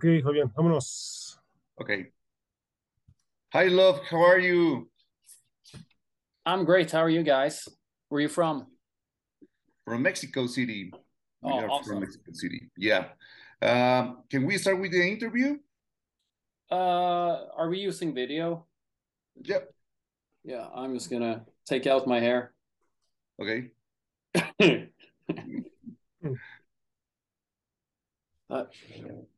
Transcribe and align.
Ok, 0.00 0.22
Fabián, 0.24 0.50
vámonos. 0.54 1.38
Okay. 1.78 2.10
Hi, 3.52 3.68
love. 3.68 4.00
How 4.10 4.22
are 4.24 4.38
you? 4.38 4.88
I'm 6.46 6.64
great. 6.64 6.90
How 6.90 7.02
are 7.02 7.10
you 7.10 7.22
guys? 7.22 7.68
Where 8.08 8.20
are 8.20 8.22
you 8.22 8.28
from? 8.30 8.66
From 9.84 10.00
Mexico 10.00 10.46
City. 10.46 10.90
We 11.42 11.52
Oh, 11.52 11.58
are 11.58 11.68
awesome. 11.68 11.84
from 11.96 12.00
Mexico 12.00 12.32
City. 12.32 12.70
Yeah. 12.78 13.08
Um, 13.60 14.22
can 14.30 14.46
we 14.46 14.56
start 14.56 14.80
with 14.80 14.92
the 14.92 15.02
interview? 15.06 15.58
Uh, 16.72 17.44
are 17.54 17.68
we 17.68 17.80
using 17.80 18.14
video? 18.14 18.64
Yep. 19.42 19.68
Yeah, 20.44 20.66
I'm 20.74 20.94
just 20.94 21.10
gonna 21.10 21.44
take 21.66 21.86
out 21.86 22.06
my 22.06 22.20
hair. 22.20 22.54
Okay. 23.38 23.68
Uh, 28.50 28.64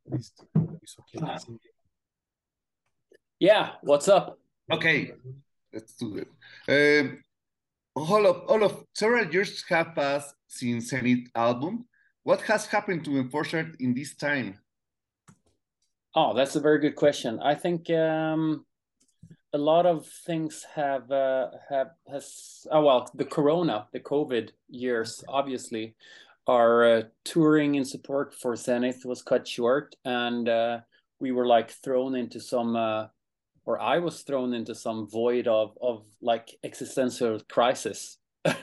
Listo. 0.09 0.47
Aviso 0.55 1.01
aquí. 1.01 1.19
Ah. 1.21 1.37
yeah, 3.39 3.69
what's 3.83 4.07
up? 4.07 4.39
Okay. 4.71 5.13
Let's 5.71 5.93
do 5.95 6.17
it. 6.17 6.27
Um, 6.67 7.23
all 7.95 8.25
of 8.25 8.37
all 8.47 8.63
of 8.63 8.85
several 8.93 9.31
years 9.31 9.63
have 9.69 9.93
passed 9.93 10.35
since 10.47 10.89
Zenith 10.89 11.29
album. 11.35 11.85
What 12.23 12.41
has 12.41 12.65
happened 12.65 13.05
to 13.05 13.17
Enforcer 13.19 13.71
in 13.79 13.93
this 13.93 14.15
time? 14.15 14.59
Oh, 16.15 16.33
that's 16.33 16.55
a 16.55 16.61
very 16.61 16.79
good 16.79 16.95
question. 16.95 17.39
I 17.39 17.55
think 17.55 17.89
um, 17.89 18.65
a 19.53 19.57
lot 19.57 19.85
of 19.85 20.07
things 20.25 20.65
have 20.73 21.11
uh, 21.11 21.49
have 21.69 21.91
has 22.11 22.65
oh 22.71 22.81
well 22.81 23.11
the 23.13 23.25
Corona, 23.25 23.87
the 23.93 23.99
COVID 23.99 24.49
years, 24.69 25.23
obviously, 25.27 25.95
our 26.47 26.97
uh, 26.97 27.01
touring 27.23 27.75
in 27.75 27.85
support 27.85 28.33
for 28.33 28.55
Zenith 28.55 29.05
was 29.05 29.21
cut 29.21 29.47
short, 29.47 29.95
and 30.05 30.49
uh, 30.49 30.79
we 31.19 31.31
were 31.31 31.45
like 31.45 31.71
thrown 31.71 32.15
into 32.15 32.39
some, 32.39 32.75
uh, 32.75 33.07
or 33.65 33.79
I 33.81 33.99
was 33.99 34.21
thrown 34.21 34.53
into 34.53 34.75
some 34.75 35.07
void 35.09 35.47
of 35.47 35.77
of 35.81 36.05
like 36.21 36.55
existential 36.63 37.39
crisis. 37.49 38.17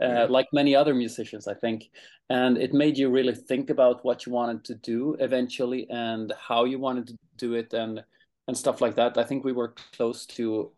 Uh, 0.00 0.26
like 0.28 0.48
many 0.52 0.74
other 0.74 0.94
musicians, 0.94 1.46
I 1.46 1.54
think, 1.54 1.90
and 2.28 2.58
it 2.58 2.72
made 2.72 2.98
you 2.98 3.08
really 3.08 3.34
think 3.34 3.70
about 3.70 4.04
what 4.04 4.26
you 4.26 4.32
wanted 4.32 4.64
to 4.64 4.74
do 4.74 5.16
eventually 5.20 5.88
and 5.90 6.32
how 6.40 6.64
you 6.64 6.80
wanted 6.80 7.06
to 7.08 7.18
do 7.36 7.54
it 7.54 7.72
and 7.72 8.02
and 8.48 8.56
stuff 8.56 8.80
like 8.80 8.96
that. 8.96 9.16
I 9.16 9.22
think 9.22 9.44
we 9.44 9.52
were 9.52 9.74
close 9.94 10.26
to 10.26 10.72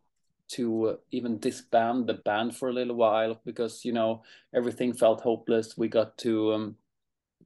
to 0.48 0.98
even 1.10 1.38
disband 1.38 2.06
the 2.06 2.14
band 2.14 2.56
for 2.56 2.68
a 2.68 2.72
little 2.72 2.96
while 2.96 3.40
because 3.44 3.84
you 3.84 3.92
know 3.92 4.22
everything 4.54 4.92
felt 4.92 5.20
hopeless. 5.20 5.76
We 5.76 5.88
got 5.88 6.16
to 6.18 6.52
um, 6.52 6.76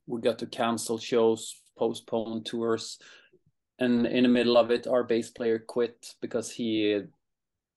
we 0.07 0.21
got 0.21 0.39
to 0.41 0.47
cancel 0.47 0.99
shows, 0.99 1.55
postpone 1.77 2.45
tours, 2.45 2.99
and 3.79 4.07
in 4.07 4.25
the 4.25 4.29
middle 4.29 4.57
of 4.57 4.71
it, 4.71 4.87
our 4.87 5.05
bass 5.05 5.31
player 5.31 5.59
quit 5.59 6.15
because 6.21 6.51
he, 6.51 7.01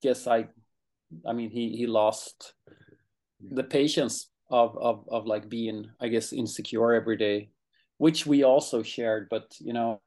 guess 0.02 0.28
I, 0.28 0.48
I 1.26 1.34
mean 1.34 1.52
he 1.52 1.76
he 1.76 1.86
lost 1.86 2.54
the 3.40 3.64
patience 3.64 4.30
of 4.50 4.78
of 4.78 5.06
of 5.10 5.26
like 5.26 5.50
being 5.50 5.90
I 6.00 6.08
guess 6.08 6.34
insecure 6.34 6.94
every 6.94 7.18
day, 7.18 7.50
which 7.98 8.26
we 8.26 8.44
also 8.44 8.82
shared. 8.82 9.28
But 9.30 9.56
you 9.60 9.74
know, 9.74 10.02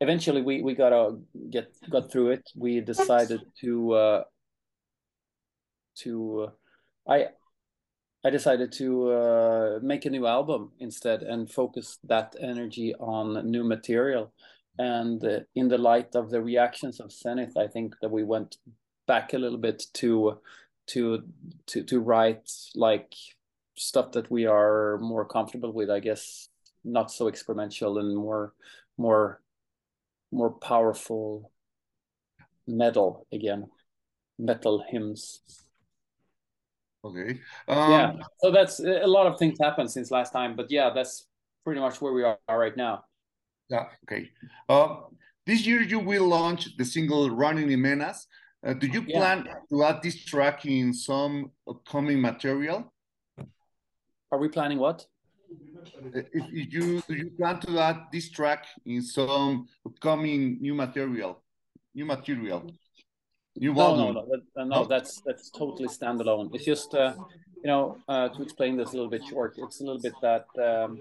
eventually 0.00 0.42
we 0.42 0.62
we 0.62 0.74
gotta 0.74 1.18
get 1.50 1.74
got 1.90 2.10
through 2.10 2.30
it. 2.30 2.50
We 2.56 2.80
decided 2.80 3.40
to 3.60 3.92
uh, 3.92 4.24
to 6.02 6.48
uh, 6.48 7.12
I 7.12 7.28
I 8.24 8.30
decided 8.30 8.72
to 8.72 9.10
uh, 9.10 9.78
make 9.82 10.04
a 10.04 10.10
new 10.10 10.26
album 10.26 10.72
instead 10.80 11.22
and 11.22 11.50
focus 11.50 11.98
that 12.04 12.34
energy 12.40 12.94
on 12.96 13.48
new 13.48 13.64
material. 13.64 14.32
And 14.78 15.24
uh, 15.24 15.40
in 15.54 15.68
the 15.68 15.78
light 15.78 16.14
of 16.14 16.30
the 16.30 16.42
reactions 16.42 17.00
of 17.00 17.12
Zenith, 17.12 17.56
I 17.56 17.68
think 17.68 17.94
that 18.00 18.10
we 18.10 18.24
went 18.24 18.56
back 19.06 19.32
a 19.32 19.38
little 19.38 19.58
bit 19.58 19.84
to 19.94 20.38
to 20.88 21.22
to 21.66 21.82
to 21.84 22.00
write 22.00 22.50
like 22.74 23.14
stuff 23.76 24.12
that 24.12 24.30
we 24.30 24.46
are 24.46 24.98
more 24.98 25.24
comfortable 25.24 25.72
with. 25.72 25.90
I 25.90 26.00
guess 26.00 26.48
not 26.84 27.10
so 27.10 27.28
experimental 27.28 27.98
and 27.98 28.16
more 28.16 28.52
more 28.96 29.40
more 30.32 30.50
powerful 30.50 31.50
metal 32.66 33.26
again, 33.32 33.68
metal 34.38 34.84
hymns. 34.88 35.40
Okay. 37.04 37.40
Um, 37.68 37.90
yeah 37.90 38.12
so 38.40 38.50
that's 38.50 38.80
a 38.80 39.06
lot 39.06 39.26
of 39.26 39.38
things 39.38 39.56
happened 39.60 39.90
since 39.90 40.10
last 40.10 40.32
time 40.32 40.56
but 40.56 40.70
yeah 40.70 40.90
that's 40.92 41.26
pretty 41.64 41.80
much 41.80 42.00
where 42.00 42.12
we 42.12 42.24
are 42.24 42.38
right 42.50 42.76
now 42.76 43.04
Yeah, 43.70 43.86
okay. 44.04 44.30
Uh, 44.68 45.04
this 45.44 45.66
year 45.66 45.82
you 45.82 46.00
will 46.00 46.26
launch 46.26 46.76
the 46.78 46.84
single 46.84 47.28
Running 47.28 47.70
in 47.70 47.80
Menas. 47.82 48.26
Uh, 48.64 48.72
do 48.72 48.86
you 48.86 49.02
Yeah. 49.02 49.18
plan 49.18 49.44
to 49.70 49.84
add 49.84 50.00
this 50.02 50.24
track 50.24 50.64
in 50.64 50.92
some 50.94 51.52
upcoming 51.68 52.20
material? 52.20 52.92
are 54.32 54.38
we 54.38 54.48
planning 54.48 54.78
what 54.78 55.06
Uh, 55.50 56.20
If, 56.32 56.44
if 56.54 56.72
you 56.72 57.02
do 57.08 57.14
you 57.14 57.30
plan 57.38 57.60
to 57.60 57.78
add 57.78 57.98
this 58.12 58.30
track 58.30 58.66
in 58.84 59.02
some 59.02 59.66
upcoming 59.86 60.58
new 60.60 60.74
material, 60.74 61.42
new 61.94 62.04
material, 62.04 62.60
new 63.58 63.74
no 63.74 63.96
no 63.96 64.12
no 64.12 64.26
that, 64.30 64.66
no 64.66 64.84
that's 64.84 65.20
that's 65.26 65.50
totally 65.50 65.88
standalone 65.88 66.48
it's 66.54 66.64
just 66.64 66.94
uh 66.94 67.14
you 67.62 67.66
know 67.66 67.96
uh 68.08 68.28
to 68.28 68.42
explain 68.42 68.76
this 68.76 68.90
a 68.90 68.92
little 68.92 69.10
bit 69.10 69.24
short 69.24 69.54
it's 69.58 69.80
a 69.80 69.84
little 69.84 70.00
bit 70.00 70.14
that 70.22 70.46
um 70.62 71.00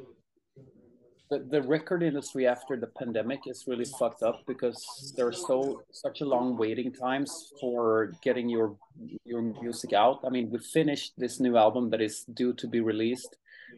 the, 1.30 1.40
the 1.40 1.62
record 1.62 2.04
industry 2.04 2.48
after 2.48 2.78
the 2.78 2.88
pandemic 2.88 3.42
is 3.48 3.66
really 3.68 3.86
fucked 3.86 4.24
up 4.24 4.42
because 4.48 5.14
there's 5.18 5.46
so 5.46 5.82
such 5.92 6.22
a 6.22 6.26
long 6.26 6.56
waiting 6.56 6.92
times 6.92 7.52
for 7.60 8.14
getting 8.22 8.48
your 8.48 8.78
your 9.26 9.42
music 9.42 9.94
out. 9.94 10.22
I 10.26 10.30
mean, 10.30 10.50
we 10.50 10.60
finished 10.60 11.14
this 11.18 11.40
new 11.40 11.58
album 11.58 11.90
that 11.90 12.02
is 12.02 12.24
due 12.34 12.54
to 12.54 12.68
be 12.68 12.80
released. 12.80 13.36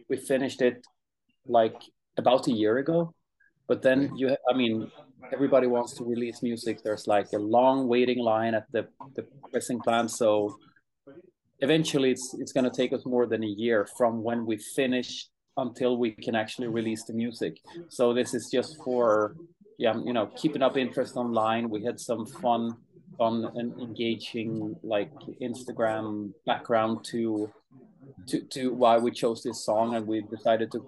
We 0.10 0.18
finished 0.18 0.62
it 0.62 0.86
like 1.48 1.82
about 2.18 2.48
a 2.48 2.52
year 2.52 2.78
ago, 2.78 3.16
but 3.70 3.84
then 3.84 4.12
you, 4.18 4.36
I 4.52 4.58
mean, 4.58 4.92
everybody 5.32 5.68
wants 5.68 5.94
to 5.94 6.04
release 6.04 6.42
music. 6.42 6.84
There's 6.84 7.08
like 7.08 7.28
a 7.34 7.38
long 7.38 7.88
waiting 7.88 8.20
line 8.20 8.56
at 8.56 8.66
the 8.74 8.88
the 9.16 9.24
pressing 9.52 9.80
plant, 9.80 10.10
so 10.12 10.58
eventually 11.60 12.10
it's 12.12 12.36
it's 12.40 12.52
going 12.52 12.70
to 12.70 12.76
take 12.82 12.92
us 12.92 13.06
more 13.06 13.28
than 13.28 13.44
a 13.44 13.54
year 13.66 13.88
from 13.98 14.24
when 14.24 14.46
we 14.46 14.58
finish 14.76 15.28
until 15.58 15.98
we 15.98 16.12
can 16.12 16.36
actually 16.36 16.68
release 16.68 17.04
the 17.06 17.14
music. 17.14 17.62
So 17.90 18.12
this 18.12 18.34
is 18.34 18.50
just 18.52 18.72
for 18.84 19.36
yeah 19.78 19.96
you 20.04 20.14
know 20.14 20.26
keeping 20.36 20.64
up 20.64 20.76
interest 20.76 21.16
online. 21.16 21.70
We 21.70 21.84
had 21.86 22.00
some 22.00 22.26
fun 22.26 22.76
on 23.20 23.46
and 23.56 23.78
engaging 23.82 24.76
like 24.82 25.12
instagram 25.42 26.32
background 26.46 27.04
to 27.04 27.52
to 28.28 28.40
to 28.54 28.74
why 28.74 28.98
we 28.98 29.12
chose 29.12 29.44
this 29.44 29.66
song 29.66 29.96
and 29.96 30.08
we 30.08 30.22
decided 30.22 30.72
to 30.72 30.80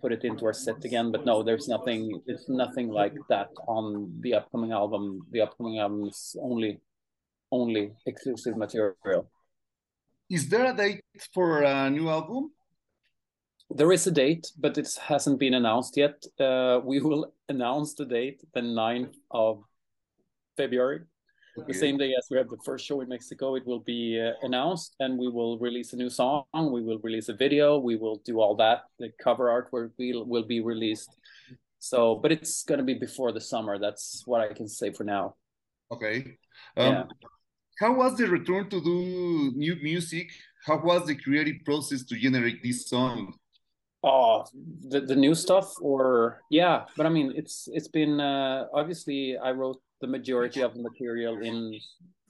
put 0.00 0.12
it 0.12 0.24
into 0.24 0.46
our 0.46 0.52
set 0.52 0.84
again 0.84 1.10
but 1.12 1.24
no 1.24 1.42
there's 1.42 1.68
nothing 1.68 2.20
It's 2.26 2.48
nothing 2.48 2.88
like 2.88 3.16
that 3.28 3.50
on 3.66 3.84
the 4.20 4.34
upcoming 4.34 4.72
album 4.72 5.20
the 5.30 5.40
upcoming 5.42 5.78
album 5.78 6.08
is 6.08 6.36
only 6.40 6.80
only 7.50 7.92
exclusive 8.06 8.56
material 8.56 9.30
Is 10.28 10.48
there 10.48 10.66
a 10.66 10.76
date 10.76 11.02
for 11.32 11.62
a 11.62 11.88
new 11.88 12.10
album? 12.10 12.52
There 13.70 13.92
is 13.92 14.06
a 14.06 14.10
date, 14.10 14.46
but 14.58 14.76
it 14.76 14.88
hasn't 15.00 15.38
been 15.38 15.54
announced 15.54 15.96
yet. 15.96 16.22
Uh, 16.38 16.80
we 16.84 17.00
will 17.00 17.32
announce 17.48 17.94
the 17.94 18.04
date 18.04 18.42
the 18.52 18.60
9th 18.60 19.14
of 19.30 19.64
February. 20.56 21.00
The 21.66 21.74
same 21.74 21.96
day 21.98 22.14
as 22.18 22.26
we 22.30 22.36
have 22.36 22.48
the 22.48 22.58
first 22.64 22.86
show 22.86 23.00
in 23.00 23.08
Mexico, 23.08 23.54
it 23.56 23.66
will 23.66 23.80
be 23.80 24.20
uh, 24.20 24.32
announced 24.42 24.96
and 25.00 25.18
we 25.18 25.28
will 25.28 25.58
release 25.58 25.92
a 25.92 25.96
new 25.96 26.10
song. 26.10 26.44
We 26.54 26.82
will 26.82 26.98
release 26.98 27.28
a 27.28 27.34
video. 27.34 27.78
We 27.78 27.96
will 27.96 28.20
do 28.24 28.40
all 28.40 28.54
that. 28.56 28.82
The 28.98 29.10
cover 29.22 29.46
artwork 29.46 29.90
will, 29.98 30.24
will 30.26 30.44
be 30.46 30.60
released. 30.60 31.10
So, 31.78 32.16
but 32.16 32.32
it's 32.32 32.64
going 32.64 32.78
to 32.78 32.84
be 32.84 32.94
before 32.94 33.32
the 33.32 33.40
summer. 33.40 33.78
That's 33.78 34.22
what 34.26 34.40
I 34.40 34.52
can 34.52 34.68
say 34.68 34.92
for 34.92 35.04
now. 35.04 35.36
Okay. 35.90 36.38
Um, 36.76 36.92
Yeah. 36.92 37.04
How 37.80 37.92
was 37.94 38.16
the 38.16 38.26
return 38.26 38.68
to 38.70 38.80
do 38.82 39.52
new 39.54 39.76
music? 39.76 40.30
How 40.66 40.82
was 40.82 41.06
the 41.06 41.14
creative 41.14 41.64
process 41.64 42.02
to 42.04 42.16
generate 42.16 42.60
this 42.62 42.88
song? 42.88 43.34
Oh, 44.02 44.44
the 44.88 45.00
the 45.00 45.14
new 45.14 45.34
stuff, 45.34 45.74
or 45.80 46.40
yeah, 46.50 46.84
but 46.96 47.06
I 47.06 47.08
mean, 47.08 47.32
it's 47.34 47.68
it's 47.72 47.88
been 47.88 48.20
uh, 48.20 48.66
obviously 48.72 49.36
I 49.38 49.50
wrote 49.50 49.80
the 50.00 50.06
majority 50.06 50.60
of 50.62 50.74
the 50.74 50.82
material 50.82 51.38
in 51.42 51.78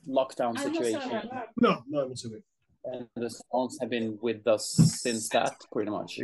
lockdown 0.09 0.59
situation, 0.59 1.29
No, 1.61 1.83
no, 1.89 2.09
no 2.09 2.15
se 2.15 2.29
ve. 2.31 2.43
and 2.85 3.07
the 3.17 3.31
songs 3.31 3.77
have 3.81 3.91
been 3.91 4.19
with 4.23 4.47
us 4.47 4.65
since 5.03 5.29
that, 5.31 5.55
pretty 5.73 5.91
much. 5.91 6.21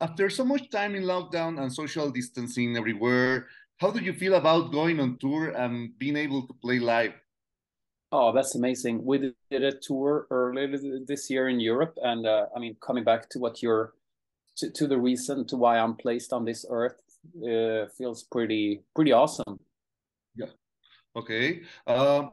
After 0.00 0.28
so 0.28 0.44
much 0.44 0.68
time 0.70 0.94
in 0.94 1.04
lockdown 1.04 1.60
and 1.60 1.72
social 1.72 2.10
distancing 2.10 2.76
everywhere, 2.76 3.46
how 3.78 3.90
do 3.90 4.00
you 4.02 4.12
feel 4.12 4.34
about 4.34 4.72
going 4.72 5.00
on 5.00 5.16
tour 5.18 5.50
and 5.50 5.96
being 5.98 6.16
able 6.16 6.46
to 6.46 6.54
play 6.54 6.78
live? 6.78 7.14
Oh, 8.12 8.32
that's 8.32 8.54
amazing. 8.54 9.04
We 9.04 9.34
did 9.50 9.64
a 9.64 9.72
tour 9.72 10.26
earlier 10.30 10.68
this 11.06 11.30
year 11.30 11.48
in 11.48 11.58
Europe, 11.58 11.94
and 12.02 12.26
uh, 12.26 12.46
I 12.54 12.58
mean, 12.60 12.76
coming 12.80 13.02
back 13.04 13.28
to 13.30 13.38
what 13.38 13.62
you're 13.62 13.94
to, 14.58 14.70
to 14.70 14.86
the 14.86 14.98
reason 14.98 15.46
to 15.46 15.56
why 15.56 15.78
I'm 15.78 15.96
placed 15.96 16.32
on 16.32 16.44
this 16.44 16.64
earth, 16.70 17.00
uh, 17.42 17.86
feels 17.98 18.22
pretty 18.24 18.82
pretty 18.94 19.12
awesome. 19.12 19.58
Okay. 21.16 21.62
Um, 21.86 22.30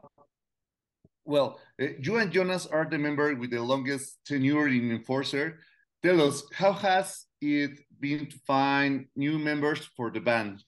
well, 1.24 1.60
uh, 1.80 1.86
you 2.00 2.16
and 2.16 2.32
Jonas 2.32 2.66
are 2.66 2.86
the 2.88 2.98
member 2.98 3.34
with 3.34 3.50
the 3.50 3.60
longest 3.60 4.18
tenure 4.26 4.68
in 4.68 4.90
Enforcer. 4.90 5.60
Tell 6.02 6.20
us, 6.20 6.42
how 6.52 6.72
has 6.72 7.26
it 7.40 7.78
been 8.00 8.26
to 8.26 8.38
find 8.44 9.06
new 9.14 9.38
members 9.38 9.88
for 9.96 10.10
the 10.10 10.20
band? 10.20 10.64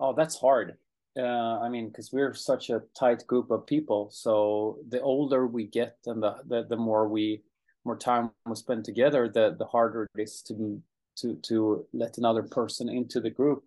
Oh, 0.00 0.14
that's 0.14 0.38
hard. 0.38 0.76
Uh, 1.18 1.60
I 1.60 1.68
mean, 1.68 1.88
because 1.88 2.12
we're 2.12 2.34
such 2.34 2.70
a 2.70 2.82
tight 2.98 3.26
group 3.26 3.50
of 3.50 3.66
people. 3.66 4.10
So 4.10 4.78
the 4.88 5.00
older 5.00 5.46
we 5.46 5.66
get, 5.66 5.96
and 6.06 6.22
the 6.22 6.36
the, 6.46 6.66
the 6.68 6.76
more 6.76 7.08
we 7.08 7.42
more 7.84 7.96
time 7.96 8.30
we 8.46 8.54
spend 8.54 8.84
together, 8.84 9.28
the 9.28 9.56
the 9.58 9.64
harder 9.64 10.06
it 10.14 10.22
is 10.22 10.42
to 10.42 10.82
to 11.16 11.36
to 11.36 11.86
let 11.94 12.18
another 12.18 12.42
person 12.42 12.88
into 12.88 13.20
the 13.20 13.30
group. 13.30 13.64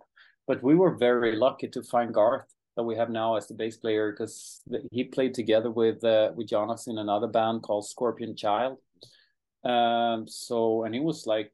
But 0.47 0.61
we 0.63 0.75
were 0.75 0.95
very 0.95 1.35
lucky 1.35 1.67
to 1.69 1.81
find 1.81 2.13
Garth 2.13 2.53
that 2.79 2.83
we 2.83 2.95
have 2.95 3.09
now 3.09 3.35
as 3.35 3.45
the 3.45 3.53
bass 3.53 3.75
player 3.75 4.09
because 4.09 4.61
he 4.89 5.03
played 5.03 5.33
together 5.33 5.69
with 5.69 6.01
uh, 6.01 6.31
with 6.33 6.47
Jonas 6.47 6.87
in 6.87 6.97
another 6.97 7.27
band 7.27 7.61
called 7.61 7.85
Scorpion 7.85 8.37
Child. 8.37 8.77
Um, 9.65 10.25
so 10.29 10.85
and 10.85 10.95
he 10.95 11.01
was 11.01 11.27
like 11.27 11.51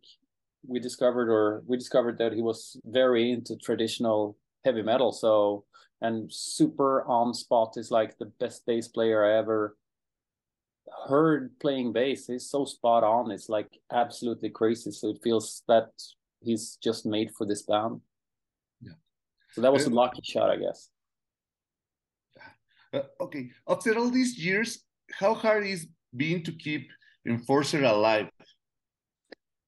we 0.67 0.79
discovered 0.79 1.31
or 1.31 1.63
we 1.65 1.77
discovered 1.77 2.19
that 2.19 2.31
he 2.33 2.43
was 2.43 2.77
very 2.85 3.31
into 3.31 3.55
traditional 3.55 4.37
heavy 4.63 4.83
metal. 4.83 5.11
So 5.11 5.65
and 5.99 6.31
super 6.31 7.03
on 7.07 7.33
spot 7.33 7.73
is 7.75 7.89
like 7.89 8.19
the 8.19 8.31
best 8.39 8.63
bass 8.67 8.87
player 8.87 9.25
I 9.25 9.39
ever 9.39 9.75
heard 11.07 11.57
playing 11.59 11.91
bass. 11.91 12.27
He's 12.27 12.47
so 12.47 12.65
spot 12.65 13.03
on. 13.03 13.31
It's 13.31 13.49
like 13.49 13.79
absolutely 13.91 14.51
crazy. 14.51 14.91
So 14.91 15.09
it 15.09 15.23
feels 15.23 15.63
that 15.67 15.89
he's 16.41 16.77
just 16.83 17.03
made 17.03 17.31
for 17.35 17.47
this 17.47 17.63
band. 17.63 18.01
Yeah. 18.79 18.97
So 19.53 19.61
that 19.61 19.73
was 19.73 19.87
a 19.87 19.89
lucky 19.89 20.21
shot, 20.23 20.51
I 20.51 20.57
guess. 20.57 20.89
Uh, 22.95 23.01
okay. 23.19 23.49
After 23.67 23.97
all 23.97 24.09
these 24.09 24.37
years, 24.37 24.85
how 25.19 25.33
hard 25.33 25.65
is 25.65 25.87
being 26.15 26.43
to 26.43 26.51
keep 26.53 26.89
Enforcer 27.27 27.83
alive? 27.83 28.29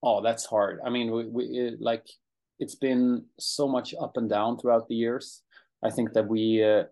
Oh, 0.02 0.22
that's 0.22 0.46
hard. 0.46 0.80
I 0.84 0.90
mean, 0.90 1.10
we, 1.10 1.26
we 1.26 1.44
it, 1.44 1.80
like 1.80 2.06
it's 2.58 2.76
been 2.76 3.24
so 3.38 3.68
much 3.68 3.94
up 4.00 4.16
and 4.16 4.30
down 4.30 4.58
throughout 4.58 4.88
the 4.88 4.94
years. 4.94 5.42
I 5.84 5.90
think 5.90 6.12
that 6.14 6.26
we, 6.26 6.62
uh, 6.64 6.84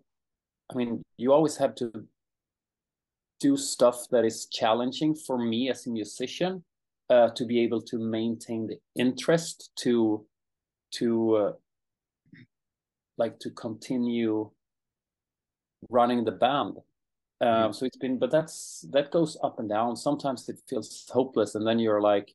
I 0.71 0.75
mean, 0.75 1.01
you 1.17 1.33
always 1.33 1.57
have 1.57 1.73
to 1.75 1.91
do 3.39 3.57
stuff 3.57 4.07
that 4.11 4.25
is 4.25 4.47
challenging 4.47 5.15
for 5.15 5.37
me 5.37 5.69
as 5.69 5.87
a 5.87 5.89
musician 5.89 6.63
uh, 7.09 7.29
to 7.29 7.45
be 7.45 7.61
able 7.61 7.81
to 7.81 7.97
maintain 7.97 8.67
the 8.67 8.77
interest 8.95 9.71
to 9.77 10.25
to 10.91 11.35
uh, 11.35 11.51
like 13.17 13.39
to 13.39 13.49
continue 13.51 14.49
running 15.89 16.23
the 16.23 16.31
band. 16.31 16.77
Um, 17.39 17.71
so 17.71 17.85
it's 17.85 17.97
been 17.97 18.17
but 18.17 18.31
that's 18.31 18.85
that 18.91 19.11
goes 19.11 19.37
up 19.43 19.59
and 19.59 19.69
down. 19.69 19.95
Sometimes 19.95 20.49
it 20.49 20.59
feels 20.67 21.07
hopeless 21.09 21.55
and 21.55 21.67
then 21.67 21.79
you're 21.79 22.01
like 22.01 22.33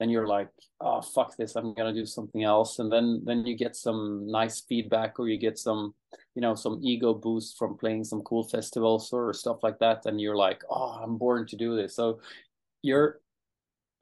then 0.00 0.10
you're 0.10 0.26
like 0.26 0.48
oh 0.80 1.00
fuck 1.00 1.36
this 1.36 1.54
i'm 1.56 1.72
gonna 1.74 1.92
do 1.92 2.06
something 2.06 2.44
else. 2.44 2.78
And 2.78 2.90
then 2.92 3.22
then 3.24 3.44
you 3.44 3.56
get 3.56 3.74
some 3.74 4.26
nice 4.26 4.60
feedback 4.60 5.18
or 5.18 5.28
you 5.28 5.38
get 5.38 5.58
some 5.58 5.94
you 6.36 6.42
know 6.42 6.54
some 6.54 6.80
ego 6.84 7.14
boost 7.14 7.58
from 7.58 7.76
playing 7.76 8.04
some 8.04 8.22
cool 8.22 8.44
festivals 8.44 9.12
or 9.12 9.32
stuff 9.32 9.58
like 9.64 9.80
that 9.80 10.06
and 10.06 10.20
you're 10.20 10.36
like 10.36 10.62
oh 10.70 11.00
i'm 11.02 11.18
born 11.18 11.46
to 11.48 11.56
do 11.56 11.74
this. 11.74 11.96
So 11.96 12.20
you're 12.82 13.20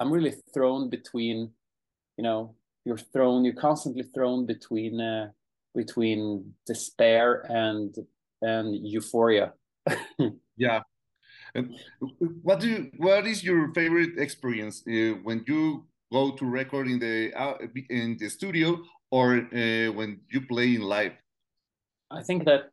i'm 0.00 0.12
really 0.12 0.34
thrown 0.52 0.90
between 0.90 1.50
you 2.18 2.24
know 2.24 2.54
you're 2.84 2.98
thrown 2.98 3.44
you're 3.44 3.54
constantly 3.54 4.02
thrown 4.02 4.44
between 4.44 5.00
uh, 5.00 5.30
between 5.74 6.54
despair 6.66 7.46
and 7.48 7.96
and 8.42 8.86
euphoria. 8.86 9.52
Yeah. 10.56 10.82
What 12.42 12.60
do 12.60 12.68
you, 12.68 12.90
what 12.98 13.26
is 13.26 13.42
your 13.42 13.72
favorite 13.74 14.18
experience 14.18 14.82
uh, 14.86 15.18
when 15.22 15.44
you 15.46 15.84
go 16.12 16.32
to 16.32 16.44
record 16.44 16.86
in 16.88 16.98
the 16.98 17.32
uh, 17.34 17.56
in 17.90 18.16
the 18.18 18.28
studio 18.28 18.78
or 19.10 19.38
uh, 19.38 19.92
when 19.92 20.20
you 20.30 20.40
play 20.46 20.74
in 20.74 20.82
live? 20.82 21.12
I 22.10 22.22
think 22.22 22.44
that 22.44 22.70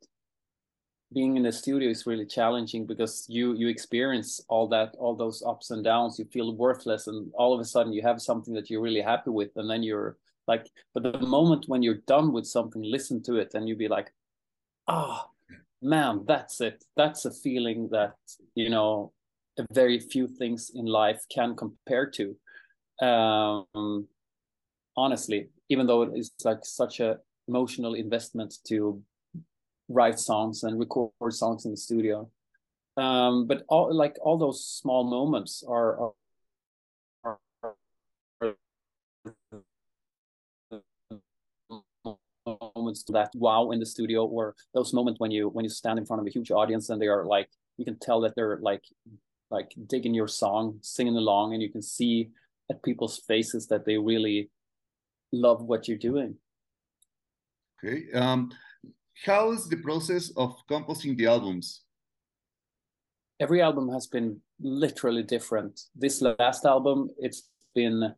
being 1.13 1.38
in 1.38 1.44
the 1.44 1.51
studio 1.51 1.89
is 1.89 2.06
really 2.06 2.25
challenging 2.25 2.86
because 2.86 3.25
you 3.27 3.54
you 3.56 3.68
experience 3.68 4.39
all 4.48 4.68
that 4.68 4.95
all 5.00 5.15
those 5.15 5.42
ups 5.45 5.72
and 5.72 5.83
downs. 5.83 6.19
You 6.19 6.25
feel 6.25 6.56
worthless 6.56 7.07
and 7.07 7.31
all 7.33 7.54
of 7.54 7.60
a 7.60 7.65
sudden 7.65 7.94
you 7.94 8.01
have 8.04 8.22
something 8.22 8.54
that 8.54 8.69
you're 8.69 8.81
really 8.81 9.01
happy 9.01 9.31
with 9.31 9.51
and 9.56 9.69
then 9.69 9.83
you're 9.83 10.18
like 10.48 10.68
but 10.94 11.04
the 11.04 11.19
moment 11.19 11.65
when 11.68 11.83
you're 11.83 12.04
done 12.07 12.31
with 12.31 12.45
something 12.45 12.81
listen 12.81 13.22
to 13.24 13.36
it 13.36 13.54
and 13.54 13.68
you 13.68 13.75
be 13.75 13.88
like 13.88 14.12
ah 14.88 15.25
oh, 15.25 15.31
man, 15.81 16.26
that's 16.28 16.62
it. 16.62 16.84
That's 16.96 17.26
a 17.26 17.31
feeling 17.31 17.90
that, 17.92 18.16
you 18.56 18.70
know, 18.70 19.14
very 19.72 20.00
few 20.00 20.28
things 20.28 20.72
in 20.74 20.86
life 20.86 21.22
can 21.34 21.56
compare 21.56 22.10
to. 22.12 22.36
Um, 23.06 24.08
honestly, 24.96 25.50
even 25.70 25.88
though 25.88 26.04
it 26.04 26.18
is 26.18 26.31
like 26.44 26.64
such 26.64 27.00
a 27.00 27.20
emotional 27.48 27.96
investment 27.96 28.56
to 28.68 29.02
write 29.90 30.20
songs 30.20 30.64
and 30.64 30.80
record 30.80 31.12
songs 31.30 31.66
in 31.66 31.72
the 31.72 31.78
studio. 31.78 32.30
Um, 32.96 33.48
but 33.48 33.64
all 33.70 33.94
like 33.94 34.18
all 34.22 34.38
those 34.38 34.66
small 34.66 35.04
moments 35.04 35.64
are, 35.68 36.12
are, 37.24 37.38
are 38.42 38.56
moments 42.89 43.03
that 43.09 43.30
wow 43.36 43.71
in 43.71 43.80
the 43.80 43.86
studio 43.86 44.25
or 44.25 44.56
those 44.74 44.94
moments 44.94 45.19
when 45.19 45.31
you 45.31 45.50
when 45.50 45.63
you 45.63 45.69
stand 45.69 46.00
in 46.00 46.06
front 46.06 46.21
of 46.21 46.27
a 46.27 46.31
huge 46.31 46.51
audience 46.51 46.89
and 46.89 47.00
they 47.01 47.07
are 47.07 47.25
like 47.25 47.50
you 47.77 47.86
can 47.86 47.97
tell 48.00 48.21
that 48.21 48.33
they're 48.36 48.57
like 48.62 48.83
like 49.51 49.71
digging 49.88 50.13
your 50.13 50.27
song 50.27 50.80
singing 50.81 51.15
along 51.15 51.53
and 51.53 51.62
you 51.62 51.69
can 51.69 51.81
see 51.81 52.30
at 52.69 52.81
people's 52.83 53.19
faces 53.27 53.68
that 53.68 53.86
they 53.86 53.97
really 53.97 54.50
love 55.31 55.62
what 55.62 55.88
you're 55.88 55.97
doing. 56.12 56.36
Okay 57.77 58.12
um 58.13 58.51
how 59.25 59.51
is 59.51 59.68
the 59.68 59.77
process 59.77 60.31
of 60.38 60.56
composing 60.68 61.15
the 61.15 61.27
albums? 61.27 61.83
Every 63.39 63.62
album 63.62 63.89
has 63.89 64.07
been 64.07 64.41
literally 64.59 65.24
different. 65.24 65.74
This 65.95 66.21
last 66.21 66.65
album 66.65 67.09
it's 67.18 67.50
been 67.75 68.15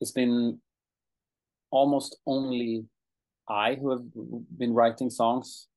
it's 0.00 0.12
been 0.12 0.60
almost 1.70 2.18
only 2.26 2.86
I 3.48 3.74
who 3.74 3.90
have 3.90 4.04
been 4.58 4.72
writing 4.72 5.10
songs. 5.10 5.68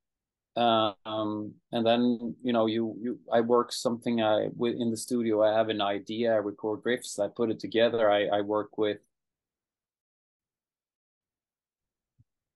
Um, 0.56 1.54
and 1.72 1.86
then 1.86 2.36
you 2.42 2.52
know 2.52 2.66
you 2.66 2.96
you 3.00 3.20
I 3.32 3.42
work 3.42 3.72
something 3.72 4.22
I 4.24 4.50
with 4.56 4.76
in 4.80 4.90
the 4.90 4.98
studio. 4.98 5.44
I 5.44 5.56
have 5.56 5.70
an 5.70 5.82
idea. 5.82 6.34
I 6.34 6.38
record 6.38 6.84
riffs. 6.84 7.20
I 7.20 7.28
put 7.28 7.52
it 7.52 7.60
together. 7.60 8.10
I 8.10 8.26
I 8.26 8.42
work 8.42 8.78
with 8.78 8.98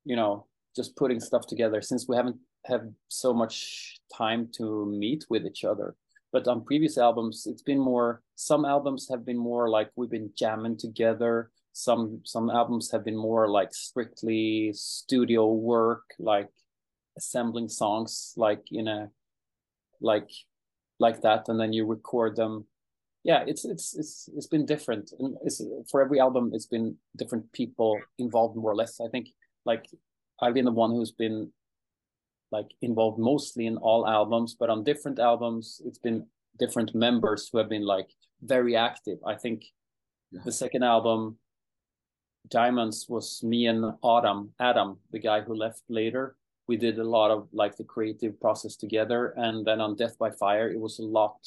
you 0.03 0.15
know 0.15 0.45
just 0.75 0.95
putting 0.95 1.19
stuff 1.19 1.45
together 1.47 1.81
since 1.81 2.07
we 2.07 2.15
haven't 2.15 2.37
had 2.65 2.93
so 3.07 3.33
much 3.33 3.99
time 4.15 4.49
to 4.53 4.85
meet 4.85 5.25
with 5.29 5.45
each 5.45 5.63
other 5.63 5.95
but 6.31 6.47
on 6.47 6.63
previous 6.63 6.97
albums 6.97 7.45
it's 7.47 7.61
been 7.61 7.79
more 7.79 8.21
some 8.35 8.65
albums 8.65 9.07
have 9.09 9.25
been 9.25 9.37
more 9.37 9.69
like 9.69 9.89
we've 9.95 10.09
been 10.09 10.31
jamming 10.35 10.77
together 10.77 11.51
some 11.73 12.21
some 12.23 12.49
albums 12.49 12.91
have 12.91 13.05
been 13.05 13.17
more 13.17 13.49
like 13.49 13.73
strictly 13.73 14.71
studio 14.73 15.51
work 15.51 16.03
like 16.19 16.49
assembling 17.17 17.69
songs 17.69 18.33
like 18.37 18.63
in 18.71 18.87
a 18.87 19.09
like 20.01 20.29
like 20.99 21.21
that 21.21 21.47
and 21.47 21.59
then 21.59 21.73
you 21.73 21.85
record 21.85 22.35
them. 22.35 22.65
Yeah 23.23 23.43
it's 23.47 23.65
it's 23.65 23.95
it's 23.95 24.29
it's 24.35 24.47
been 24.47 24.65
different 24.65 25.11
and 25.19 25.37
it's 25.43 25.61
for 25.89 26.01
every 26.01 26.19
album 26.19 26.51
it's 26.53 26.65
been 26.65 26.95
different 27.15 27.51
people 27.53 27.99
involved 28.17 28.55
more 28.55 28.71
or 28.71 28.75
less. 28.75 28.99
I 28.99 29.09
think 29.09 29.27
like 29.63 29.85
i've 30.41 30.55
been 30.55 30.65
the 30.65 30.71
one 30.71 30.89
who's 30.89 31.11
been 31.11 31.51
like 32.51 32.65
involved 32.81 33.19
mostly 33.19 33.67
in 33.67 33.77
all 33.77 34.07
albums 34.07 34.55
but 34.59 34.71
on 34.71 34.83
different 34.83 35.19
albums 35.19 35.79
it's 35.85 35.99
been 35.99 36.25
different 36.57 36.93
members 36.95 37.49
who 37.51 37.57
have 37.57 37.69
been 37.69 37.85
like 37.85 38.09
very 38.41 38.75
active. 38.75 39.19
I 39.25 39.35
think 39.35 39.63
yeah. 40.31 40.41
the 40.45 40.51
second 40.51 40.83
album 40.83 41.37
Diamonds 42.51 43.07
was 43.07 43.41
me 43.43 43.67
and 43.67 43.93
Adam, 44.03 44.53
Adam, 44.59 44.97
the 45.11 45.19
guy 45.19 45.39
who 45.39 45.55
left 45.55 45.83
later. 45.89 46.35
We 46.67 46.75
did 46.75 46.99
a 46.99 47.03
lot 47.03 47.31
of 47.31 47.47
like 47.53 47.77
the 47.77 47.85
creative 47.85 48.39
process 48.39 48.75
together. 48.75 49.33
And 49.37 49.65
then 49.65 49.79
on 49.79 49.95
Death 49.95 50.17
by 50.19 50.31
Fire, 50.31 50.69
it 50.69 50.79
was 50.79 50.99
a 50.99 51.03
lot 51.03 51.37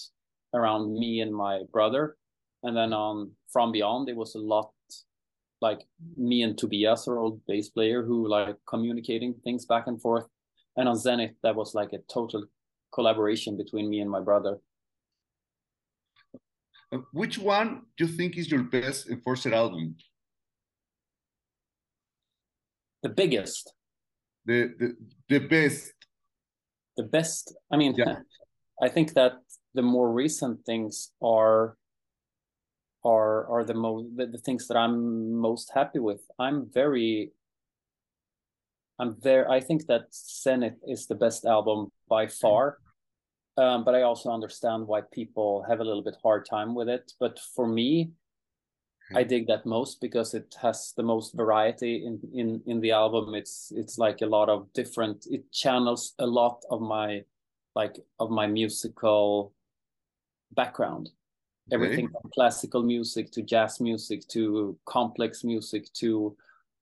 around 0.55 0.99
me 0.99 1.21
and 1.21 1.33
my 1.33 1.63
brother. 1.71 2.17
And 2.63 2.75
then 2.75 2.95
on 2.95 3.33
From 3.53 3.71
Beyond, 3.71 4.09
it 4.09 4.17
was 4.17 4.35
a 4.35 4.39
lot 4.39 4.73
like 5.61 5.83
me 6.17 6.43
and 6.43 6.57
Tobias, 6.57 7.07
our 7.07 7.19
old 7.19 7.45
bass 7.47 7.69
player, 7.69 8.03
who 8.03 8.27
like 8.27 8.57
communicating 8.67 9.35
things 9.45 9.67
back 9.67 9.87
and 9.87 10.01
forth. 10.01 10.27
And 10.77 10.89
on 10.89 10.97
Zenith, 10.97 11.37
that 11.43 11.55
was 11.55 11.75
like 11.75 11.93
a 11.93 11.99
total 12.13 12.47
collaboration 12.93 13.57
between 13.59 13.91
me 13.91 14.01
and 14.01 14.11
my 14.11 14.21
brother. 14.21 14.59
Which 17.13 17.39
one 17.39 17.83
do 17.97 18.07
you 18.07 18.13
think 18.13 18.39
is 18.39 18.51
your 18.51 18.63
best 18.63 19.09
Enforcer 19.09 19.53
album? 19.53 19.97
The 23.05 23.11
biggest, 23.11 23.73
the 24.47 24.59
the, 24.81 24.89
the 25.29 25.39
best. 25.39 25.93
the 26.97 27.05
best. 27.05 27.55
I 27.71 27.77
mean, 27.77 27.95
Yeah. 27.97 28.17
I 28.83 28.89
think 28.89 29.15
that 29.15 29.35
the 29.75 29.83
more 29.83 30.11
recent 30.11 30.67
things 30.67 31.13
are 31.23 31.77
are 33.05 33.47
are 33.53 33.65
the 33.65 33.75
most 33.75 34.17
the, 34.17 34.27
the 34.27 34.43
things 34.47 34.67
that 34.69 34.77
I'm 34.77 35.33
most 35.49 35.71
happy 35.73 36.01
with. 36.01 36.23
I'm 36.41 36.59
very 36.73 37.31
I'm 38.99 39.17
there. 39.23 39.51
I 39.51 39.61
think 39.61 39.87
that 39.87 40.07
Zenith 40.13 40.81
is 40.87 41.07
the 41.07 41.15
best 41.15 41.45
album 41.45 41.91
by 42.09 42.27
far. 42.27 42.79
Um, 43.57 43.85
but 43.85 43.95
I 43.95 44.03
also 44.03 44.31
understand 44.31 44.87
why 44.87 45.03
people 45.13 45.65
have 45.69 45.81
a 45.81 45.85
little 45.85 46.03
bit 46.03 46.17
hard 46.23 46.47
time 46.47 46.75
with 46.75 46.89
it. 46.89 47.13
But 47.21 47.39
for 47.55 47.67
me, 47.69 48.11
I 49.15 49.23
dig 49.23 49.47
that 49.47 49.67
most 49.67 50.01
because 50.01 50.35
it 50.35 50.55
has 50.61 50.93
the 50.97 51.03
most 51.03 51.35
variety 51.35 52.07
in 52.07 52.21
in 52.33 52.63
in 52.67 52.81
the 52.81 52.93
album. 52.93 53.35
It's 53.35 53.73
it's 53.75 53.99
like 53.99 54.23
a 54.23 54.27
lot 54.27 54.49
of 54.49 54.73
different. 54.73 55.27
It 55.31 55.51
channels 55.53 56.15
a 56.19 56.27
lot 56.27 56.63
of 56.71 56.81
my 56.81 57.25
like 57.75 57.97
of 58.19 58.31
my 58.31 58.47
musical 58.47 59.53
background. 60.53 61.11
Everything 61.73 62.09
from 62.09 62.31
classical 62.35 62.83
music 62.83 63.31
to 63.33 63.43
jazz 63.43 63.81
music 63.81 64.29
to 64.29 64.77
complex 64.85 65.45
music 65.45 65.91
to 65.95 66.37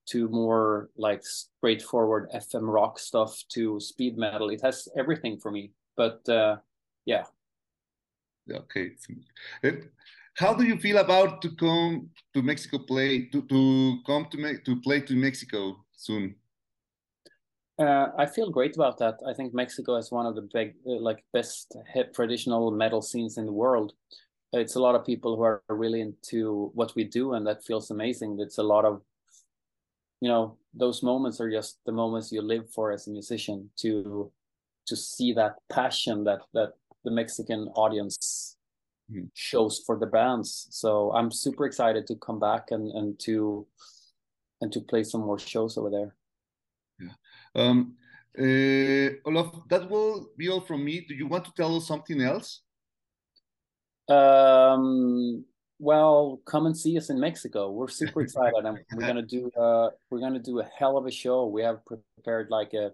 to 0.07 0.29
more 0.29 0.91
like 0.97 1.25
straightforward 1.25 2.29
FM 2.35 2.73
rock 2.73 2.99
stuff 2.99 3.45
to 3.51 3.79
speed 3.79 4.19
metal. 4.19 4.51
It 4.51 4.61
has 4.63 4.89
everything 4.97 5.39
for 5.39 5.53
me. 5.53 5.71
But 5.97 6.29
uh, 6.29 6.57
yeah, 7.05 7.25
Okay. 8.51 8.93
And 9.63 9.89
How 10.35 10.53
do 10.55 10.65
you 10.65 10.79
feel 10.79 10.99
about 10.99 11.41
to 11.43 11.55
come 11.57 12.11
to 12.35 12.43
Mexico 12.43 12.79
play 12.79 13.27
to 13.33 13.43
to 13.49 13.99
come 14.07 14.27
to 14.31 14.37
Me- 14.39 14.61
to 14.67 14.81
play 14.81 15.01
to 15.01 15.15
Mexico 15.17 15.85
soon? 15.97 16.37
Uh, 17.79 18.09
I 18.19 18.27
feel 18.27 18.51
great 18.51 18.77
about 18.77 18.99
that. 18.99 19.19
I 19.27 19.33
think 19.33 19.55
Mexico 19.55 19.97
is 19.97 20.13
one 20.13 20.27
of 20.27 20.35
the 20.35 20.43
big, 20.53 20.75
uh, 20.87 21.01
like, 21.01 21.25
best 21.33 21.75
hip 21.93 22.15
traditional 22.15 22.71
metal 22.71 23.01
scenes 23.03 23.39
in 23.39 23.47
the 23.47 23.53
world. 23.53 23.95
It's 24.53 24.77
a 24.77 24.81
lot 24.81 24.95
of 24.95 25.07
people 25.07 25.37
who 25.37 25.43
are 25.43 25.63
really 25.69 26.01
into 26.03 26.71
what 26.75 26.95
we 26.95 27.05
do, 27.05 27.33
and 27.35 27.47
that 27.47 27.65
feels 27.65 27.91
amazing. 27.91 28.39
It's 28.41 28.59
a 28.59 28.63
lot 28.63 28.85
of, 28.85 29.03
you 30.21 30.29
know, 30.29 30.59
those 30.75 31.03
moments 31.03 31.41
are 31.41 31.51
just 31.51 31.81
the 31.87 31.93
moments 31.93 32.31
you 32.33 32.43
live 32.43 32.71
for 32.71 32.93
as 32.93 33.07
a 33.07 33.11
musician. 33.11 33.71
To 33.79 34.31
to 34.87 34.97
see 34.97 35.33
that 35.35 35.57
passion 35.71 36.25
that 36.25 36.41
that 36.55 36.75
the 37.05 37.11
Mexican 37.11 37.69
audience 37.75 38.57
Shows 39.35 39.83
for 39.87 39.99
the 39.99 40.07
bands. 40.07 40.67
So 40.71 41.13
I'm 41.13 41.31
super 41.31 41.67
excited 41.67 42.07
to 42.07 42.17
come 42.17 42.39
back 42.39 42.71
and 42.71 42.91
and 42.93 43.19
to 43.21 43.67
and 44.61 44.73
to 44.73 44.81
play 44.81 45.05
some 45.05 45.23
more 45.23 45.39
shows 45.39 45.77
over 45.77 45.91
there. 45.91 46.15
Yeah. 46.99 47.15
Um, 47.55 47.97
uh, 48.39 49.19
Olof, 49.27 49.69
that 49.69 49.91
will 49.91 50.29
be 50.37 50.49
all 50.49 50.61
from 50.61 50.85
me. 50.85 51.05
Do 51.07 51.15
you 51.15 51.27
want 51.27 51.45
to 51.45 51.53
tell 51.55 51.77
us 51.77 51.87
something 51.87 52.21
else? 52.21 52.63
Um, 54.09 55.45
well, 55.79 56.41
come 56.47 56.67
and 56.67 56.77
see 56.77 56.97
us 56.97 57.11
in 57.11 57.21
Mexico. 57.21 57.71
We're 57.71 57.89
super 57.89 58.21
excited, 58.27 58.65
and 58.65 58.79
we're 58.95 59.07
gonna 59.07 59.23
do 59.23 59.51
uh 59.59 59.91
we're 60.11 60.21
gonna 60.21 60.39
do 60.39 60.61
a 60.61 60.65
hell 60.79 60.97
of 60.97 61.07
a 61.07 61.11
show. 61.11 61.47
We 61.47 61.63
have 61.63 61.81
prepared 61.85 62.49
like 62.51 62.73
a 62.73 62.93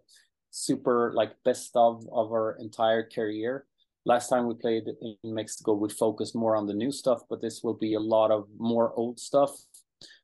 super 0.51 1.13
like 1.15 1.33
best 1.45 1.71
of 1.77 2.05
of 2.11 2.33
our 2.33 2.57
entire 2.59 3.09
career. 3.09 3.67
Last 4.09 4.31
time 4.31 4.47
we 4.47 4.55
played 4.55 4.85
in 5.03 5.35
Mexico, 5.35 5.75
we 5.75 5.91
focused 5.91 6.35
more 6.35 6.57
on 6.57 6.67
the 6.67 6.73
new 6.73 6.91
stuff, 6.91 7.21
but 7.29 7.43
this 7.43 7.61
will 7.62 7.75
be 7.75 7.93
a 7.93 8.00
lot 8.00 8.31
of 8.31 8.49
more 8.59 8.95
old 8.95 9.21
stuff 9.21 9.53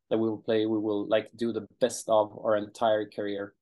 that 0.08 0.16
we 0.16 0.26
will 0.26 0.38
play. 0.38 0.64
We 0.64 0.78
will 0.78 1.06
like 1.06 1.28
do 1.36 1.52
the 1.52 1.68
best 1.82 2.08
of 2.08 2.32
our 2.42 2.56
entire 2.56 3.04
career. 3.14 3.52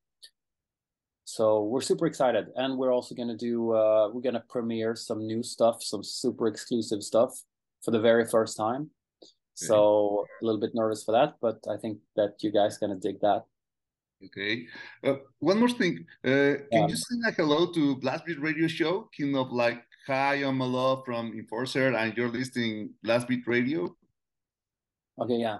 So 1.25 1.65
we're 1.65 1.81
super 1.81 2.07
excited, 2.07 2.47
and 2.55 2.79
we're 2.79 2.95
also 2.95 3.17
gonna 3.17 3.37
do. 3.37 3.73
Uh, 3.73 4.11
we're 4.13 4.21
gonna 4.29 4.45
premiere 4.49 4.95
some 4.95 5.27
new 5.27 5.43
stuff, 5.43 5.83
some 5.83 6.05
super 6.05 6.47
exclusive 6.47 7.03
stuff 7.03 7.33
for 7.83 7.91
the 7.91 8.01
very 8.01 8.25
first 8.25 8.57
time. 8.57 8.91
So 9.55 10.25
a 10.41 10.45
little 10.45 10.61
bit 10.61 10.73
nervous 10.73 11.03
for 11.03 11.13
that, 11.13 11.35
but 11.41 11.59
I 11.69 11.77
think 11.83 11.99
that 12.15 12.35
you 12.45 12.53
guys 12.53 12.79
gonna 12.79 13.01
dig 13.09 13.21
that. 13.23 13.43
Okay. 14.25 14.67
Uh, 15.03 15.17
one 15.41 15.59
more 15.59 15.69
thing. 15.69 16.07
Uh, 16.25 16.55
can 16.71 16.89
you 16.89 16.97
say 16.97 17.17
a 17.27 17.33
hello 17.33 17.73
to 17.73 17.97
Blast 17.97 18.25
Beat 18.25 18.41
Radio 18.41 18.69
Show? 18.69 19.09
Kind 19.19 19.37
of 19.37 19.51
like, 19.51 19.83
hi, 20.07 20.35
I'm 20.35 20.61
Olof 20.61 21.05
from 21.05 21.33
Enforcer, 21.33 21.95
and 21.95 22.17
you're 22.17 22.29
listening 22.29 22.91
Blast 23.03 23.29
Beat 23.29 23.47
Radio. 23.47 23.95
Okay, 25.21 25.37
yeah. 25.37 25.59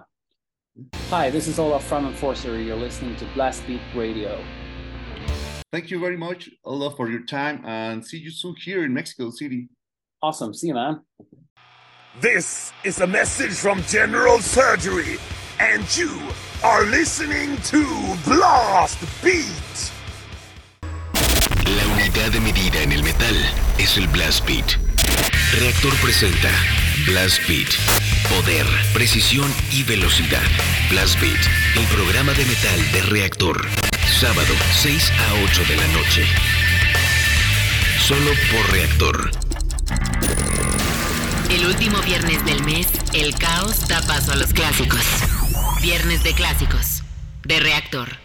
Hi, 1.09 1.29
this 1.29 1.47
is 1.47 1.59
Olof 1.59 1.83
from 1.85 2.07
Enforcer. 2.07 2.59
You're 2.59 2.75
listening 2.75 3.15
to 3.17 3.25
Blast 3.33 3.65
Beat 3.67 3.81
Radio. 3.95 4.43
Thank 5.71 5.91
you 5.91 5.99
very 5.99 6.17
much, 6.17 6.49
Olof, 6.65 6.97
for 6.97 7.09
your 7.09 7.25
time, 7.25 7.63
and 7.65 8.05
see 8.05 8.17
you 8.17 8.31
soon 8.31 8.55
here 8.57 8.83
in 8.83 8.93
Mexico 8.93 9.29
City. 9.29 9.69
Awesome. 10.21 10.53
See 10.53 10.67
you, 10.67 10.73
man. 10.73 11.01
This 12.19 12.71
is 12.83 12.99
a 13.01 13.07
message 13.07 13.53
from 13.53 13.81
General 13.83 14.39
Surgery, 14.39 15.17
and 15.59 15.97
you 15.97 16.19
are 16.63 16.83
listening 16.85 17.57
to 17.57 17.83
Blast 18.25 18.99
Beat. 19.23 19.92
La 21.77 21.87
unidad 21.87 22.31
de 22.31 22.39
medida 22.39 22.81
en 22.81 22.91
el 22.91 23.03
metal 23.03 23.35
es 23.79 23.97
el 23.97 24.07
Blast 24.07 24.45
Beat. 24.45 24.77
Reactor 25.59 25.93
presenta 25.95 26.49
Blast 27.07 27.39
Beat. 27.47 27.69
Poder, 28.29 28.67
precisión 28.93 29.51
y 29.71 29.83
velocidad. 29.83 30.43
Blast 30.91 31.19
Beat, 31.19 31.39
el 31.75 31.85
programa 31.87 32.33
de 32.33 32.45
metal 32.45 32.91
de 32.91 33.01
Reactor. 33.03 33.67
Sábado, 34.19 34.53
6 34.81 35.11
a 35.11 35.33
8 35.45 35.63
de 35.67 35.75
la 35.75 35.87
noche. 35.87 36.25
Solo 38.07 38.31
por 38.51 38.71
Reactor. 38.71 39.31
El 41.49 41.65
último 41.65 41.99
viernes 42.01 42.45
del 42.45 42.63
mes, 42.63 42.87
el 43.13 43.33
caos 43.35 43.87
da 43.87 44.01
paso 44.01 44.33
a 44.33 44.35
los 44.35 44.53
clásicos. 44.53 45.05
Viernes 45.81 46.23
de 46.23 46.33
clásicos. 46.33 47.03
De 47.43 47.59
reactor. 47.59 48.22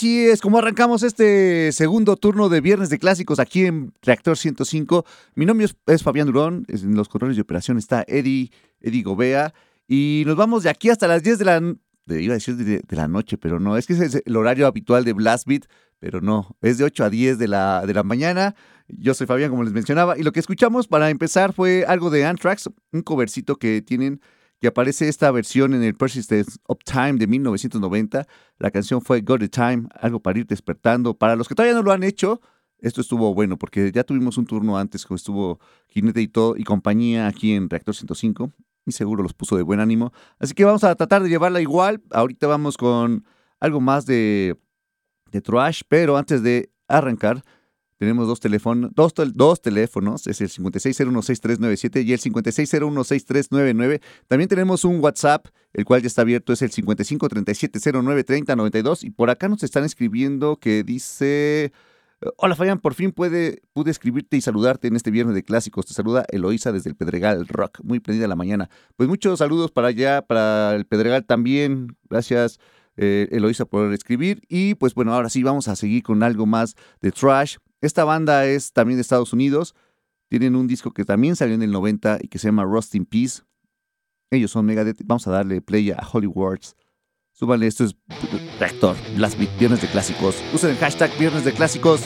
Así 0.00 0.26
es, 0.26 0.40
como 0.40 0.56
arrancamos 0.56 1.02
este 1.02 1.72
segundo 1.72 2.16
turno 2.16 2.48
de 2.48 2.62
Viernes 2.62 2.88
de 2.88 2.98
Clásicos 2.98 3.38
aquí 3.38 3.66
en 3.66 3.92
Reactor 4.00 4.38
105. 4.38 5.04
Mi 5.34 5.44
nombre 5.44 5.66
es, 5.88 6.02
Fabián 6.02 6.26
Durón, 6.26 6.64
en 6.68 6.94
los 6.94 7.10
controles 7.10 7.36
de 7.36 7.42
operación 7.42 7.76
está 7.76 8.02
Eddie, 8.08 8.50
Eddie 8.80 9.02
Gobea, 9.02 9.52
y 9.86 10.22
nos 10.24 10.36
vamos 10.36 10.62
de 10.62 10.70
aquí 10.70 10.88
hasta 10.88 11.06
las 11.06 11.22
10 11.22 11.38
de 11.40 11.44
la, 11.44 11.60
de- 12.06 12.22
iba 12.22 12.32
a 12.32 12.38
decir 12.38 12.56
de, 12.56 12.82
la 12.96 13.08
noche, 13.08 13.36
pero 13.36 13.60
no, 13.60 13.76
es 13.76 13.86
que 13.86 13.92
es 13.92 14.22
el 14.24 14.36
horario 14.36 14.66
habitual 14.66 15.04
de 15.04 15.12
Blast 15.12 15.46
Beat, 15.46 15.64
pero 15.98 16.22
no, 16.22 16.56
es 16.62 16.78
de 16.78 16.84
8 16.84 17.04
a 17.04 17.10
10 17.10 17.36
de 17.38 17.48
la, 17.48 17.84
de 17.86 17.92
la 17.92 18.02
mañana. 18.02 18.54
Yo 18.88 19.12
soy 19.12 19.26
Fabián, 19.26 19.50
como 19.50 19.64
les 19.64 19.74
mencionaba, 19.74 20.16
y 20.18 20.22
lo 20.22 20.32
que 20.32 20.40
escuchamos 20.40 20.88
para 20.88 21.10
empezar 21.10 21.52
fue 21.52 21.84
algo 21.86 22.08
de 22.08 22.24
Anthrax, 22.24 22.70
un 22.92 23.02
covercito 23.02 23.56
que 23.56 23.82
tienen, 23.82 24.22
que 24.60 24.68
aparece 24.68 25.08
esta 25.08 25.30
versión 25.30 25.74
en 25.74 25.82
el 25.82 25.94
Persistence 25.94 26.58
of 26.64 26.78
Time 26.84 27.14
de 27.14 27.26
1990. 27.26 28.26
La 28.58 28.70
canción 28.70 29.00
fue 29.00 29.22
Got 29.22 29.40
the 29.40 29.48
Time, 29.48 29.88
algo 29.94 30.20
para 30.20 30.38
ir 30.38 30.46
despertando. 30.46 31.14
Para 31.14 31.34
los 31.34 31.48
que 31.48 31.54
todavía 31.54 31.74
no 31.74 31.82
lo 31.82 31.92
han 31.92 32.02
hecho, 32.02 32.40
esto 32.78 33.00
estuvo 33.00 33.34
bueno, 33.34 33.58
porque 33.58 33.90
ya 33.90 34.04
tuvimos 34.04 34.36
un 34.36 34.46
turno 34.46 34.78
antes, 34.78 35.06
como 35.06 35.16
estuvo 35.16 35.60
Jinete 35.88 36.20
y 36.20 36.28
todo, 36.28 36.56
y 36.56 36.64
compañía 36.64 37.26
aquí 37.26 37.52
en 37.52 37.70
Reactor 37.70 37.94
105, 37.94 38.52
y 38.84 38.92
seguro 38.92 39.22
los 39.22 39.32
puso 39.32 39.56
de 39.56 39.62
buen 39.62 39.80
ánimo. 39.80 40.12
Así 40.38 40.52
que 40.54 40.64
vamos 40.64 40.84
a 40.84 40.94
tratar 40.94 41.22
de 41.22 41.30
llevarla 41.30 41.60
igual. 41.62 42.02
Ahorita 42.10 42.46
vamos 42.46 42.76
con 42.76 43.24
algo 43.60 43.80
más 43.80 44.04
de, 44.04 44.58
de 45.30 45.40
trash, 45.40 45.82
pero 45.88 46.18
antes 46.18 46.42
de 46.42 46.70
arrancar, 46.86 47.42
tenemos 48.00 48.26
dos 48.26 48.40
teléfonos, 48.40 48.90
dos, 48.94 49.12
dos 49.34 49.60
teléfonos, 49.60 50.26
es 50.26 50.40
el 50.40 50.48
56016397 50.48 52.02
y 52.02 52.14
el 52.14 52.18
56016399. 52.18 54.00
También 54.26 54.48
tenemos 54.48 54.86
un 54.86 55.00
WhatsApp, 55.00 55.48
el 55.74 55.84
cual 55.84 56.00
ya 56.00 56.06
está 56.06 56.22
abierto, 56.22 56.54
es 56.54 56.62
el 56.62 56.70
5537093092 56.70 59.04
y 59.04 59.10
por 59.10 59.28
acá 59.28 59.50
nos 59.50 59.62
están 59.64 59.84
escribiendo 59.84 60.56
que 60.56 60.82
dice 60.82 61.74
Hola 62.38 62.56
Fabián, 62.56 62.78
por 62.78 62.94
fin 62.94 63.12
puede, 63.12 63.60
pude 63.74 63.90
escribirte 63.90 64.38
y 64.38 64.40
saludarte 64.40 64.88
en 64.88 64.96
este 64.96 65.10
viernes 65.10 65.34
de 65.34 65.42
clásicos. 65.42 65.84
Te 65.84 65.92
saluda 65.92 66.24
Eloísa 66.30 66.72
desde 66.72 66.88
el 66.88 66.96
Pedregal 66.96 67.46
Rock, 67.48 67.80
muy 67.82 68.00
prendida 68.00 68.26
la 68.28 68.36
mañana. 68.36 68.70
Pues 68.96 69.10
muchos 69.10 69.40
saludos 69.40 69.72
para 69.72 69.88
allá, 69.88 70.22
para 70.22 70.74
el 70.74 70.86
Pedregal 70.86 71.26
también. 71.26 71.98
Gracias 72.08 72.60
eh, 72.96 73.28
Eloísa 73.30 73.66
por 73.66 73.92
escribir. 73.92 74.40
Y 74.48 74.74
pues 74.76 74.94
bueno, 74.94 75.12
ahora 75.12 75.28
sí 75.28 75.42
vamos 75.42 75.68
a 75.68 75.76
seguir 75.76 76.02
con 76.02 76.22
algo 76.22 76.46
más 76.46 76.76
de 77.02 77.12
trash. 77.12 77.58
Esta 77.80 78.04
banda 78.04 78.46
es 78.46 78.72
también 78.72 78.96
de 78.96 79.02
Estados 79.02 79.32
Unidos. 79.32 79.74
Tienen 80.28 80.54
un 80.54 80.66
disco 80.66 80.92
que 80.92 81.04
también 81.04 81.36
salió 81.36 81.54
en 81.54 81.62
el 81.62 81.72
90 81.72 82.18
y 82.22 82.28
que 82.28 82.38
se 82.38 82.48
llama 82.48 82.64
Rust 82.64 82.94
in 82.94 83.06
Peace. 83.06 83.42
Ellos 84.30 84.50
son 84.52 84.66
Megadeth. 84.66 85.02
Vamos 85.04 85.26
a 85.26 85.30
darle 85.30 85.60
play 85.60 85.90
a 85.90 86.04
Hollywoods. 86.04 86.76
Súbanle, 87.32 87.66
esto 87.66 87.84
es 87.84 87.96
Reactor, 88.58 88.96
Blast 89.16 89.38
Beat, 89.38 89.58
Viernes 89.58 89.80
de 89.80 89.88
Clásicos. 89.88 90.36
Usen 90.52 90.70
el 90.70 90.76
hashtag 90.76 91.16
Viernes 91.18 91.44
de 91.44 91.52
Clásicos. 91.52 92.02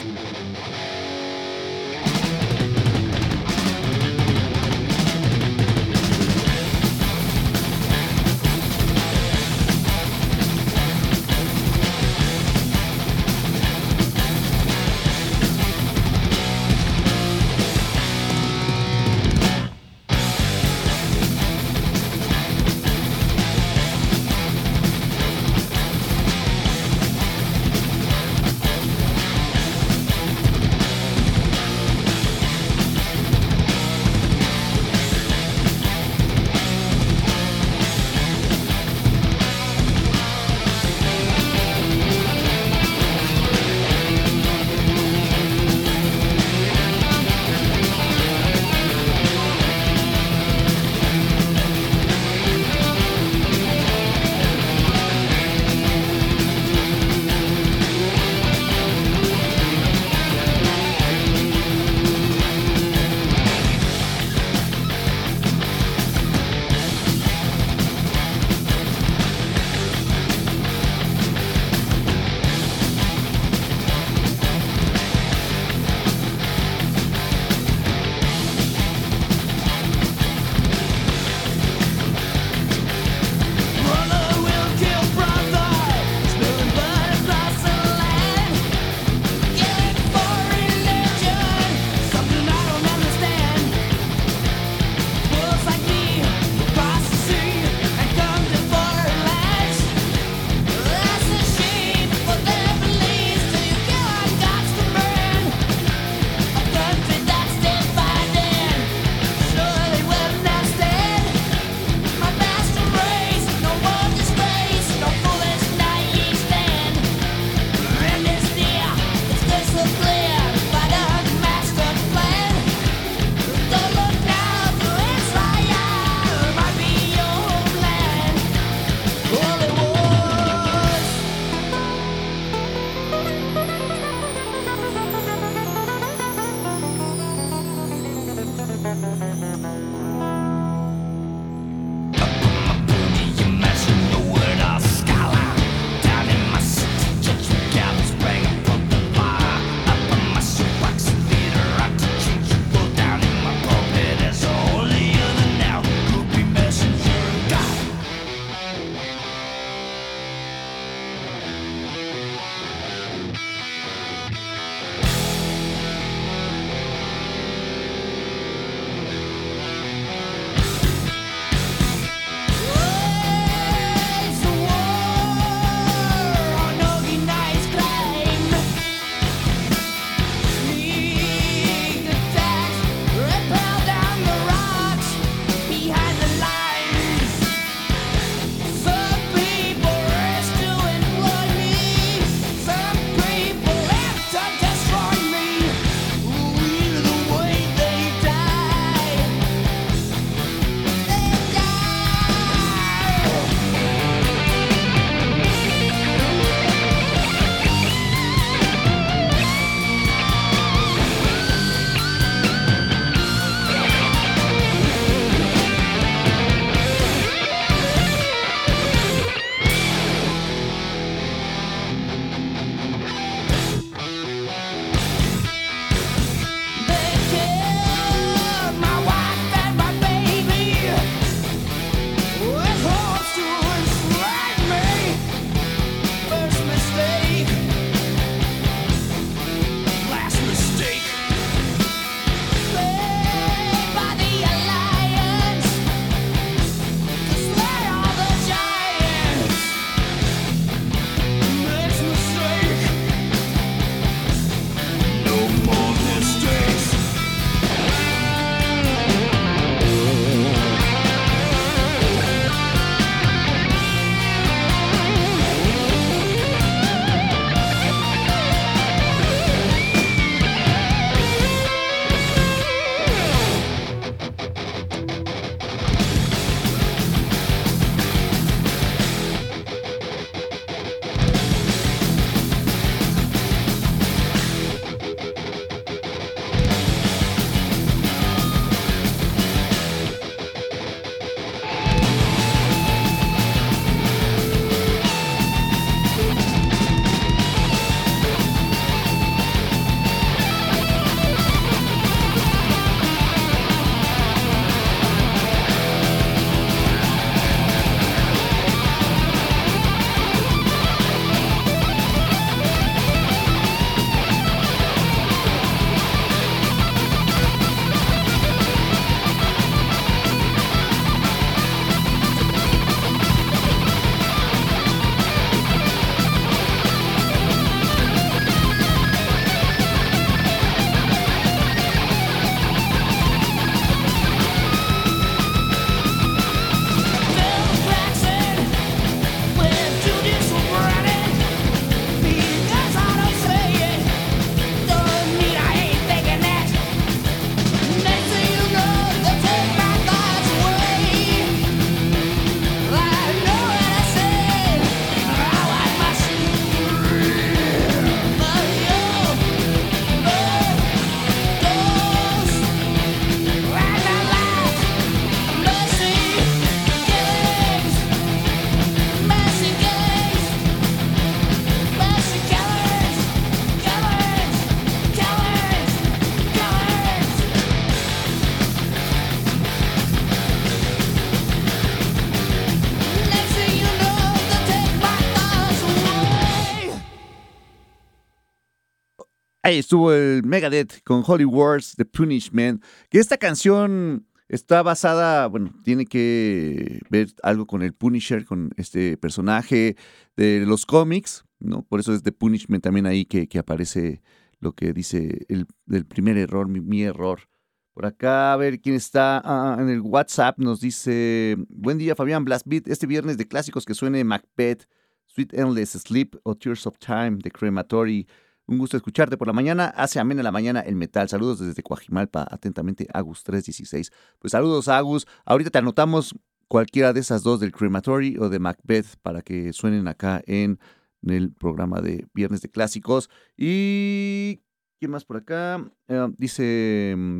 Ahí 389.65 389.79
estuvo 389.79 390.13
el 390.13 390.43
Megadeth 390.43 391.01
con 391.03 391.23
Holy 391.25 391.43
Wars, 391.43 391.95
The 391.97 392.05
Punishment, 392.05 392.83
que 393.09 393.17
esta 393.17 393.35
canción 393.37 394.27
está 394.47 394.83
basada, 394.83 395.47
bueno, 395.47 395.73
tiene 395.83 396.05
que 396.05 396.99
ver 397.09 397.29
algo 397.41 397.65
con 397.65 397.81
el 397.81 397.91
Punisher, 397.91 398.45
con 398.45 398.69
este 398.77 399.17
personaje 399.17 399.95
de 400.37 400.63
los 400.67 400.85
cómics, 400.85 401.45
¿no? 401.57 401.81
Por 401.81 401.99
eso 401.99 402.13
es 402.13 402.21
The 402.21 402.31
Punishment 402.31 402.83
también 402.83 403.07
ahí 403.07 403.25
que, 403.25 403.47
que 403.47 403.57
aparece 403.57 404.21
lo 404.59 404.73
que 404.73 404.93
dice 404.93 405.47
el, 405.49 405.65
primer 406.05 406.37
error, 406.37 406.67
mi, 406.67 407.01
error. 407.01 407.49
Por 407.95 408.05
acá, 408.05 408.53
a 408.53 408.57
ver 408.57 408.79
quién 408.79 408.93
está 408.93 409.41
ah, 409.43 409.77
en 409.79 409.89
el 409.89 410.01
WhatsApp, 410.01 410.59
nos 410.59 410.79
dice, 410.79 411.55
buen 411.69 411.97
día 411.97 412.15
Fabián 412.15 412.45
Blast 412.45 412.67
Beat, 412.67 412.87
este 412.87 413.07
viernes 413.07 413.35
de 413.35 413.47
clásicos 413.47 413.83
que 413.83 413.95
suene 413.95 414.23
Macbeth, 414.23 414.87
Sweet 415.25 415.55
Endless 415.55 415.93
Sleep 415.93 416.35
o 416.43 416.53
Tears 416.53 416.85
of 416.85 416.99
Time 416.99 417.39
de 417.41 417.49
Crematory. 417.49 418.27
Un 418.67 418.79
gusto 418.79 418.97
escucharte 418.97 419.37
por 419.37 419.47
la 419.47 419.53
mañana. 419.53 419.85
Hace 419.87 420.19
amena 420.19 420.41
la 420.41 420.51
mañana 420.51 420.79
el 420.79 420.95
metal. 420.95 421.29
Saludos 421.29 421.59
desde 421.59 421.83
Coajimalpa. 421.83 422.47
Atentamente, 422.49 423.07
Agus 423.13 423.43
316. 423.43 424.11
Pues 424.39 424.51
saludos, 424.51 424.87
Agus. 424.87 425.27
Ahorita 425.45 425.69
te 425.69 425.77
anotamos 425.77 426.35
cualquiera 426.67 427.13
de 427.13 427.19
esas 427.19 427.43
dos 427.43 427.59
del 427.59 427.71
Crematory 427.71 428.37
o 428.37 428.49
de 428.49 428.59
Macbeth 428.59 429.17
para 429.21 429.43
que 429.43 429.71
suenen 429.71 430.07
acá 430.07 430.41
en 430.47 430.79
el 431.21 431.53
programa 431.53 432.01
de 432.01 432.25
Viernes 432.33 432.61
de 432.61 432.69
Clásicos. 432.69 433.29
Y. 433.55 434.61
¿Quién 434.99 435.11
más 435.11 435.25
por 435.25 435.37
acá? 435.37 435.91
Eh, 436.07 436.27
dice 436.37 437.13
mm, 437.17 437.39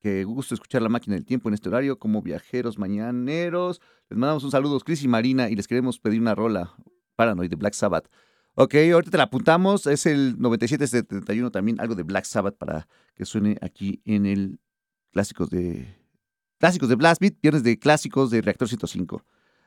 que 0.00 0.24
gusto 0.24 0.54
escuchar 0.54 0.82
la 0.82 0.88
máquina 0.88 1.14
del 1.14 1.26
tiempo 1.26 1.48
en 1.48 1.54
este 1.54 1.68
horario 1.68 1.98
como 1.98 2.22
viajeros 2.22 2.78
mañaneros. 2.78 3.80
Les 4.08 4.18
mandamos 4.18 4.42
un 4.44 4.50
saludo, 4.50 4.80
Chris 4.80 5.02
y 5.02 5.08
Marina, 5.08 5.50
y 5.50 5.54
les 5.54 5.68
queremos 5.68 6.00
pedir 6.00 6.20
una 6.20 6.34
rola 6.34 6.74
Paranoid 7.16 7.50
de 7.50 7.56
Black 7.56 7.74
Sabbath. 7.74 8.08
Ok, 8.60 8.74
ahorita 8.92 9.12
te 9.12 9.16
la 9.18 9.22
apuntamos. 9.24 9.86
Es 9.86 10.04
el 10.04 10.34
9771 10.40 11.52
también, 11.52 11.80
algo 11.80 11.94
de 11.94 12.02
Black 12.02 12.24
Sabbath 12.24 12.56
para 12.56 12.88
que 13.14 13.24
suene 13.24 13.56
aquí 13.60 14.02
en 14.04 14.26
el 14.26 14.58
Clásicos 15.12 15.48
de 15.48 15.96
Clásicos 16.58 16.88
de 16.88 16.96
Blast 16.96 17.20
Beat, 17.20 17.34
viernes 17.40 17.62
de 17.62 17.78
Clásicos 17.78 18.30
de 18.30 18.40
Reactor 18.42 18.66
105. 18.68 19.24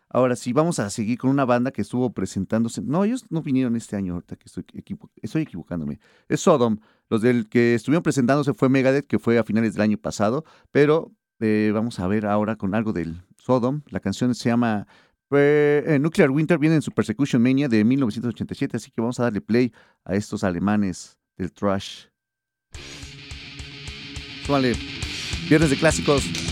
Ahora 0.09 0.35
sí, 0.35 0.51
vamos 0.51 0.79
a 0.79 0.89
seguir 0.89 1.17
con 1.17 1.29
una 1.29 1.45
banda 1.45 1.71
que 1.71 1.81
estuvo 1.83 2.11
presentándose. 2.11 2.81
No, 2.81 3.05
ellos 3.05 3.23
no 3.29 3.41
vinieron 3.41 3.77
este 3.77 3.95
año, 3.95 4.15
ahorita 4.15 4.35
que 4.35 4.47
estoy, 4.47 4.65
equivo- 4.73 5.09
estoy 5.21 5.43
equivocándome. 5.43 6.01
Es 6.27 6.41
Sodom. 6.41 6.79
Los 7.09 7.21
del 7.21 7.47
que 7.47 7.75
estuvieron 7.75 8.03
presentándose 8.03 8.53
fue 8.53 8.67
Megadeth, 8.67 9.07
que 9.07 9.19
fue 9.19 9.39
a 9.39 9.45
finales 9.45 9.71
del 9.73 9.83
año 9.83 9.97
pasado. 9.97 10.43
Pero 10.69 11.13
eh, 11.39 11.71
vamos 11.73 11.97
a 12.01 12.07
ver 12.07 12.25
ahora 12.25 12.57
con 12.57 12.75
algo 12.75 12.91
del 12.91 13.21
Sodom. 13.37 13.83
La 13.87 14.01
canción 14.01 14.35
se 14.35 14.49
llama 14.49 14.85
eh, 15.33 15.97
Nuclear 15.99 16.29
Winter, 16.29 16.57
viene 16.57 16.75
en 16.75 16.81
su 16.81 16.91
Persecution 16.91 17.41
Mania 17.41 17.67
de 17.67 17.83
1987. 17.83 18.77
Así 18.77 18.91
que 18.91 19.01
vamos 19.01 19.19
a 19.19 19.23
darle 19.23 19.41
play 19.41 19.71
a 20.03 20.15
estos 20.15 20.43
alemanes 20.43 21.17
del 21.37 21.51
trash. 21.51 22.05
Súmale. 24.45 24.73
Viernes 25.47 25.69
de 25.69 25.77
clásicos. 25.77 26.50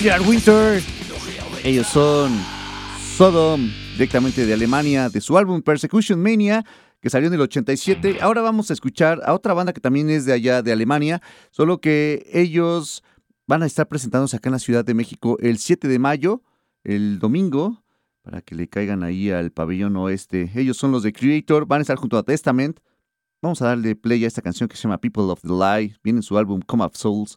Nuclear 0.00 0.22
Winter. 0.22 0.82
Ellos 1.62 1.86
son 1.86 2.32
Sodom, 3.18 3.68
directamente 3.92 4.46
de 4.46 4.54
Alemania, 4.54 5.10
de 5.10 5.20
su 5.20 5.36
álbum 5.36 5.60
Persecution 5.60 6.22
Mania, 6.22 6.64
que 7.02 7.10
salió 7.10 7.28
en 7.28 7.34
el 7.34 7.42
87. 7.42 8.16
Ahora 8.22 8.40
vamos 8.40 8.70
a 8.70 8.72
escuchar 8.72 9.20
a 9.26 9.34
otra 9.34 9.52
banda 9.52 9.74
que 9.74 9.80
también 9.82 10.08
es 10.08 10.24
de 10.24 10.32
allá, 10.32 10.62
de 10.62 10.72
Alemania, 10.72 11.20
solo 11.50 11.82
que 11.82 12.26
ellos 12.32 13.04
van 13.46 13.62
a 13.62 13.66
estar 13.66 13.88
presentándose 13.88 14.36
acá 14.36 14.48
en 14.48 14.54
la 14.54 14.58
Ciudad 14.58 14.86
de 14.86 14.94
México 14.94 15.36
el 15.38 15.58
7 15.58 15.86
de 15.86 15.98
mayo, 15.98 16.42
el 16.82 17.18
domingo, 17.18 17.84
para 18.22 18.40
que 18.40 18.54
le 18.54 18.70
caigan 18.70 19.02
ahí 19.02 19.30
al 19.30 19.50
pabellón 19.50 19.98
oeste. 19.98 20.50
Ellos 20.54 20.78
son 20.78 20.92
los 20.92 21.02
de 21.02 21.12
Creator, 21.12 21.66
van 21.66 21.80
a 21.80 21.82
estar 21.82 21.98
junto 21.98 22.16
a 22.16 22.22
Testament. 22.22 22.80
Vamos 23.42 23.60
a 23.60 23.66
darle 23.66 23.94
play 23.96 24.24
a 24.24 24.28
esta 24.28 24.40
canción 24.40 24.66
que 24.66 24.78
se 24.78 24.84
llama 24.84 24.96
People 24.96 25.24
of 25.24 25.42
the 25.42 25.48
Lie. 25.48 25.94
Viene 26.02 26.20
en 26.20 26.22
su 26.22 26.38
álbum 26.38 26.62
Come 26.62 26.84
of 26.84 26.96
Souls. 26.96 27.36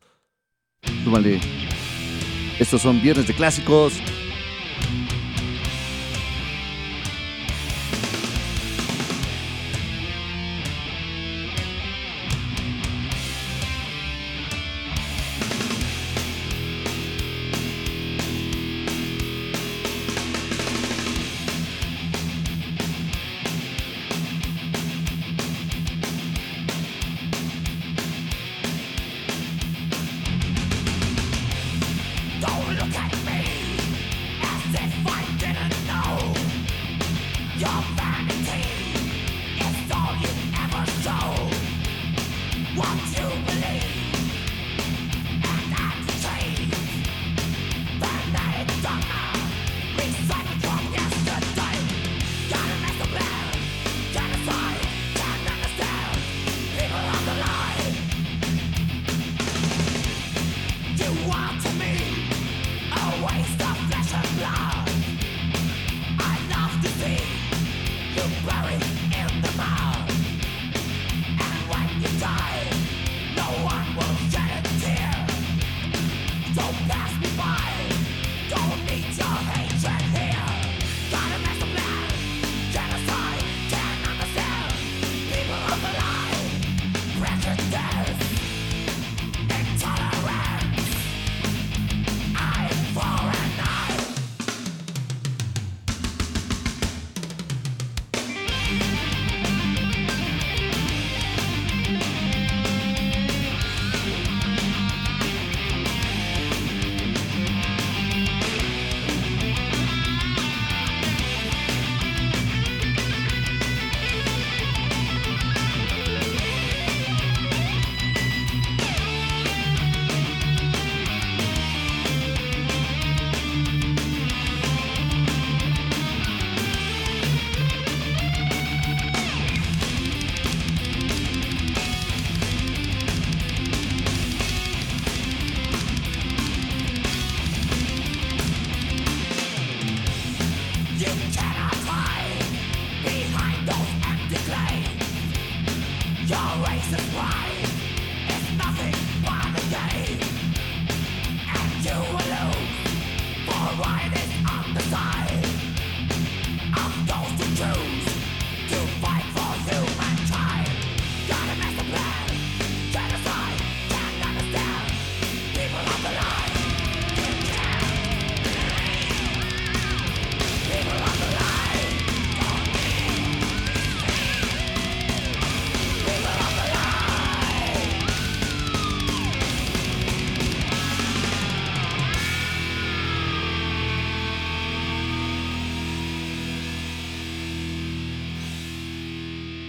Súbale. 1.03 1.41
Estos 2.59 2.81
son 2.81 3.01
viernes 3.01 3.27
de 3.27 3.33
clásicos. 3.33 3.93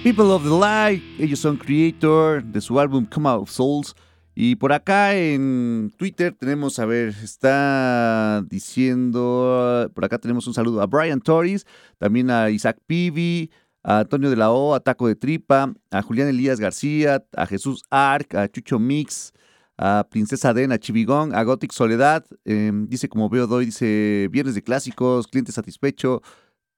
People 0.04 0.32
of 0.32 0.42
the 0.42 0.50
Light, 0.50 1.02
ellos 1.18 1.38
son 1.38 1.56
Creator 1.56 2.44
de 2.44 2.60
su 2.60 2.78
álbum 2.78 3.06
Come 3.06 3.26
Out 3.26 3.44
of 3.44 3.50
Souls. 3.50 3.94
Y 4.34 4.54
por 4.56 4.74
acá 4.74 5.16
en 5.16 5.90
Twitter 5.96 6.36
tenemos, 6.38 6.78
a 6.78 6.84
ver, 6.84 7.14
está 7.22 8.44
diciendo, 8.46 9.90
por 9.94 10.04
acá 10.04 10.18
tenemos 10.18 10.46
un 10.46 10.52
saludo 10.52 10.82
a 10.82 10.86
Brian 10.86 11.22
Torres, 11.22 11.66
también 11.96 12.30
a 12.30 12.50
Isaac 12.50 12.76
Pivi, 12.86 13.50
a 13.82 14.00
Antonio 14.00 14.28
de 14.28 14.36
la 14.36 14.50
O, 14.50 14.74
a 14.74 14.80
Taco 14.80 15.08
de 15.08 15.16
Tripa, 15.16 15.72
a 15.90 16.02
Julián 16.02 16.28
Elías 16.28 16.60
García, 16.60 17.24
a 17.34 17.46
Jesús 17.46 17.82
Arc, 17.88 18.34
a 18.34 18.46
Chucho 18.48 18.78
Mix, 18.78 19.32
a 19.78 20.06
Princesa 20.10 20.52
Den, 20.52 20.72
a 20.72 20.78
Chivigón, 20.78 21.34
a 21.34 21.42
Gothic 21.44 21.72
Soledad, 21.72 22.26
eh, 22.44 22.70
dice 22.74 23.08
como 23.08 23.30
veo 23.30 23.46
doy, 23.46 23.64
dice 23.64 24.28
Viernes 24.30 24.54
de 24.54 24.62
Clásicos, 24.62 25.28
Cliente 25.28 25.50
Satisfecho, 25.50 26.20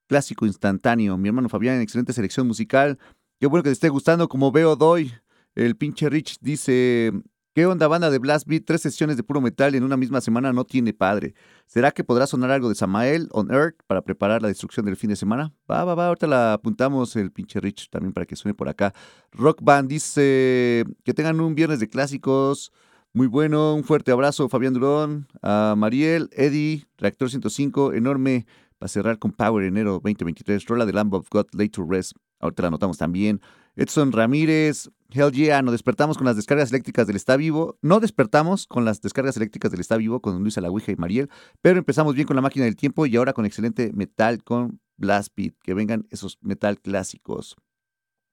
Clásico 0.06 0.46
Instantáneo, 0.46 1.16
mi 1.16 1.28
hermano 1.28 1.48
Fabián, 1.48 1.80
excelente 1.80 2.12
selección 2.12 2.46
musical, 2.46 2.98
qué 3.40 3.46
bueno 3.46 3.62
que 3.62 3.70
te 3.70 3.74
esté 3.74 3.88
gustando, 3.88 4.28
como 4.28 4.52
veo 4.52 4.76
doy, 4.76 5.12
el 5.56 5.76
pinche 5.76 6.08
Rich 6.08 6.38
dice, 6.40 7.12
¿qué 7.54 7.66
onda 7.66 7.88
banda 7.88 8.10
de 8.10 8.18
Blast 8.18 8.46
Beat? 8.46 8.64
Tres 8.66 8.82
sesiones 8.82 9.16
de 9.16 9.22
puro 9.22 9.40
metal 9.40 9.74
en 9.74 9.82
una 9.82 9.96
misma 9.96 10.20
semana 10.20 10.52
no 10.52 10.64
tiene 10.64 10.92
padre. 10.92 11.34
¿Será 11.66 11.90
que 11.90 12.04
podrá 12.04 12.26
sonar 12.26 12.50
algo 12.50 12.68
de 12.68 12.74
Samael 12.74 13.28
on 13.32 13.50
Earth 13.50 13.76
para 13.86 14.02
preparar 14.02 14.42
la 14.42 14.48
destrucción 14.48 14.84
del 14.84 14.96
fin 14.96 15.08
de 15.08 15.16
semana? 15.16 15.54
Va, 15.68 15.84
va, 15.84 15.94
va, 15.94 16.08
ahorita 16.08 16.26
la 16.26 16.52
apuntamos 16.52 17.16
el 17.16 17.32
pinche 17.32 17.58
Rich 17.58 17.88
también 17.88 18.12
para 18.12 18.26
que 18.26 18.36
suene 18.36 18.54
por 18.54 18.68
acá. 18.68 18.92
Rock 19.32 19.60
Band 19.62 19.88
dice 19.88 20.84
que 21.04 21.14
tengan 21.14 21.40
un 21.40 21.54
viernes 21.54 21.80
de 21.80 21.88
clásicos. 21.88 22.70
Muy 23.14 23.28
bueno, 23.28 23.74
un 23.74 23.82
fuerte 23.82 24.12
abrazo 24.12 24.50
Fabián 24.50 24.74
Durón, 24.74 25.26
a 25.40 25.74
Mariel, 25.74 26.28
Eddie, 26.32 26.86
Reactor 26.98 27.30
105, 27.30 27.94
enorme 27.94 28.46
para 28.78 28.88
cerrar 28.88 29.18
con 29.18 29.32
Power 29.32 29.64
enero 29.64 29.92
2023, 29.92 30.64
rola 30.66 30.86
de 30.86 30.92
Lamb 30.92 31.14
of 31.14 31.28
God, 31.30 31.46
Late 31.52 31.70
to 31.70 31.86
Rest, 31.88 32.12
ahorita 32.40 32.62
la 32.62 32.68
anotamos 32.68 32.98
también. 32.98 33.40
Edson 33.76 34.12
Ramírez, 34.12 34.88
Hell 35.10 35.30
yeah, 35.32 35.62
nos 35.62 35.72
despertamos 35.72 36.16
con 36.16 36.26
las 36.26 36.36
descargas 36.36 36.70
eléctricas 36.70 37.06
del 37.06 37.16
Está 37.16 37.36
Vivo. 37.36 37.78
No 37.82 38.00
despertamos 38.00 38.66
con 38.66 38.84
las 38.84 39.00
descargas 39.00 39.36
eléctricas 39.36 39.70
del 39.70 39.80
Está 39.80 39.96
Vivo 39.96 40.20
con 40.20 40.42
Luis 40.42 40.58
Alagüija 40.58 40.92
y 40.92 40.96
Mariel, 40.96 41.30
pero 41.62 41.78
empezamos 41.78 42.14
bien 42.14 42.26
con 42.26 42.36
la 42.36 42.42
máquina 42.42 42.64
del 42.64 42.76
tiempo 42.76 43.06
y 43.06 43.16
ahora 43.16 43.32
con 43.32 43.46
excelente 43.46 43.92
metal 43.94 44.42
con 44.42 44.80
Blast 44.96 45.32
Beat. 45.36 45.54
Que 45.62 45.74
vengan 45.74 46.06
esos 46.10 46.38
metal 46.40 46.80
clásicos. 46.80 47.56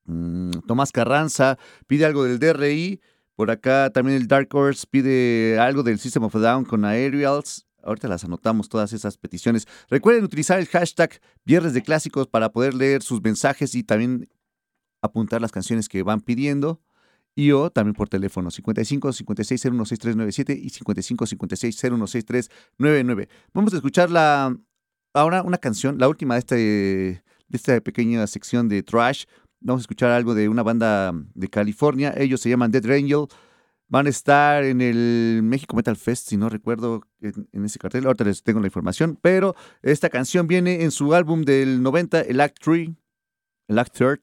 Mm, 0.06 0.52
Tomás 0.66 0.92
Carranza 0.92 1.58
pide 1.88 2.06
algo 2.06 2.24
del 2.24 2.40
DRI. 2.40 3.02
Por 3.36 3.52
acá 3.52 3.90
también 3.92 4.18
el 4.18 4.28
Dark 4.28 4.54
Horse 4.54 4.86
pide 4.90 5.60
algo 5.60 5.84
del 5.84 6.00
System 6.00 6.24
of 6.24 6.34
Down 6.34 6.66
con 6.66 6.86
Aerials. 6.86 7.68
Ahorita 7.84 8.08
las 8.08 8.24
anotamos 8.24 8.70
todas 8.70 8.94
esas 8.94 9.18
peticiones. 9.18 9.68
Recuerden 9.90 10.24
utilizar 10.24 10.60
el 10.60 10.68
hashtag 10.68 11.20
Viernes 11.46 11.74
de 11.74 11.82
Clásicos 11.82 12.28
para 12.28 12.52
poder 12.52 12.74
leer 12.74 13.04
sus 13.04 13.22
mensajes 13.22 13.76
y 13.76 13.84
también 13.84 14.30
apuntar 15.02 15.42
las 15.42 15.52
canciones 15.52 15.90
que 15.90 16.02
van 16.04 16.22
pidiendo. 16.22 16.82
Y 17.36 17.52
o 17.52 17.72
también 17.72 17.96
por 17.96 18.10
teléfono 18.10 18.52
55 18.52 19.12
56 19.12 19.62
016397 19.62 20.54
y 20.54 20.70
55 20.70 21.26
56 21.26 21.76
016399. 21.76 23.28
Vamos 23.54 23.74
a 23.74 23.78
escuchar 23.78 24.12
la, 24.12 24.56
ahora 25.14 25.42
una 25.42 25.58
canción, 25.58 25.98
la 25.98 26.08
última 26.08 26.36
de, 26.36 26.40
este, 26.40 26.56
de 26.56 27.22
esta 27.52 27.82
pequeña 27.82 28.26
sección 28.28 28.70
de 28.70 28.84
Trash. 28.84 29.26
Vamos 29.62 29.82
a 29.82 29.84
escuchar 29.84 30.12
algo 30.12 30.36
de 30.36 30.48
una 30.48 30.62
banda 30.62 31.12
de 31.34 31.48
California. 31.48 32.14
Ellos 32.16 32.42
se 32.42 32.50
llaman 32.50 32.72
Dead 32.72 32.86
Angel. 32.86 33.26
Van 33.94 34.08
a 34.08 34.10
estar 34.10 34.64
en 34.64 34.82
el 34.82 35.42
México 35.44 35.76
Metal 35.76 35.96
Fest, 35.96 36.28
si 36.28 36.36
no 36.36 36.50
recuerdo, 36.50 37.04
en, 37.22 37.64
ese 37.64 37.78
cartel. 37.78 38.08
Ahorita 38.08 38.24
les 38.24 38.42
tengo 38.42 38.60
la 38.60 38.66
información. 38.66 39.20
Pero 39.22 39.56
esta 39.84 40.10
canción 40.10 40.48
viene 40.48 40.82
en 40.82 40.90
su 40.90 41.14
álbum 41.14 41.44
del 41.44 41.84
90, 41.84 42.22
el 42.22 42.42
Act 42.42 42.58
3, 42.60 42.90
el 43.68 43.78
Act 43.78 43.94
3, 43.96 44.18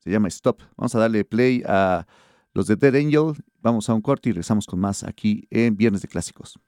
se 0.00 0.10
llama 0.10 0.28
Stop. 0.28 0.60
Vamos 0.76 0.94
a 0.94 0.98
darle 0.98 1.24
play 1.24 1.62
a 1.66 2.06
los 2.52 2.66
de 2.66 2.76
Dead 2.76 2.96
Angel. 2.96 3.42
Vamos 3.62 3.88
a 3.88 3.94
un 3.94 4.02
corte 4.02 4.28
y 4.28 4.32
regresamos 4.32 4.66
con 4.66 4.78
más 4.78 5.02
aquí 5.02 5.48
en 5.48 5.74
Viernes 5.74 6.02
de 6.02 6.08
Clásicos. 6.08 6.60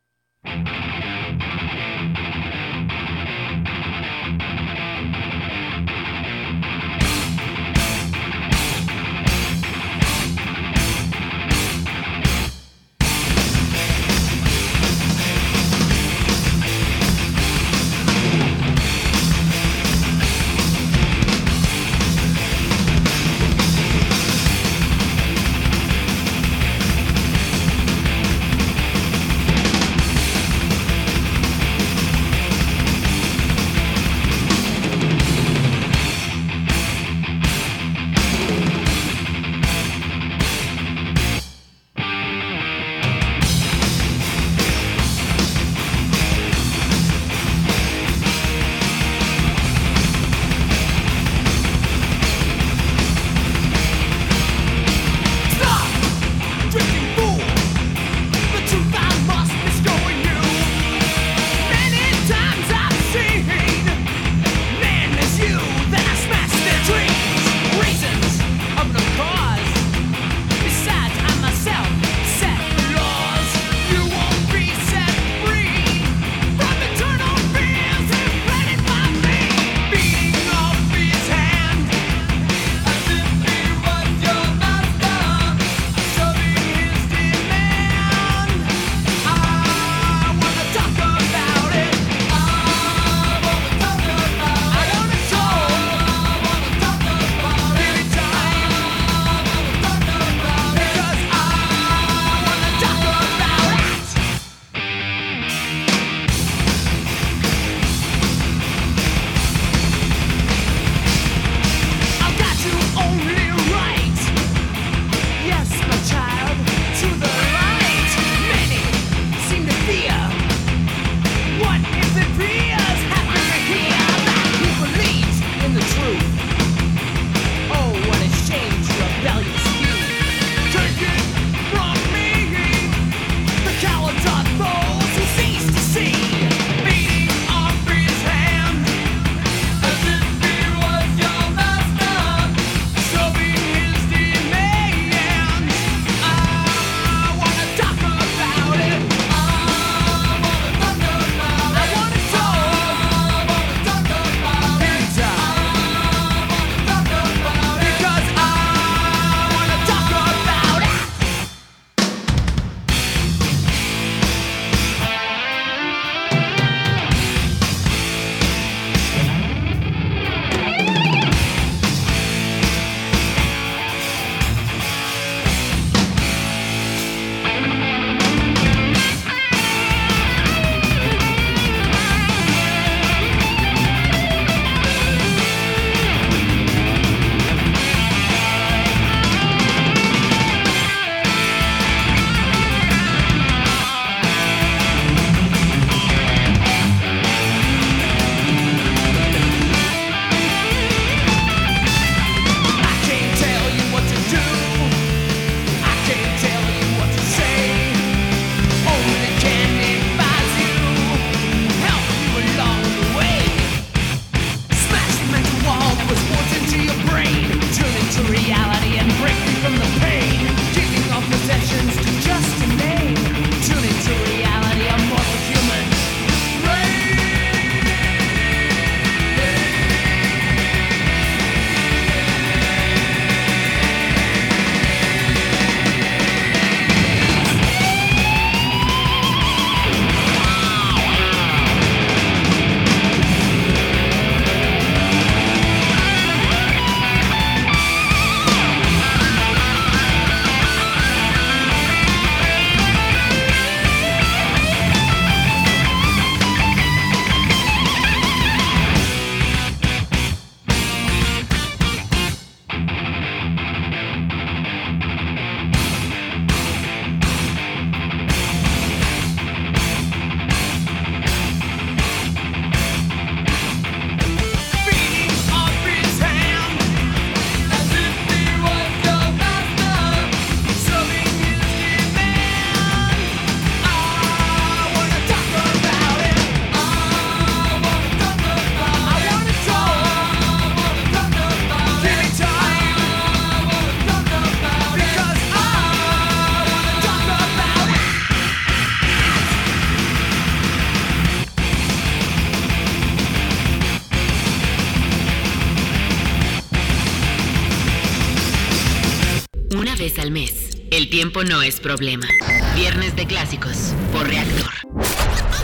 No 311.44 311.62
es 311.62 311.80
problema. 311.80 312.26
Viernes 312.74 313.14
de 313.16 313.26
clásicos 313.26 313.92
por 314.12 314.26
reactor. 314.26 314.72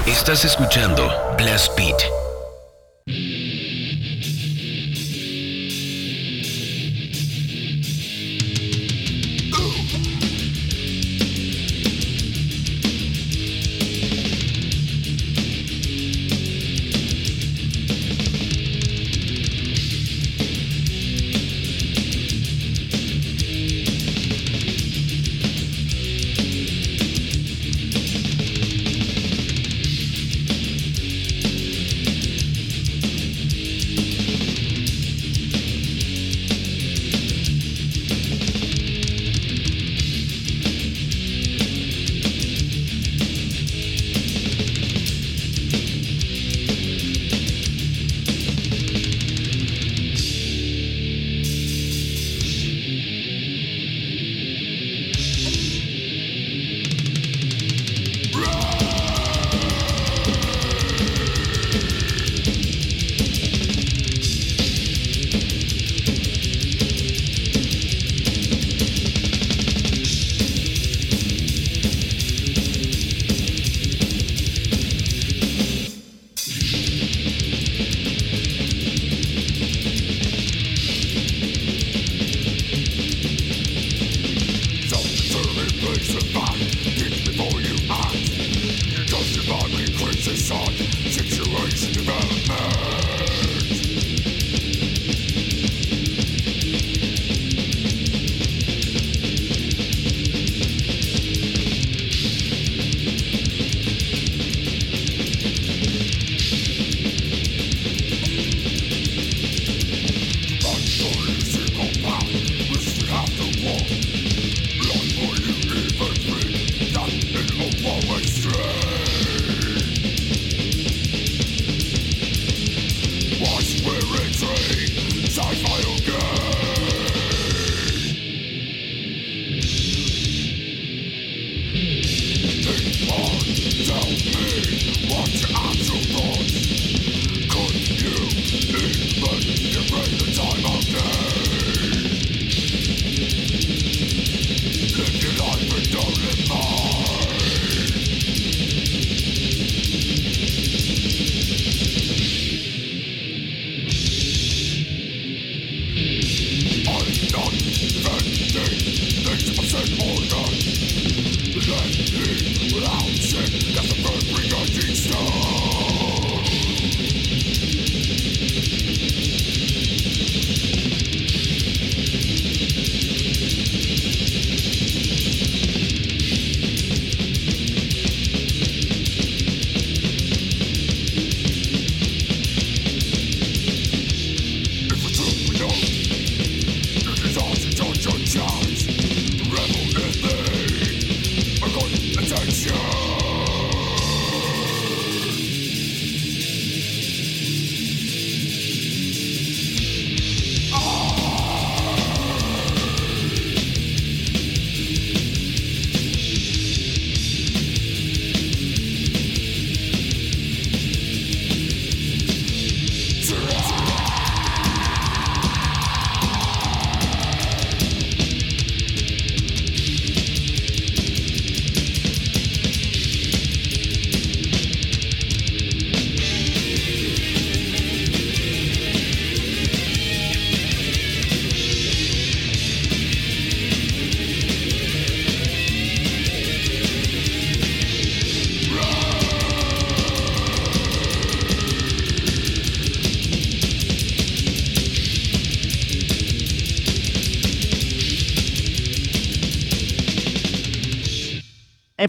Estás 0.07 0.45
escuchando 0.45 1.11
Blast 1.39 1.77
Beat. 1.77 2.22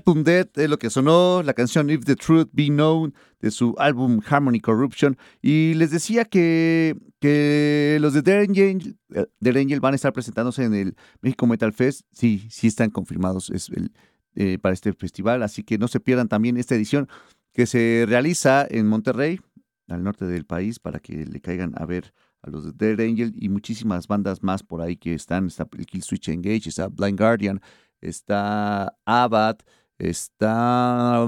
Dead 0.06 0.48
es 0.56 0.70
lo 0.70 0.78
que 0.78 0.90
sonó, 0.90 1.42
la 1.44 1.54
canción 1.54 1.90
If 1.90 2.06
the 2.06 2.16
Truth 2.16 2.50
Be 2.52 2.68
Known 2.68 3.14
de 3.40 3.52
su 3.52 3.76
álbum 3.78 4.20
Harmony 4.28 4.60
Corruption. 4.60 5.18
Y 5.42 5.74
les 5.76 5.92
decía 5.92 6.26
que, 6.26 6.96
que 7.20 7.98
los 8.02 8.14
de 8.14 8.22
Dead 8.22 8.42
Angel, 8.42 8.98
eh, 9.14 9.26
Dead 9.40 9.80
van 9.80 9.94
a 9.94 9.96
estar 9.96 10.14
presentándose 10.14 10.64
en 10.64 10.74
el 10.74 10.96
México 11.22 11.48
Metal 11.48 11.74
Fest. 11.74 12.02
Sí, 12.12 12.48
sí 12.50 12.68
están 12.68 12.90
confirmados 12.90 13.50
es 13.50 13.70
el, 13.70 13.92
eh, 14.36 14.58
para 14.60 14.74
este 14.74 14.94
festival, 14.94 15.44
así 15.44 15.64
que 15.64 15.78
no 15.78 15.88
se 15.88 16.00
pierdan 16.00 16.28
también 16.28 16.58
esta 16.58 16.76
edición 16.76 17.08
que 17.54 17.66
se 17.66 18.06
realiza 18.08 18.66
en 18.70 18.88
Monterrey, 18.88 19.40
al 19.88 20.04
norte 20.04 20.26
del 20.26 20.46
país, 20.46 20.80
para 20.80 21.00
que 21.00 21.26
le 21.26 21.40
caigan 21.40 21.74
a 21.78 21.86
ver 21.86 22.14
a 22.42 22.50
los 22.50 22.66
de 22.66 22.96
Dead 22.96 23.08
Angel 23.08 23.34
y 23.38 23.50
muchísimas 23.50 24.08
bandas 24.08 24.44
más 24.44 24.64
por 24.64 24.82
ahí 24.82 24.98
que 24.98 25.14
están. 25.14 25.48
Está 25.48 25.68
el 25.78 25.86
Kill 25.86 26.04
Switch 26.04 26.30
Engage, 26.30 26.70
está 26.70 26.88
Blind 26.88 27.20
Guardian, 27.20 27.62
está 28.02 28.96
Abad, 29.06 29.58
está 30.10 31.26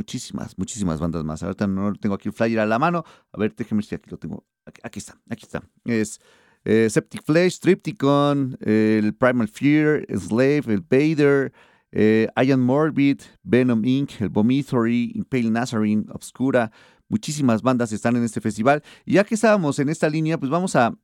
muchísimas, 0.00 0.56
muchísimas 0.56 1.00
bandas 1.00 1.24
más. 1.24 1.42
Ahorita 1.42 1.66
no 1.66 1.92
tengo 1.94 2.14
aquí 2.14 2.28
el 2.28 2.34
flyer 2.34 2.60
a 2.60 2.66
la 2.66 2.78
mano. 2.78 3.04
A 3.32 3.38
ver, 3.38 3.54
déjeme 3.54 3.82
si 3.82 3.94
aquí 3.94 4.10
lo 4.10 4.18
tengo. 4.18 4.44
Aquí, 4.64 4.80
aquí 4.84 4.98
está, 4.98 5.20
aquí 5.28 5.44
está. 5.44 5.62
Es 5.84 6.20
eh, 6.64 6.88
Septic 6.88 7.22
Flesh, 7.24 7.58
Tripticon, 7.58 8.56
el 8.60 9.14
Primal 9.14 9.48
Fear, 9.48 10.06
Slave, 10.16 10.62
el 10.66 10.80
Vader, 10.80 11.52
eh, 11.92 12.28
Iron 12.42 12.60
Morbid, 12.60 13.20
Venom 13.42 13.84
Inc., 13.84 14.20
el 14.20 14.28
Vomitory, 14.28 15.12
Impale 15.14 15.50
Nazarene, 15.50 16.04
Obscura. 16.12 16.70
Muchísimas 17.08 17.62
bandas 17.62 17.92
están 17.92 18.16
en 18.16 18.22
este 18.22 18.40
festival. 18.40 18.82
Y 19.04 19.14
ya 19.14 19.24
que 19.24 19.34
estábamos 19.34 19.78
en 19.80 19.88
esta 19.88 20.08
línea, 20.08 20.38
pues 20.38 20.50
vamos 20.50 20.76
a 20.76 20.94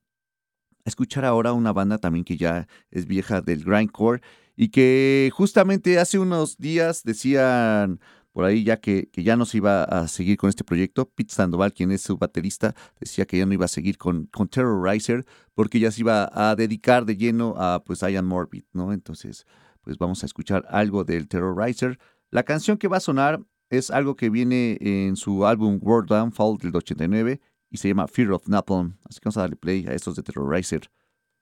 escuchar 0.84 1.24
ahora 1.24 1.52
una 1.52 1.72
banda 1.72 1.98
también 1.98 2.24
que 2.24 2.36
ya 2.36 2.68
es 2.92 3.06
vieja 3.06 3.40
del 3.40 3.64
grindcore 3.64 4.22
y 4.56 4.68
que 4.68 5.30
justamente 5.34 5.98
hace 5.98 6.18
unos 6.18 6.56
días 6.56 7.02
decían 7.04 8.00
por 8.36 8.44
ahí 8.44 8.64
ya 8.64 8.78
que, 8.78 9.08
ya 9.14 9.34
no 9.34 9.46
se 9.46 9.56
iba 9.56 9.84
a 9.84 10.08
seguir 10.08 10.36
con 10.36 10.50
este 10.50 10.62
proyecto. 10.62 11.08
Pete 11.08 11.32
Sandoval, 11.32 11.72
quien 11.72 11.90
es 11.90 12.02
su 12.02 12.18
baterista, 12.18 12.74
decía 13.00 13.24
que 13.24 13.38
ya 13.38 13.46
no 13.46 13.54
iba 13.54 13.64
a 13.64 13.68
seguir 13.68 13.96
con, 13.96 14.26
con 14.26 14.48
Terrorizer 14.48 15.24
porque 15.54 15.80
ya 15.80 15.90
se 15.90 16.02
iba 16.02 16.30
a 16.34 16.54
dedicar 16.54 17.06
de 17.06 17.16
lleno 17.16 17.54
a 17.56 17.82
pues 17.82 18.00
Ian 18.00 18.26
Morbid, 18.26 18.64
¿no? 18.74 18.92
Entonces, 18.92 19.46
pues 19.80 19.96
vamos 19.96 20.22
a 20.22 20.26
escuchar 20.26 20.66
algo 20.68 21.02
del 21.02 21.28
Terrorizer. 21.28 21.98
La 22.30 22.42
canción 22.42 22.76
que 22.76 22.88
va 22.88 22.98
a 22.98 23.00
sonar 23.00 23.42
es 23.70 23.90
algo 23.90 24.16
que 24.16 24.28
viene 24.28 24.76
en 24.80 25.16
su 25.16 25.46
álbum 25.46 25.78
World 25.80 26.10
Downfall 26.10 26.58
del 26.58 26.76
89 26.76 27.40
y 27.70 27.78
se 27.78 27.88
llama 27.88 28.06
Fear 28.06 28.32
of 28.32 28.48
Napalm. 28.48 28.98
Así 29.04 29.18
que 29.18 29.24
vamos 29.24 29.38
a 29.38 29.40
darle 29.40 29.56
play 29.56 29.86
a 29.86 29.94
estos 29.94 30.14
de 30.14 30.22
Terrorizer. 30.22 30.90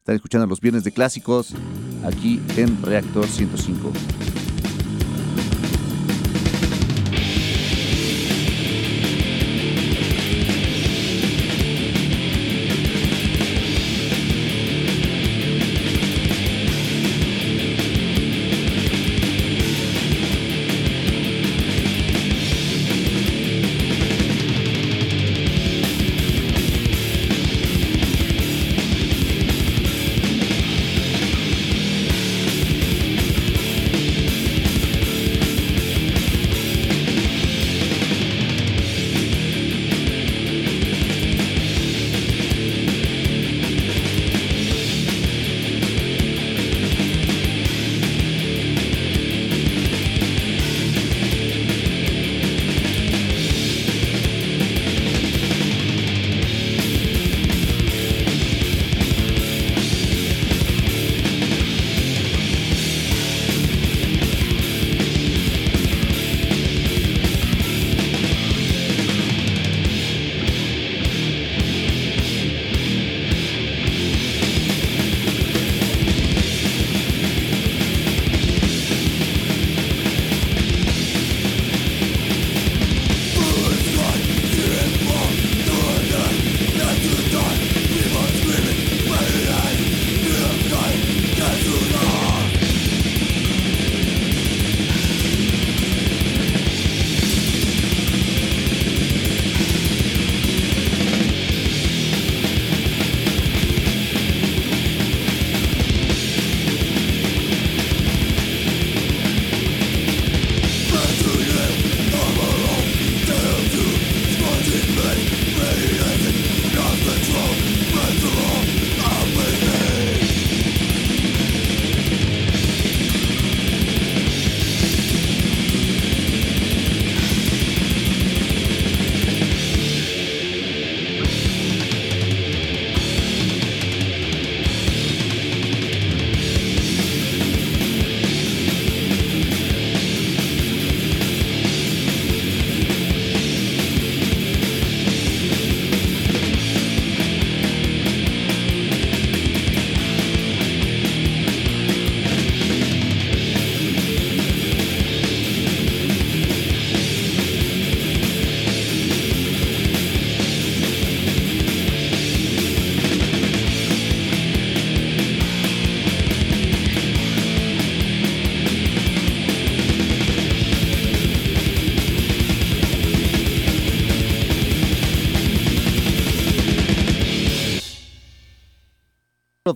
Están 0.05 0.17
escuchando 0.17 0.47
los 0.47 0.61
viernes 0.61 0.85
de 0.85 0.93
clásicos 0.93 1.55
aquí 2.05 2.39
en 2.59 2.83
Reactor 2.83 3.27
105. 3.27 3.91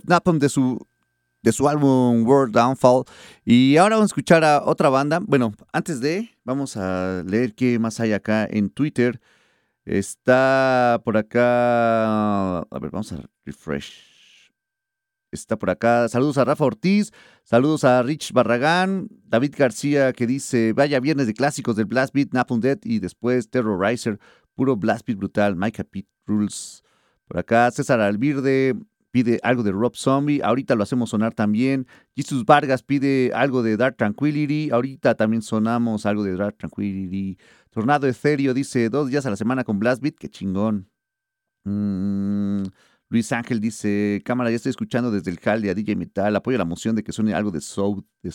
Napalm 0.09 0.39
de 0.39 0.49
su, 0.49 0.85
de 1.41 1.51
su 1.51 1.69
álbum 1.69 2.27
World 2.27 2.53
Downfall. 2.53 3.05
Y 3.45 3.77
ahora 3.77 3.95
vamos 3.95 4.11
a 4.11 4.13
escuchar 4.13 4.43
a 4.43 4.63
otra 4.63 4.89
banda. 4.89 5.19
Bueno, 5.21 5.53
antes 5.71 6.01
de, 6.01 6.29
vamos 6.43 6.75
a 6.75 7.23
leer 7.25 7.53
qué 7.55 7.79
más 7.79 7.99
hay 7.99 8.13
acá 8.13 8.45
en 8.49 8.69
Twitter. 8.69 9.21
Está 9.85 11.01
por 11.05 11.17
acá. 11.17 12.59
A 12.59 12.79
ver, 12.79 12.91
vamos 12.91 13.13
a 13.13 13.23
refresh. 13.45 14.51
Está 15.31 15.57
por 15.57 15.69
acá. 15.69 16.09
Saludos 16.09 16.37
a 16.37 16.45
Rafa 16.45 16.65
Ortiz. 16.65 17.11
Saludos 17.43 17.83
a 17.83 18.01
Rich 18.03 18.33
Barragán. 18.33 19.09
David 19.25 19.53
García 19.57 20.11
que 20.13 20.27
dice: 20.27 20.73
Vaya 20.73 20.99
viernes 20.99 21.27
de 21.27 21.33
clásicos 21.33 21.75
del 21.75 21.85
Blast 21.85 22.13
Beat, 22.13 22.33
Napalm 22.33 22.61
Dead 22.61 22.79
y 22.83 22.99
después 22.99 23.49
Terrorizer. 23.49 24.19
Puro 24.55 24.75
Blast 24.75 25.05
Beat 25.05 25.17
brutal. 25.17 25.55
Micah 25.55 25.83
Pete 25.83 26.09
Rules. 26.25 26.83
Por 27.27 27.37
acá 27.37 27.69
César 27.71 28.01
Albirde 28.01 28.75
pide 29.11 29.39
algo 29.43 29.63
de 29.63 29.71
Rob 29.71 29.95
Zombie, 29.95 30.41
ahorita 30.43 30.75
lo 30.75 30.83
hacemos 30.83 31.09
sonar 31.09 31.33
también. 31.33 31.87
Jesus 32.15 32.45
Vargas 32.45 32.83
pide 32.83 33.31
algo 33.33 33.63
de 33.63 33.77
Dark 33.77 33.97
Tranquility, 33.97 34.69
ahorita 34.71 35.15
también 35.15 35.41
sonamos 35.41 36.05
algo 36.05 36.23
de 36.23 36.35
Dark 36.35 36.57
Tranquility. 36.57 37.37
Tornado 37.69 38.07
Etherio 38.07 38.53
dice 38.53 38.89
dos 38.89 39.09
días 39.09 39.25
a 39.25 39.29
la 39.29 39.35
semana 39.35 39.63
con 39.63 39.79
Blast 39.79 40.01
Beat, 40.01 40.15
qué 40.19 40.29
chingón. 40.29 40.89
Mm, 41.63 42.63
Luis 43.09 43.31
Ángel 43.31 43.59
dice, 43.59 44.21
cámara, 44.23 44.49
ya 44.49 44.57
estoy 44.57 44.69
escuchando 44.69 45.11
desde 45.11 45.31
el 45.31 45.39
Hall 45.45 45.61
de 45.61 45.73
DJ 45.73 45.95
Metal, 45.95 46.35
apoyo 46.35 46.57
la 46.57 46.65
moción 46.65 46.95
de 46.95 47.03
que 47.03 47.11
suene 47.11 47.33
algo 47.33 47.51
de 47.51 47.61
Soul, 47.61 48.05
de. 48.21 48.31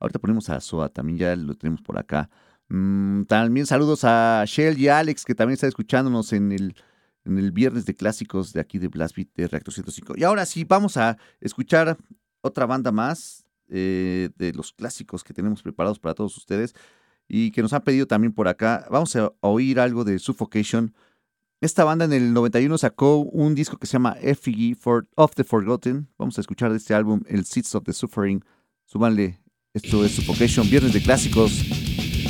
Ahorita 0.00 0.18
ponemos 0.18 0.48
a 0.48 0.60
SOAT, 0.60 0.92
también 0.92 1.18
ya 1.18 1.36
lo 1.36 1.54
tenemos 1.54 1.82
por 1.82 1.98
acá. 1.98 2.30
Mm, 2.68 3.24
también 3.24 3.66
saludos 3.66 4.04
a 4.04 4.44
Shell 4.46 4.78
y 4.78 4.88
Alex, 4.88 5.24
que 5.24 5.34
también 5.34 5.54
está 5.54 5.66
escuchándonos 5.66 6.32
en 6.32 6.52
el 6.52 6.76
en 7.24 7.38
el 7.38 7.52
viernes 7.52 7.84
de 7.86 7.94
clásicos 7.94 8.52
de 8.52 8.60
aquí 8.60 8.78
de 8.78 8.88
Blast 8.88 9.16
Beat 9.16 9.28
de 9.34 9.48
Reactor 9.48 9.74
105. 9.74 10.14
Y 10.16 10.24
ahora 10.24 10.46
sí, 10.46 10.64
vamos 10.64 10.96
a 10.96 11.18
escuchar 11.40 11.96
otra 12.40 12.66
banda 12.66 12.92
más 12.92 13.44
eh, 13.68 14.30
de 14.36 14.52
los 14.52 14.72
clásicos 14.72 15.22
que 15.22 15.34
tenemos 15.34 15.62
preparados 15.62 15.98
para 15.98 16.14
todos 16.14 16.36
ustedes 16.36 16.74
y 17.28 17.50
que 17.50 17.60
nos 17.62 17.72
han 17.72 17.82
pedido 17.82 18.06
también 18.06 18.32
por 18.32 18.48
acá. 18.48 18.86
Vamos 18.90 19.14
a 19.16 19.32
oír 19.40 19.78
algo 19.78 20.04
de 20.04 20.18
Suffocation. 20.18 20.94
Esta 21.60 21.84
banda 21.84 22.04
en 22.04 22.12
el 22.12 22.32
91 22.32 22.78
sacó 22.78 23.18
un 23.18 23.54
disco 23.54 23.76
que 23.76 23.86
se 23.86 23.94
llama 23.94 24.16
Effigy 24.22 24.74
for, 24.74 25.08
of 25.16 25.34
the 25.34 25.44
Forgotten. 25.44 26.08
Vamos 26.16 26.38
a 26.38 26.40
escuchar 26.40 26.70
de 26.70 26.78
este 26.78 26.94
álbum 26.94 27.22
el 27.26 27.44
Seeds 27.44 27.74
of 27.74 27.84
the 27.84 27.92
Suffering. 27.92 28.42
Súbanle, 28.86 29.40
esto 29.74 30.04
es 30.04 30.12
Suffocation, 30.12 30.68
viernes 30.70 30.94
de 30.94 31.02
clásicos, 31.02 31.68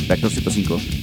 Reactor 0.08 0.30
105. 0.30 0.97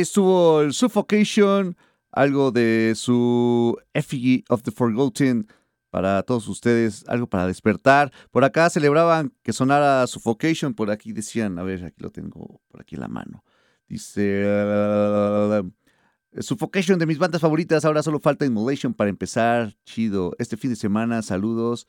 Estuvo 0.00 0.62
el 0.62 0.72
Suffocation, 0.72 1.76
algo 2.12 2.50
de 2.50 2.94
su 2.96 3.76
Effigy 3.94 4.44
of 4.48 4.62
the 4.62 4.70
Forgotten 4.70 5.48
para 5.90 6.22
todos 6.22 6.48
ustedes, 6.48 7.04
algo 7.08 7.26
para 7.26 7.46
despertar. 7.46 8.12
Por 8.30 8.44
acá 8.44 8.68
celebraban 8.70 9.32
que 9.42 9.52
sonara 9.52 10.06
Suffocation, 10.06 10.74
por 10.74 10.90
aquí 10.90 11.12
decían, 11.12 11.58
a 11.58 11.62
ver, 11.62 11.84
aquí 11.84 12.02
lo 12.02 12.10
tengo 12.10 12.60
por 12.68 12.80
aquí 12.80 12.96
en 12.96 13.00
la 13.00 13.08
mano. 13.08 13.44
Dice 13.88 14.44
uh, 14.44 15.70
Suffocation 16.40 16.98
de 16.98 17.06
mis 17.06 17.18
bandas 17.18 17.40
favoritas, 17.40 17.84
ahora 17.84 18.02
solo 18.02 18.18
falta 18.18 18.44
Immolation 18.44 18.94
para 18.94 19.10
empezar, 19.10 19.76
chido. 19.84 20.34
Este 20.38 20.56
fin 20.56 20.70
de 20.70 20.76
semana, 20.76 21.22
saludos 21.22 21.86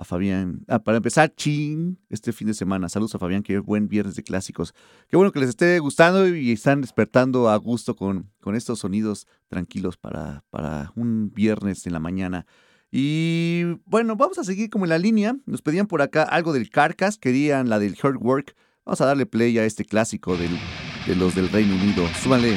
a 0.00 0.04
Fabián. 0.04 0.64
Ah, 0.66 0.78
para 0.78 0.96
empezar, 0.96 1.34
ching, 1.34 1.98
este 2.08 2.32
fin 2.32 2.48
de 2.48 2.54
semana. 2.54 2.88
Saludos 2.88 3.14
a 3.14 3.18
Fabián, 3.18 3.42
que 3.42 3.58
buen 3.58 3.86
viernes 3.86 4.16
de 4.16 4.22
clásicos. 4.22 4.72
Qué 5.08 5.16
bueno 5.16 5.30
que 5.30 5.40
les 5.40 5.50
esté 5.50 5.78
gustando 5.78 6.26
y 6.26 6.52
están 6.52 6.80
despertando 6.80 7.50
a 7.50 7.56
gusto 7.56 7.94
con, 7.94 8.30
con 8.40 8.54
estos 8.54 8.78
sonidos 8.78 9.26
tranquilos 9.48 9.98
para, 9.98 10.42
para 10.48 10.90
un 10.96 11.30
viernes 11.34 11.86
en 11.86 11.92
la 11.92 12.00
mañana. 12.00 12.46
Y 12.90 13.64
bueno, 13.84 14.16
vamos 14.16 14.38
a 14.38 14.44
seguir 14.44 14.70
como 14.70 14.86
en 14.86 14.88
la 14.88 14.98
línea. 14.98 15.36
Nos 15.44 15.60
pedían 15.60 15.86
por 15.86 16.00
acá 16.00 16.22
algo 16.22 16.54
del 16.54 16.70
Carcass, 16.70 17.18
querían 17.18 17.68
la 17.68 17.78
del 17.78 17.96
Hard 18.02 18.16
Work. 18.16 18.56
Vamos 18.86 19.02
a 19.02 19.04
darle 19.04 19.26
play 19.26 19.58
a 19.58 19.66
este 19.66 19.84
clásico 19.84 20.34
de 20.34 20.48
los 21.14 21.34
del 21.34 21.50
Reino 21.50 21.74
Unido. 21.74 22.08
Súbanle. 22.22 22.56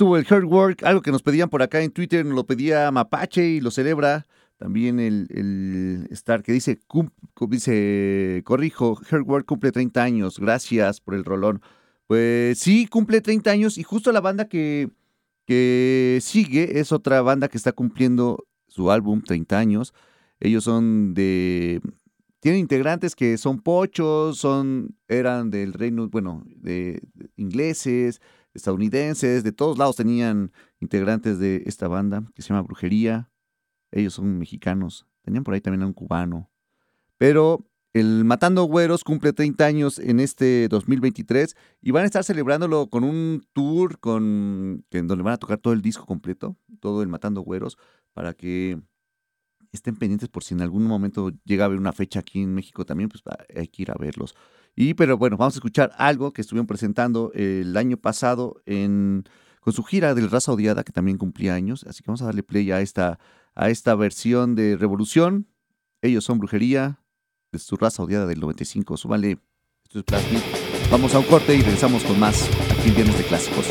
Estuvo 0.00 0.16
el 0.16 0.24
Hard 0.30 0.46
Work, 0.46 0.82
algo 0.84 1.02
que 1.02 1.10
nos 1.12 1.20
pedían 1.22 1.50
por 1.50 1.60
acá 1.60 1.82
en 1.82 1.90
Twitter, 1.90 2.24
nos 2.24 2.34
lo 2.34 2.46
pedía 2.46 2.90
Mapache 2.90 3.46
y 3.46 3.60
lo 3.60 3.70
celebra. 3.70 4.26
También 4.56 4.98
el, 4.98 5.26
el 5.28 6.08
Star 6.12 6.42
que 6.42 6.52
dice, 6.52 6.78
cum- 6.86 7.10
cu- 7.34 7.46
dice, 7.50 8.40
corrijo, 8.46 8.98
Hard 9.10 9.24
Work 9.28 9.44
cumple 9.44 9.72
30 9.72 10.02
años, 10.02 10.38
gracias 10.40 11.02
por 11.02 11.14
el 11.14 11.22
rolón. 11.26 11.60
Pues 12.06 12.58
sí, 12.58 12.86
cumple 12.86 13.20
30 13.20 13.50
años 13.50 13.76
y 13.76 13.82
justo 13.82 14.10
la 14.10 14.22
banda 14.22 14.48
que, 14.48 14.88
que 15.44 16.18
sigue 16.22 16.80
es 16.80 16.92
otra 16.92 17.20
banda 17.20 17.48
que 17.48 17.58
está 17.58 17.72
cumpliendo 17.72 18.46
su 18.68 18.90
álbum 18.90 19.20
30 19.20 19.58
años. 19.58 19.92
Ellos 20.40 20.64
son 20.64 21.12
de... 21.12 21.82
Tienen 22.40 22.60
integrantes 22.62 23.14
que 23.14 23.36
son 23.36 23.60
pochos, 23.60 24.38
son, 24.38 24.96
eran 25.08 25.50
del 25.50 25.74
reino, 25.74 26.08
bueno, 26.08 26.42
de 26.56 27.02
ingleses, 27.36 28.22
estadounidenses, 28.54 29.44
de 29.44 29.52
todos 29.52 29.78
lados 29.78 29.96
tenían 29.96 30.52
integrantes 30.80 31.38
de 31.38 31.62
esta 31.66 31.88
banda 31.88 32.24
que 32.34 32.42
se 32.42 32.48
llama 32.48 32.62
Brujería. 32.62 33.30
Ellos 33.92 34.14
son 34.14 34.38
mexicanos. 34.38 35.06
Tenían 35.22 35.44
por 35.44 35.54
ahí 35.54 35.60
también 35.60 35.82
a 35.82 35.86
un 35.86 35.92
cubano. 35.92 36.50
Pero 37.18 37.66
el 37.92 38.24
Matando 38.24 38.64
Güeros 38.64 39.02
cumple 39.02 39.32
30 39.32 39.64
años 39.64 39.98
en 39.98 40.20
este 40.20 40.68
2023 40.68 41.56
y 41.82 41.90
van 41.90 42.04
a 42.04 42.06
estar 42.06 42.22
celebrándolo 42.22 42.88
con 42.88 43.02
un 43.02 43.44
tour 43.52 43.98
con 43.98 44.84
en 44.90 45.06
donde 45.08 45.24
van 45.24 45.34
a 45.34 45.38
tocar 45.38 45.58
todo 45.58 45.72
el 45.72 45.82
disco 45.82 46.06
completo, 46.06 46.56
todo 46.78 47.02
el 47.02 47.08
Matando 47.08 47.40
Güeros, 47.40 47.78
para 48.12 48.32
que 48.34 48.80
estén 49.72 49.96
pendientes 49.96 50.28
por 50.28 50.44
si 50.44 50.54
en 50.54 50.62
algún 50.62 50.84
momento 50.84 51.32
llega 51.44 51.64
a 51.64 51.66
haber 51.66 51.78
una 51.78 51.92
fecha 51.92 52.20
aquí 52.20 52.40
en 52.42 52.54
México 52.54 52.84
también, 52.84 53.08
pues 53.08 53.22
hay 53.56 53.68
que 53.68 53.82
ir 53.82 53.90
a 53.90 53.96
verlos. 53.98 54.34
Y 54.74 54.94
pero 54.94 55.18
bueno, 55.18 55.36
vamos 55.36 55.54
a 55.54 55.58
escuchar 55.58 55.92
algo 55.96 56.32
que 56.32 56.40
estuvieron 56.40 56.66
presentando 56.66 57.32
el 57.34 57.76
año 57.76 57.96
pasado 57.96 58.62
en 58.66 59.24
con 59.60 59.72
su 59.72 59.82
gira 59.84 60.14
del 60.14 60.30
Raza 60.30 60.52
Odiada, 60.52 60.84
que 60.84 60.92
también 60.92 61.18
cumplía 61.18 61.54
años. 61.54 61.84
Así 61.86 62.02
que 62.02 62.08
vamos 62.08 62.22
a 62.22 62.26
darle 62.26 62.42
play 62.42 62.70
a 62.72 62.80
esta, 62.80 63.18
a 63.54 63.70
esta 63.70 63.94
versión 63.94 64.54
de 64.54 64.76
Revolución. 64.76 65.48
Ellos 66.02 66.24
son 66.24 66.38
Brujería, 66.38 67.00
de 67.52 67.58
su 67.58 67.76
Raza 67.76 68.02
Odiada 68.02 68.26
del 68.26 68.40
95. 68.40 68.96
Súbanle. 68.96 69.38
Esto 69.84 70.16
es 70.16 70.30
Beat. 70.30 70.90
Vamos 70.90 71.14
a 71.14 71.18
un 71.18 71.24
corte 71.26 71.54
y 71.54 71.62
regresamos 71.62 72.02
con 72.04 72.18
más 72.18 72.48
aquí 72.78 72.90
Viernes 72.90 73.18
de 73.18 73.24
Clásicos. 73.24 73.66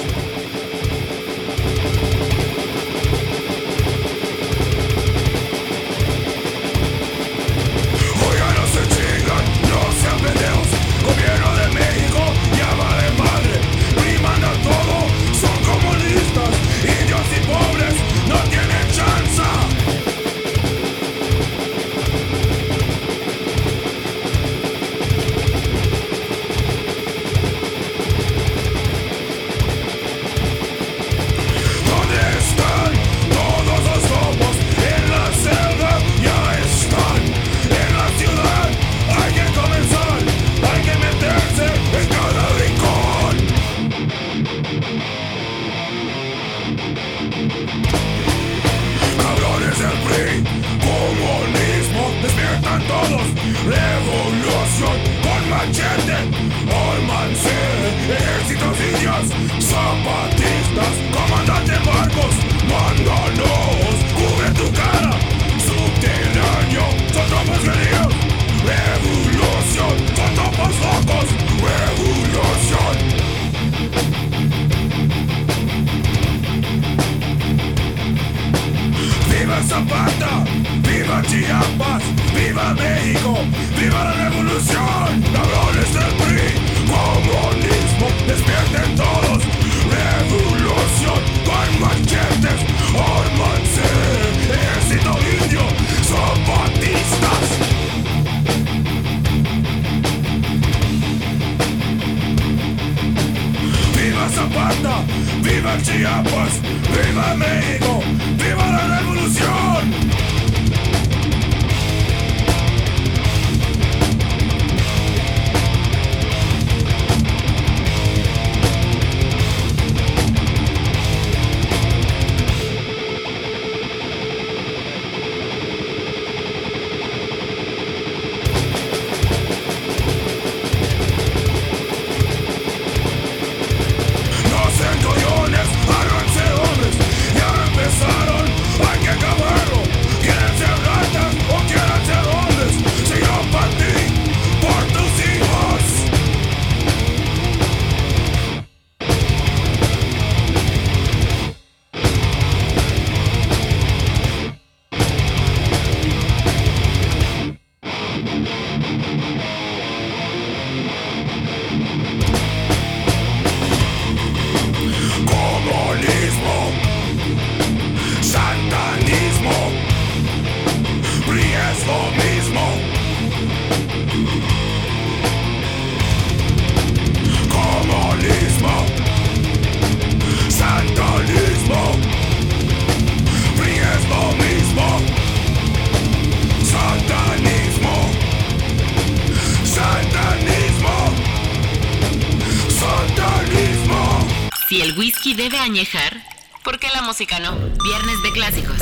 Debe 195.49 195.63
añejar, 195.63 196.23
¿por 196.63 196.79
qué 196.79 196.87
la 196.93 197.01
música 197.01 197.39
no? 197.39 197.55
Viernes 197.55 198.21
de 198.23 198.31
clásicos. 198.31 198.77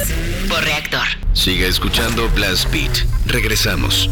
Por 0.49 0.63
reactor. 0.63 1.07
Siga 1.34 1.65
escuchando 1.68 2.30
Blast 2.30 2.70
Beat. 2.72 3.05
Regresamos. 3.26 4.09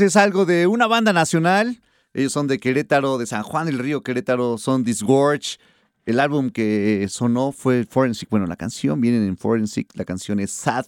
Es 0.00 0.16
algo 0.16 0.44
de 0.44 0.66
una 0.66 0.86
banda 0.86 1.14
nacional. 1.14 1.80
Ellos 2.12 2.32
son 2.32 2.46
de 2.46 2.58
Querétaro, 2.58 3.16
de 3.16 3.24
San 3.24 3.42
Juan 3.42 3.64
del 3.66 3.78
Río 3.78 4.02
Querétaro, 4.02 4.58
son 4.58 4.84
Disgorge. 4.84 5.56
El 6.04 6.20
álbum 6.20 6.50
que 6.50 7.06
sonó 7.08 7.52
fue 7.52 7.86
Forensic. 7.88 8.28
Bueno, 8.28 8.46
la 8.46 8.56
canción 8.56 9.00
viene 9.00 9.26
en 9.26 9.38
Forensic, 9.38 9.88
la 9.94 10.04
canción 10.04 10.40
es 10.40 10.50
Sad. 10.50 10.84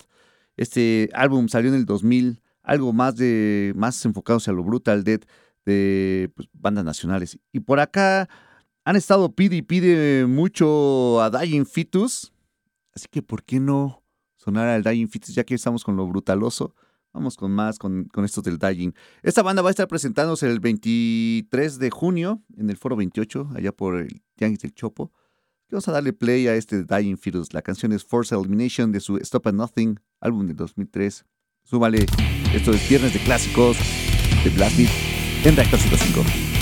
Este 0.59 1.09
álbum 1.15 1.49
salió 1.49 1.71
en 1.71 1.77
el 1.77 1.87
2000, 1.87 2.43
algo 2.63 2.93
más 2.93 3.17
de 3.17 3.73
más 3.75 4.05
enfocado 4.05 4.37
hacia 4.37 4.53
lo 4.53 4.63
brutal 4.63 5.03
death 5.03 5.25
de 5.65 6.31
pues, 6.37 6.47
bandas 6.53 6.85
nacionales. 6.85 7.39
Y 7.53 7.61
por 7.61 7.81
acá 7.81 8.29
han 8.85 8.97
estado 8.97 9.33
pide 9.35 9.57
y 9.57 9.63
pide 9.63 10.27
mucho 10.27 11.23
a 11.23 11.31
Dying 11.31 11.65
Fetus. 11.65 12.35
Así 12.95 13.07
que, 13.11 13.23
¿por 13.23 13.45
qué 13.45 13.61
no 13.61 14.03
sonar 14.37 14.69
al 14.69 14.83
Dying 14.83 15.09
Fetus 15.09 15.35
ya 15.35 15.45
que 15.45 15.55
estamos 15.55 15.85
con 15.85 15.97
lo 15.97 16.07
brutaloso? 16.07 16.75
Vamos 17.15 17.37
con 17.37 17.53
más, 17.53 17.79
con, 17.79 18.05
con 18.07 18.25
esto 18.25 18.43
del 18.43 18.59
Dying. 18.59 18.93
Esta 19.23 19.43
banda 19.43 19.63
va 19.63 19.69
a 19.69 19.71
estar 19.71 19.87
presentándose 19.87 20.51
el 20.51 20.59
23 20.59 21.79
de 21.79 21.91
junio 21.91 22.43
en 22.57 22.69
el 22.69 22.77
Foro 22.77 22.97
28, 22.97 23.51
allá 23.55 23.73
por 23.73 23.97
el 24.01 24.23
Tianguis 24.35 24.61
del 24.61 24.75
Chopo. 24.75 25.13
Vamos 25.71 25.89
a 25.89 25.93
darle 25.93 26.13
play 26.13 26.47
a 26.49 26.55
este 26.55 26.85
Dying 26.85 27.17
Fetus. 27.17 27.53
La 27.53 27.63
canción 27.63 27.93
es 27.93 28.05
Force 28.05 28.35
Elimination 28.35 28.93
de 28.93 29.01
su 29.01 29.17
Stop 29.19 29.47
at 29.47 29.55
Nothing, 29.55 29.99
álbum 30.21 30.47
del 30.47 30.57
2003. 30.57 31.25
Súmale, 31.63 32.07
esto 32.53 32.73
es 32.73 32.89
Viernes 32.89 33.15
de 33.15 33.21
Clásicos 33.21 33.77
de 34.45 34.51
Blast 34.51 34.77
Beat 34.77 34.91
en 35.45 35.57
Reactor 35.57 35.79
105. 35.79 36.54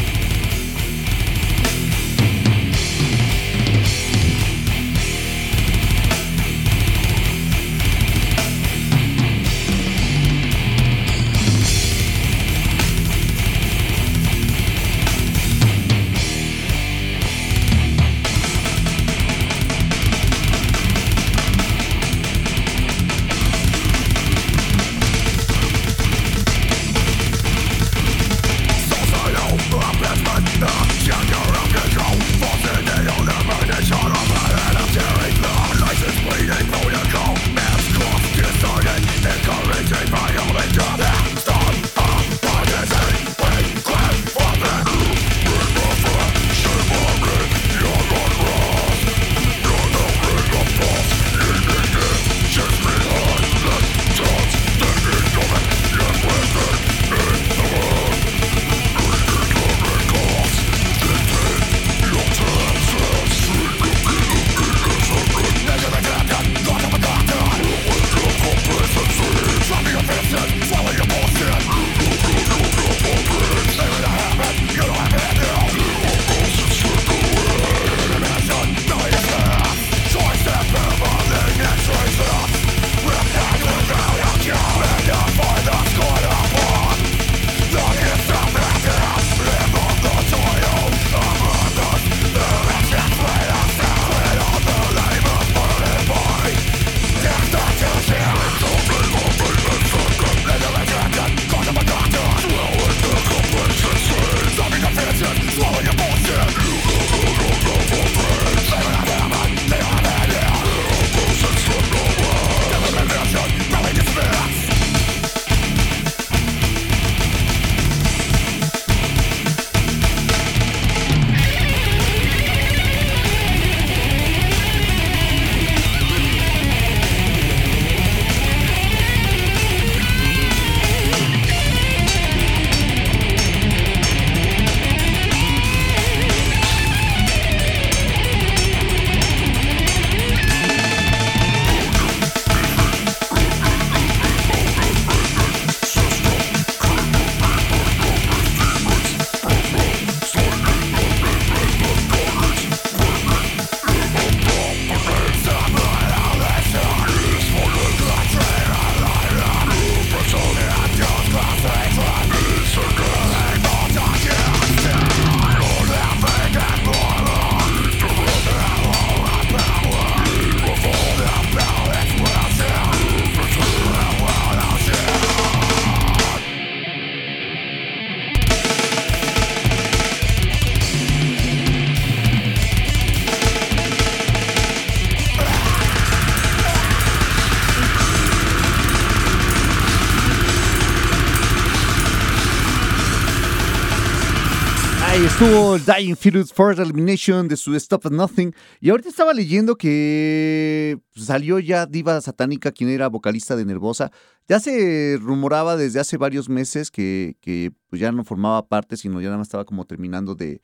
Dying 195.80 196.16
Fetus 196.16 196.52
First 196.52 196.78
Elimination 196.78 197.48
de 197.48 197.56
su 197.56 197.74
Stop 197.76 198.06
at 198.06 198.12
Nothing. 198.12 198.54
Y 198.80 198.90
ahorita 198.90 199.08
estaba 199.08 199.32
leyendo 199.32 199.76
que 199.76 200.98
salió 201.16 201.58
ya 201.58 201.86
Diva 201.86 202.20
Satánica, 202.20 202.72
quien 202.72 202.90
era 202.90 203.08
vocalista 203.08 203.56
de 203.56 203.64
Nervosa. 203.64 204.12
Ya 204.48 204.60
se 204.60 205.18
rumoraba 205.20 205.76
desde 205.76 206.00
hace 206.00 206.18
varios 206.18 206.48
meses 206.48 206.90
que, 206.90 207.36
que, 207.40 207.72
pues 207.88 208.00
ya 208.00 208.12
no 208.12 208.24
formaba 208.24 208.68
parte, 208.68 208.96
sino 208.96 209.20
ya 209.20 209.28
nada 209.28 209.38
más 209.38 209.46
estaba 209.46 209.64
como 209.64 209.86
terminando 209.86 210.34
de 210.34 210.60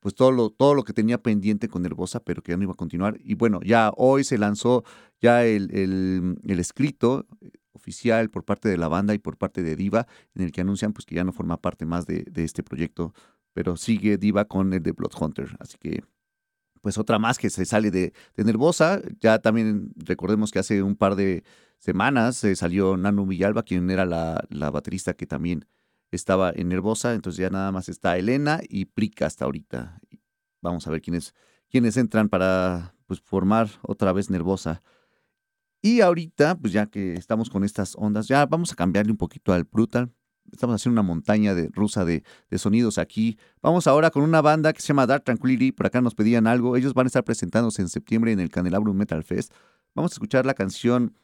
pues 0.00 0.14
todo 0.14 0.32
lo, 0.32 0.50
todo 0.50 0.74
lo 0.74 0.82
que 0.82 0.92
tenía 0.92 1.22
pendiente 1.22 1.68
con 1.68 1.82
Nervosa, 1.82 2.20
pero 2.20 2.42
que 2.42 2.52
ya 2.52 2.56
no 2.56 2.64
iba 2.64 2.72
a 2.72 2.76
continuar. 2.76 3.18
Y 3.22 3.34
bueno, 3.34 3.60
ya 3.62 3.92
hoy 3.96 4.24
se 4.24 4.36
lanzó 4.36 4.84
ya 5.20 5.46
el, 5.46 5.70
el, 5.72 6.58
escrito 6.58 7.26
oficial 7.72 8.28
por 8.28 8.44
parte 8.44 8.68
de 8.68 8.76
la 8.76 8.88
banda 8.88 9.14
y 9.14 9.18
por 9.18 9.38
parte 9.38 9.62
de 9.62 9.76
Diva, 9.76 10.06
en 10.34 10.42
el 10.42 10.52
que 10.52 10.60
anuncian 10.60 10.92
pues 10.92 11.06
que 11.06 11.14
ya 11.14 11.24
no 11.24 11.32
forma 11.32 11.56
parte 11.56 11.86
más 11.86 12.04
de 12.06 12.26
este 12.34 12.62
proyecto 12.62 13.14
pero 13.52 13.76
sigue 13.76 14.18
Diva 14.18 14.44
con 14.46 14.72
el 14.72 14.82
de 14.82 14.92
Bloodhunter. 14.92 15.56
Así 15.58 15.76
que, 15.78 16.04
pues 16.80 16.98
otra 16.98 17.18
más 17.18 17.38
que 17.38 17.50
se 17.50 17.64
sale 17.64 17.90
de, 17.90 18.12
de 18.36 18.44
Nervosa. 18.44 19.00
Ya 19.20 19.38
también 19.38 19.92
recordemos 19.96 20.50
que 20.50 20.58
hace 20.58 20.82
un 20.82 20.96
par 20.96 21.16
de 21.16 21.44
semanas 21.78 22.36
se 22.36 22.56
salió 22.56 22.96
Nano 22.96 23.26
Villalba, 23.26 23.62
quien 23.62 23.90
era 23.90 24.04
la, 24.06 24.44
la 24.50 24.70
baterista 24.70 25.14
que 25.14 25.26
también 25.26 25.66
estaba 26.10 26.52
en 26.54 26.68
Nervosa. 26.68 27.14
Entonces 27.14 27.38
ya 27.40 27.50
nada 27.50 27.72
más 27.72 27.88
está 27.88 28.16
Elena 28.16 28.60
y 28.68 28.86
Prica 28.86 29.26
hasta 29.26 29.44
ahorita. 29.44 30.00
Vamos 30.62 30.86
a 30.86 30.90
ver 30.90 31.00
quiénes, 31.00 31.34
quiénes 31.68 31.96
entran 31.96 32.28
para 32.28 32.94
pues, 33.06 33.20
formar 33.20 33.68
otra 33.82 34.12
vez 34.12 34.30
Nervosa. 34.30 34.82
Y 35.82 36.02
ahorita, 36.02 36.58
pues 36.58 36.72
ya 36.74 36.86
que 36.86 37.14
estamos 37.14 37.48
con 37.48 37.64
estas 37.64 37.96
ondas, 37.96 38.28
ya 38.28 38.44
vamos 38.44 38.72
a 38.72 38.76
cambiarle 38.76 39.12
un 39.12 39.18
poquito 39.18 39.52
al 39.52 39.64
Brutal 39.64 40.12
estamos 40.52 40.76
haciendo 40.76 41.00
una 41.00 41.06
montaña 41.06 41.54
de, 41.54 41.68
rusa 41.72 42.04
de, 42.04 42.22
de 42.50 42.58
sonidos 42.58 42.98
aquí. 42.98 43.38
Vamos 43.62 43.86
ahora 43.86 44.10
con 44.10 44.22
una 44.22 44.40
banda 44.40 44.72
que 44.72 44.80
se 44.80 44.88
llama 44.88 45.06
Dark 45.06 45.24
Tranquility. 45.24 45.72
Por 45.72 45.86
acá 45.86 46.00
nos 46.00 46.14
pedían 46.14 46.46
algo. 46.46 46.76
Ellos 46.76 46.94
van 46.94 47.06
a 47.06 47.08
estar 47.08 47.24
presentándose 47.24 47.82
en 47.82 47.88
septiembre 47.88 48.32
en 48.32 48.40
el 48.40 48.50
Candelabrum 48.50 48.96
Metal 48.96 49.22
Fest. 49.24 49.52
Vamos 49.94 50.12
a 50.12 50.14
escuchar 50.14 50.46
la 50.46 50.54
canción 50.54 51.14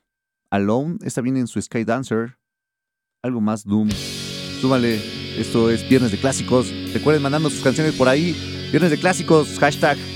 Alone. 0.50 0.98
Esta 1.02 1.20
viene 1.20 1.40
en 1.40 1.46
su 1.46 1.60
Sky 1.60 1.84
Dancer. 1.84 2.38
Algo 3.22 3.40
más 3.40 3.64
Doom. 3.64 3.90
Súbale. 4.60 5.00
Esto 5.38 5.70
es 5.70 5.88
Viernes 5.88 6.12
de 6.12 6.18
Clásicos. 6.18 6.72
Recuerden 6.92 7.22
mandando 7.22 7.50
sus 7.50 7.62
canciones 7.62 7.94
por 7.94 8.08
ahí. 8.08 8.32
Viernes 8.70 8.90
de 8.90 8.98
Clásicos. 8.98 9.58
Hashtag. 9.58 10.15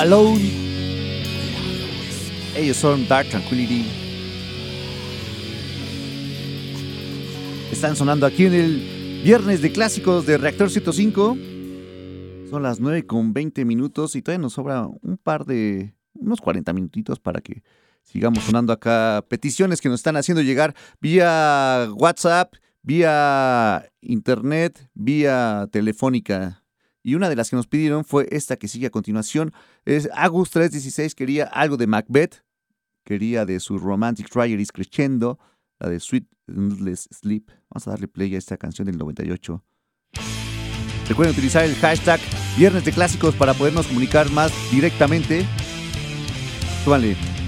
Alone. 0.00 0.50
Ellos 2.56 2.78
son 2.78 3.06
Dark 3.06 3.28
Tranquility. 3.28 3.84
Están 7.70 7.94
sonando 7.96 8.24
aquí 8.24 8.46
en 8.46 8.54
el 8.54 9.20
viernes 9.22 9.60
de 9.60 9.70
clásicos 9.70 10.24
de 10.24 10.38
Reactor 10.38 10.70
105. 10.70 11.36
Son 12.48 12.62
las 12.62 12.80
9 12.80 13.04
con 13.04 13.34
20 13.34 13.66
minutos 13.66 14.16
y 14.16 14.22
todavía 14.22 14.40
nos 14.40 14.54
sobra 14.54 14.86
un 14.86 15.18
par 15.18 15.44
de. 15.44 15.92
unos 16.14 16.40
40 16.40 16.72
minutitos 16.72 17.20
para 17.20 17.42
que 17.42 17.62
sigamos 18.02 18.42
sonando 18.44 18.72
acá 18.72 19.22
peticiones 19.28 19.82
que 19.82 19.90
nos 19.90 20.00
están 20.00 20.16
haciendo 20.16 20.40
llegar 20.40 20.74
vía 21.02 21.90
WhatsApp, 21.94 22.54
vía 22.82 23.86
internet, 24.00 24.88
vía 24.94 25.68
telefónica. 25.70 26.59
Y 27.02 27.14
una 27.14 27.28
de 27.28 27.36
las 27.36 27.50
que 27.50 27.56
nos 27.56 27.66
pidieron 27.66 28.04
fue 28.04 28.28
esta 28.30 28.56
que 28.56 28.68
sigue 28.68 28.86
a 28.86 28.90
continuación. 28.90 29.52
Es 29.84 30.08
Agus 30.12 30.50
316 30.50 31.14
quería 31.14 31.44
algo 31.44 31.76
de 31.76 31.86
Macbeth, 31.86 32.44
quería 33.04 33.46
de 33.46 33.60
su 33.60 33.78
Romantic 33.78 34.28
Trier 34.28 34.60
is 34.60 34.72
Crescendo, 34.72 35.38
la 35.78 35.88
de 35.88 36.00
Sweet 36.00 36.26
Endless 36.48 37.08
Sleep. 37.10 37.50
Vamos 37.70 37.86
a 37.88 37.90
darle 37.92 38.08
play 38.08 38.34
a 38.34 38.38
esta 38.38 38.56
canción 38.56 38.86
del 38.86 38.98
98. 38.98 39.64
Recuerden 41.08 41.34
utilizar 41.34 41.64
el 41.64 41.74
hashtag 41.76 42.20
Viernes 42.56 42.84
de 42.84 42.92
Clásicos 42.92 43.34
para 43.34 43.54
podernos 43.54 43.86
comunicar 43.86 44.30
más 44.30 44.52
directamente. 44.70 45.46
Súbanle. 46.84 47.39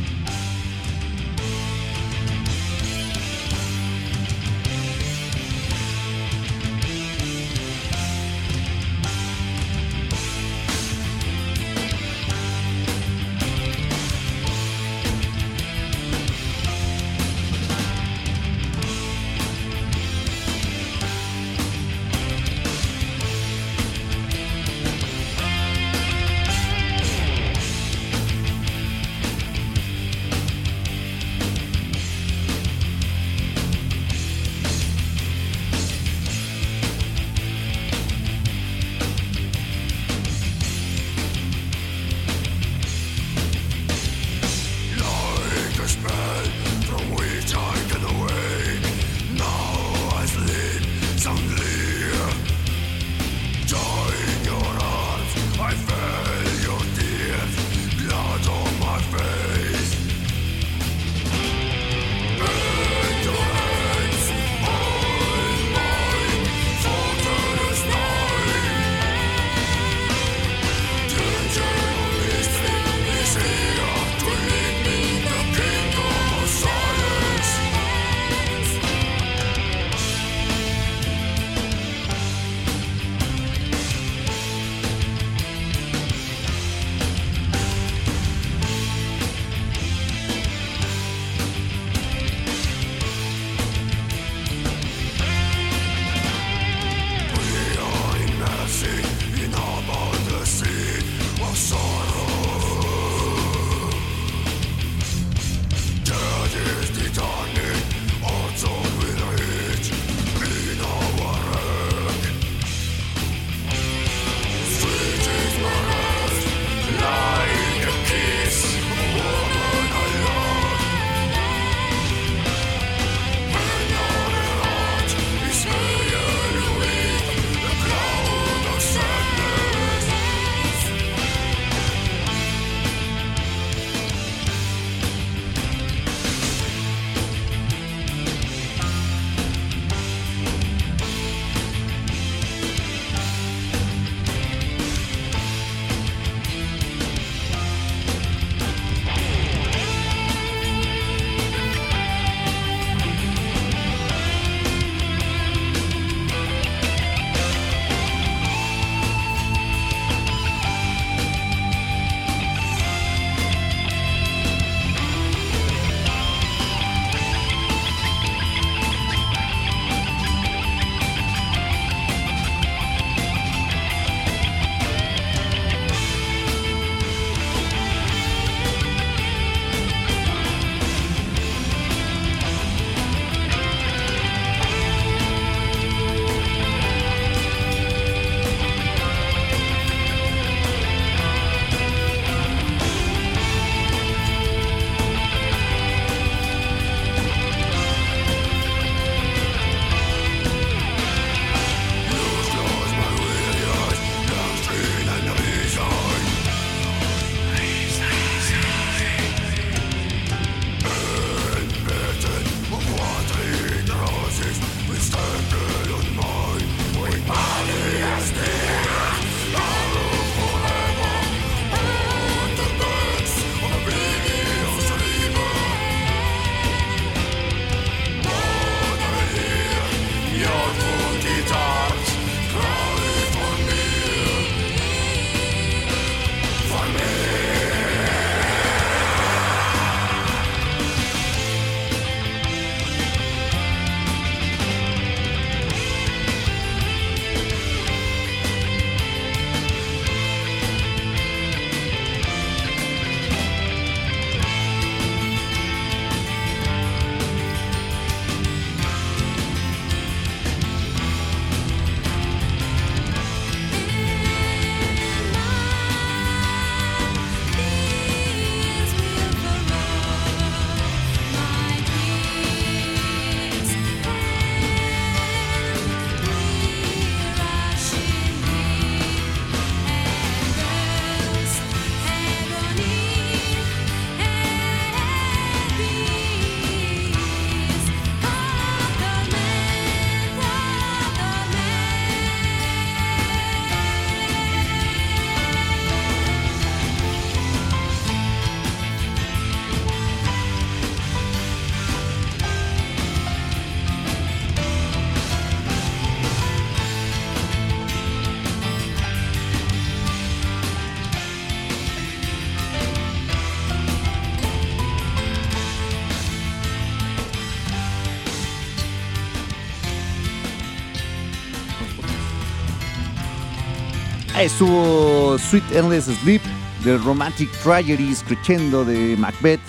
Estuvo 324.45 325.39
Sweet 325.39 325.71
Endless 325.73 326.07
Sleep 326.07 326.43
de 326.85 326.99
Romantic 326.99 327.51
Tragedies 327.63 328.25
Crescendo 328.25 328.85
de 328.85 329.17
Macbeth. 329.17 329.61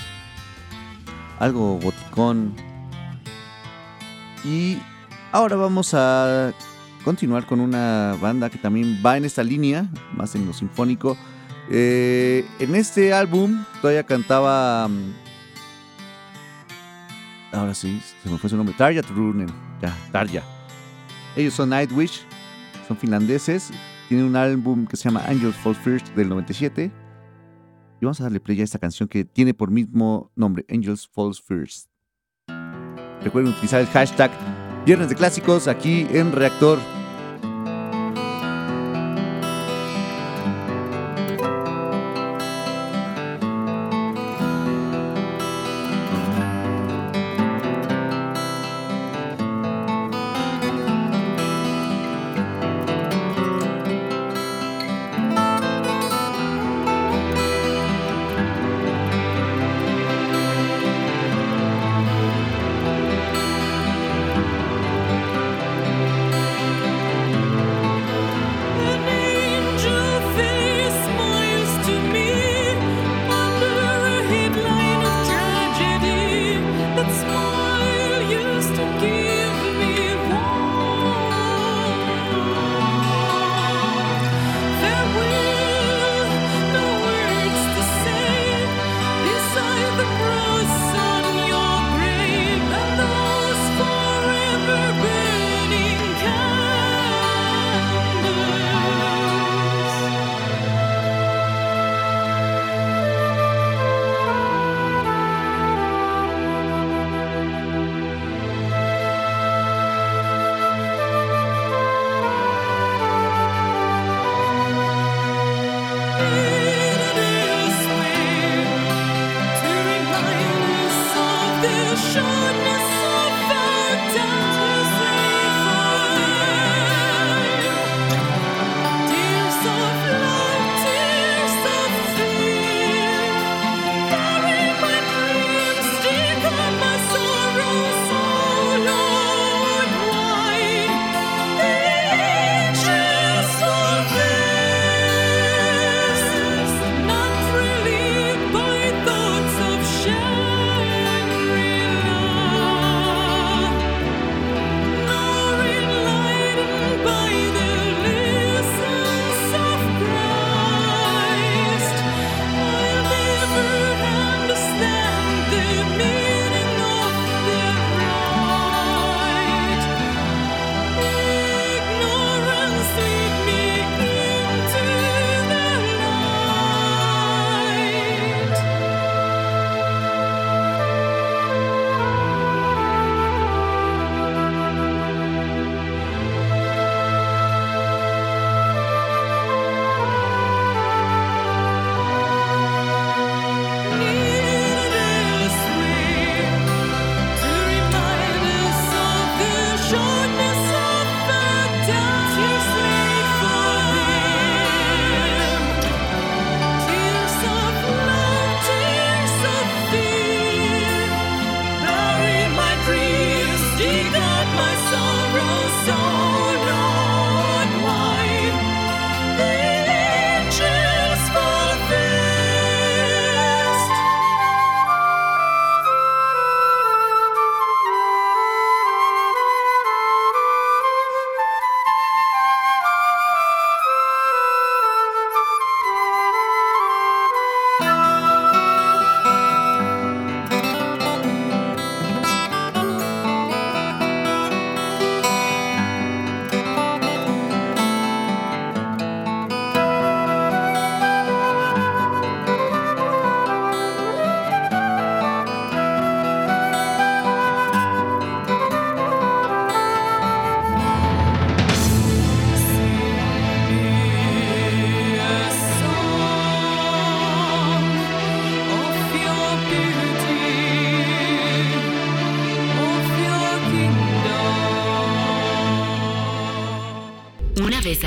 Algo 1.40 1.80
goticón. 1.80 2.56
Y 4.44 4.80
ahora 5.32 5.56
vamos 5.58 5.94
a 5.94 6.54
continuar 7.04 7.46
con 7.46 7.60
una 7.60 8.18
banda 8.20 8.50
que 8.50 8.58
también 8.58 9.00
va 9.06 9.18
en 9.18 9.26
esta 9.26 9.44
línea, 9.44 9.86
más 10.16 10.34
en 10.36 10.46
lo 10.48 10.54
sinfónico. 10.54 11.18
Eh, 11.70 12.46
en 12.60 12.76
este 12.76 13.14
álbum 13.14 13.64
todavía 13.82 14.04
cantaba. 14.04 14.88
mm, 14.88 15.14
Ahora 17.52 17.76
sí, 17.76 18.02
se 18.24 18.30
me 18.30 18.40
fue 18.40 18.50
su 18.50 18.58
nombre. 18.58 18.74
Tarja 18.76 19.04
Turunen. 19.04 19.48
Ya, 19.82 19.96
Tarja. 20.12 20.42
Ellos 21.36 21.54
son 21.54 21.70
Nightwish, 21.70 22.22
son 22.88 22.98
finlandeses. 22.98 23.70
Tienen 24.08 24.26
un 24.26 24.36
álbum 24.36 24.86
que 24.86 24.98
se 24.98 25.06
llama 25.06 25.24
Angels 25.28 25.56
Fall 25.56 25.76
First 25.76 26.10
del 26.16 26.30
97. 26.30 26.92
Y 28.02 28.06
vamos 28.06 28.20
a 28.20 28.24
darle 28.24 28.40
play 28.40 28.60
a 28.60 28.64
esta 28.64 28.80
canción 28.80 29.08
que 29.08 29.24
tiene 29.24 29.54
por 29.54 29.72
mismo 29.72 30.32
nombre, 30.36 30.66
Angels 30.70 31.08
Falls 31.08 31.42
First. 31.42 31.90
Recuerden 33.22 33.54
utilizar 33.54 33.80
el 33.80 33.88
hashtag 33.88 34.32
Viernes 34.86 35.08
de 35.08 35.16
Clásicos 35.16 35.70
aquí 35.70 36.06
en 36.12 36.34
Reactor. 36.34 36.80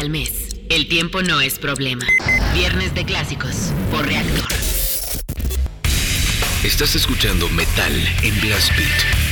Al 0.07 0.11
mes, 0.11 0.31
el 0.69 0.87
tiempo 0.87 1.23
no 1.23 1.41
es 1.41 1.59
problema. 1.59 2.07
Viernes 2.55 2.95
de 2.95 3.05
Clásicos 3.05 3.73
por 3.91 4.07
Reactor. 4.07 4.47
Estás 6.63 6.95
escuchando 6.95 7.49
Metal 7.49 7.93
en 8.23 8.41
Blast 8.41 8.71
Beat. 8.77 9.26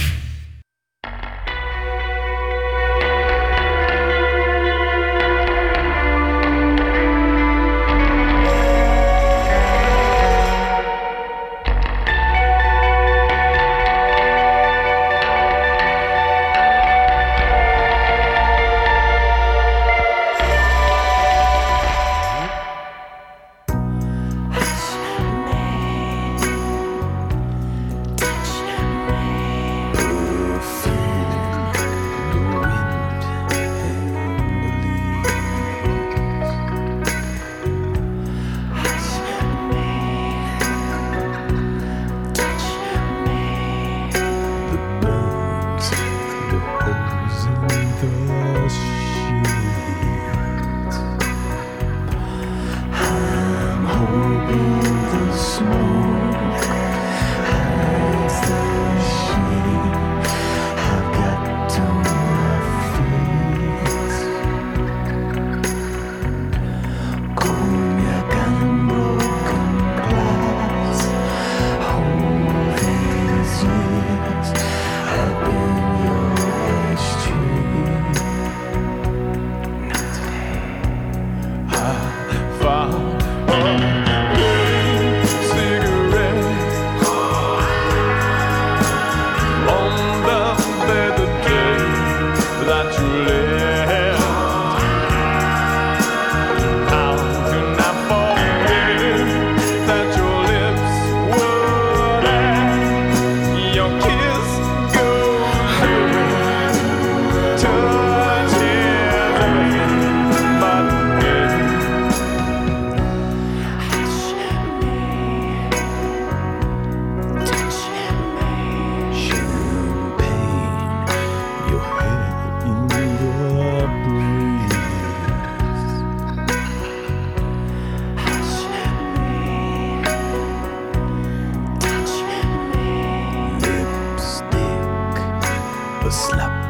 Slap 136.10 136.64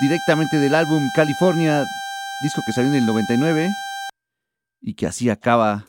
directamente 0.00 0.58
del 0.58 0.72
álbum 0.72 1.08
California, 1.16 1.84
disco 2.44 2.62
que 2.64 2.72
salió 2.72 2.90
en 2.92 2.98
el 2.98 3.06
99 3.06 3.68
y 4.80 4.94
que 4.94 5.06
así 5.06 5.30
acaba, 5.30 5.86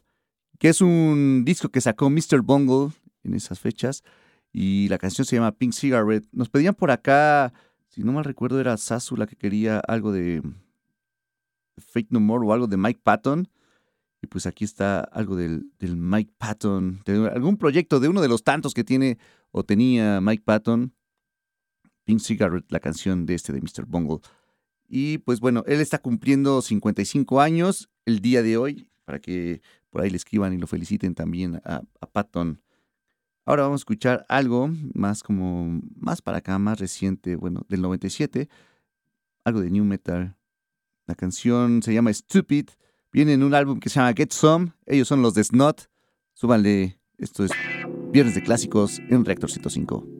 que 0.58 0.70
es 0.70 0.82
un 0.82 1.44
disco 1.46 1.70
que 1.70 1.80
sacó 1.80 2.10
Mr. 2.10 2.42
Bungle 2.42 2.92
en 3.24 3.36
esas 3.36 3.60
fechas 3.60 4.04
y 4.52 4.88
la 4.88 4.98
canción 4.98 5.24
se 5.24 5.36
llama 5.36 5.52
Pink 5.52 5.74
Cigarette. 5.74 6.28
Nos 6.32 6.50
pedían 6.50 6.74
por 6.74 6.90
acá, 6.90 7.54
si 7.90 8.02
no 8.02 8.12
mal 8.12 8.24
recuerdo 8.24 8.60
era 8.60 8.76
Sasu 8.76 9.16
la 9.16 9.28
que 9.28 9.36
quería 9.36 9.80
algo 9.80 10.12
de 10.12 10.42
Fake 11.78 12.08
No 12.10 12.20
More 12.20 12.48
o 12.48 12.54
algo 12.54 12.66
de 12.66 12.78
Mike 12.78 13.02
Patton. 13.04 13.50
Y 14.22 14.28
pues 14.28 14.48
aquí 14.48 14.66
está 14.66 15.02
algo 15.02 15.36
del, 15.36 15.72
Mike 15.80 16.34
Patton, 16.40 17.04
algún 17.32 17.58
proyecto 17.58 18.00
de 18.00 18.10
uno 18.10 18.20
de 18.20 18.28
los 18.30 18.44
tantos 18.44 18.74
que 18.74 18.84
tiene 18.84 19.20
o 19.52 19.64
tenía 19.64 20.22
Mike 20.22 20.44
Patton. 20.44 20.94
Pink 22.10 22.22
Cigarette, 22.22 22.72
la 22.72 22.80
canción 22.80 23.28
de 23.28 23.36
este 23.36 23.54
de 23.54 23.62
Mr. 23.62 23.86
Bungle. 23.86 24.18
Y 24.88 25.20
pues 25.20 25.40
bueno, 25.40 25.64
él 25.68 25.80
está 25.80 26.00
cumpliendo 26.00 26.60
55 26.60 27.40
años 27.40 27.92
el 28.04 28.20
día 28.20 28.42
de 28.42 28.58
hoy, 28.58 28.90
para 29.06 29.20
que 29.20 29.62
por 29.92 30.02
ahí 30.02 30.10
le 30.10 30.18
escriban 30.18 30.52
y 30.52 30.58
lo 30.58 30.66
feliciten 30.66 31.14
también 31.14 31.62
a, 31.64 31.84
a 32.02 32.06
Patton. 32.08 32.64
Ahora 33.46 33.62
vamos 33.62 33.82
a 33.82 33.84
escuchar 33.84 34.26
algo 34.28 34.72
más 34.96 35.22
como, 35.22 35.82
más 35.96 36.24
para 36.24 36.40
acá, 36.40 36.58
más 36.58 36.80
reciente, 36.80 37.36
bueno, 37.36 37.64
del 37.70 37.84
97, 37.84 38.50
algo 39.44 39.62
de 39.62 39.70
New 39.70 39.86
Metal. 39.86 40.36
La 41.06 41.14
canción 41.14 41.84
se 41.84 41.94
llama 41.94 42.12
Stupid, 42.12 42.70
viene 43.12 43.34
en 43.34 43.44
un 43.44 43.54
álbum 43.54 43.80
que 43.80 43.90
se 43.90 44.00
llama 44.00 44.16
Get 44.18 44.32
Some, 44.32 44.74
ellos 44.88 45.08
son 45.08 45.22
los 45.22 45.36
de 45.36 45.44
Snot. 45.44 45.92
Súbanle, 46.34 47.00
esto 47.20 47.46
es 47.46 47.52
Viernes 48.12 48.34
de 48.34 48.42
Clásicos 48.42 48.98
en 48.98 49.26
Reactor 49.26 49.52
105. 49.52 50.19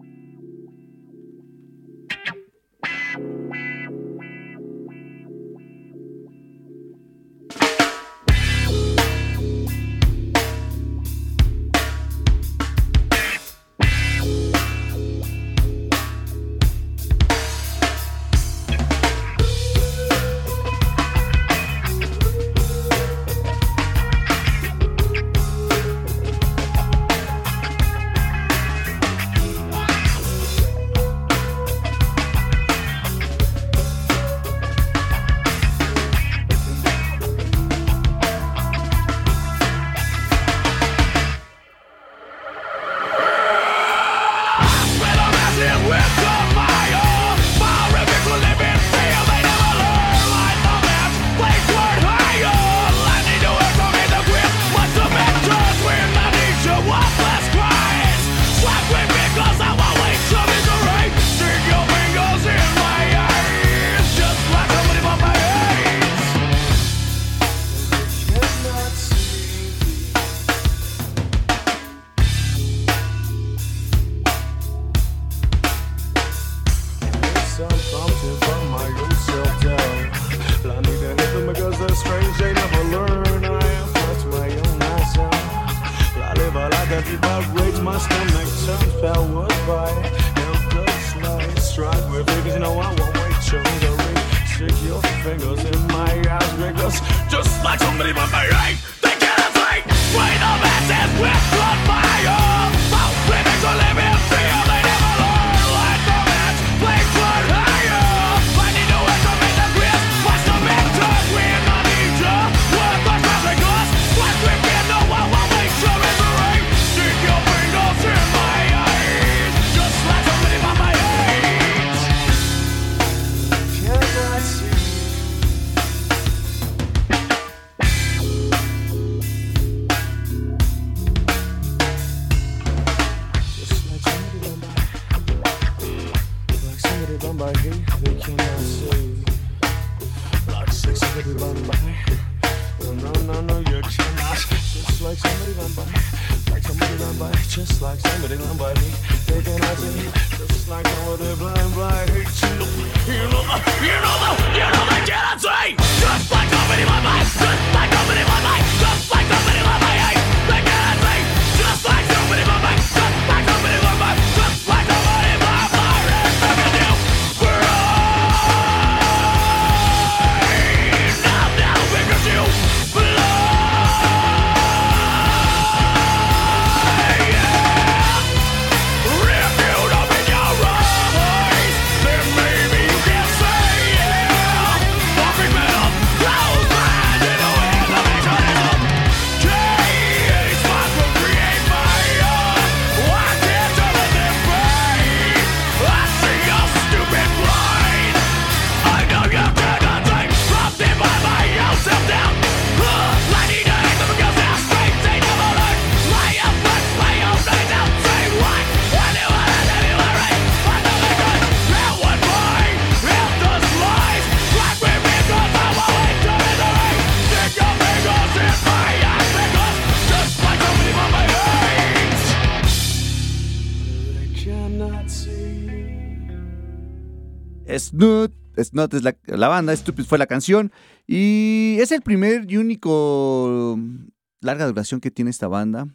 Snoot. 228.00 228.32
Snoot 228.58 228.94
es 228.94 229.04
la, 229.04 229.16
la, 229.26 229.48
banda, 229.50 229.76
Stupid 229.76 230.06
fue 230.06 230.18
la 230.18 230.26
canción. 230.26 230.72
Y 231.06 231.76
es 231.80 231.92
el 231.92 232.02
primer 232.02 232.50
y 232.50 232.56
único 232.56 233.76
mm, 233.78 234.08
larga 234.40 234.68
duración 234.68 235.02
que 235.02 235.12
tiene 235.12 235.32
esta 235.32 235.50
banda. 235.50 235.88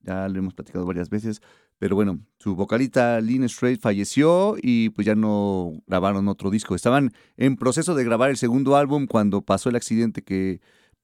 Ya 0.00 0.28
lo 0.28 0.40
hemos 0.40 0.54
platicado 0.54 0.84
varias 0.84 1.08
veces. 1.08 1.40
Pero 1.78 1.94
bueno, 1.94 2.18
su 2.38 2.56
vocalista 2.56 3.20
Lynn 3.20 3.48
Strait 3.48 3.80
falleció 3.80 4.56
y 4.60 4.90
pues 4.90 5.06
ya 5.06 5.14
no 5.14 5.72
grabaron 5.86 6.26
otro 6.26 6.50
disco. 6.50 6.74
Estaban 6.74 7.12
en 7.36 7.56
proceso 7.56 7.94
de 7.94 8.04
grabar 8.04 8.30
el 8.30 8.36
segundo 8.36 8.76
álbum 8.76 9.06
cuando 9.06 9.42
pasó 9.42 9.68
el 9.68 9.76
accidente 9.76 10.22
que, 10.22 10.60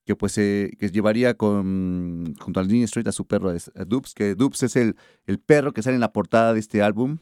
que 0.06 0.16
pues 0.16 0.38
eh, 0.38 0.72
que 0.78 0.88
llevaría 0.88 1.34
con, 1.34 2.34
junto 2.40 2.58
a 2.58 2.64
Lynn 2.64 2.86
Strait 2.86 3.06
a 3.06 3.12
su 3.12 3.26
perro 3.26 3.50
a 3.50 3.84
Dubs, 3.84 4.14
que 4.14 4.34
Dubs 4.34 4.64
es 4.64 4.74
el, 4.74 4.96
el 5.26 5.38
perro 5.38 5.72
que 5.72 5.82
sale 5.82 5.94
en 5.94 6.00
la 6.00 6.12
portada 6.12 6.52
de 6.52 6.60
este 6.60 6.82
álbum. 6.82 7.18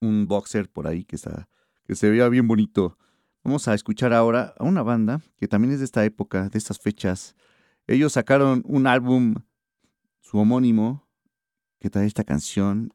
Un 0.00 0.26
boxer 0.26 0.68
por 0.68 0.86
ahí 0.86 1.04
que 1.04 1.16
está 1.16 1.48
que 1.88 1.94
se 1.94 2.10
vea 2.10 2.28
bien 2.28 2.46
bonito. 2.46 2.98
Vamos 3.42 3.66
a 3.66 3.72
escuchar 3.72 4.12
ahora 4.12 4.54
a 4.58 4.64
una 4.64 4.82
banda 4.82 5.22
que 5.38 5.48
también 5.48 5.72
es 5.72 5.78
de 5.78 5.86
esta 5.86 6.04
época, 6.04 6.50
de 6.50 6.58
estas 6.58 6.78
fechas. 6.78 7.34
Ellos 7.86 8.12
sacaron 8.12 8.62
un 8.66 8.86
álbum, 8.86 9.36
su 10.20 10.36
homónimo, 10.36 11.08
que 11.80 11.88
trae 11.88 12.06
esta 12.06 12.24
canción. 12.24 12.92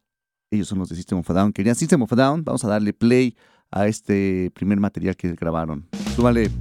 Ellos 0.51 0.67
son 0.67 0.77
los 0.77 0.89
de 0.89 0.95
System 0.95 1.17
of 1.17 1.29
a 1.31 1.33
Down. 1.33 1.53
Querían 1.53 1.75
System 1.75 2.03
of 2.03 2.13
a 2.13 2.15
Down. 2.15 2.43
Vamos 2.43 2.63
a 2.65 2.67
darle 2.67 2.93
play 2.93 3.35
a 3.71 3.87
este 3.87 4.51
primer 4.53 4.79
material 4.79 5.15
que 5.15 5.33
grabaron. 5.33 5.89
Súbale. 6.15 6.51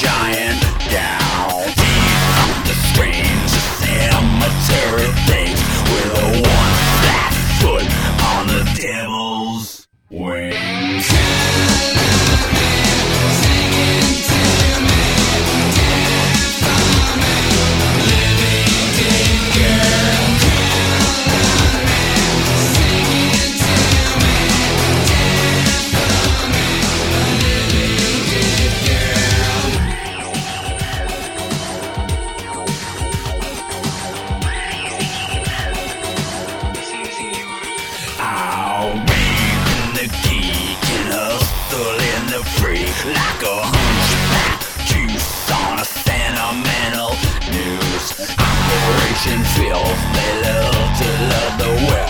Giant 0.00 0.37
Filth, 49.58 50.02
they 50.14 50.32
to 50.98 51.08
love 51.30 51.58
the 51.58 51.86
wealth 51.90 52.07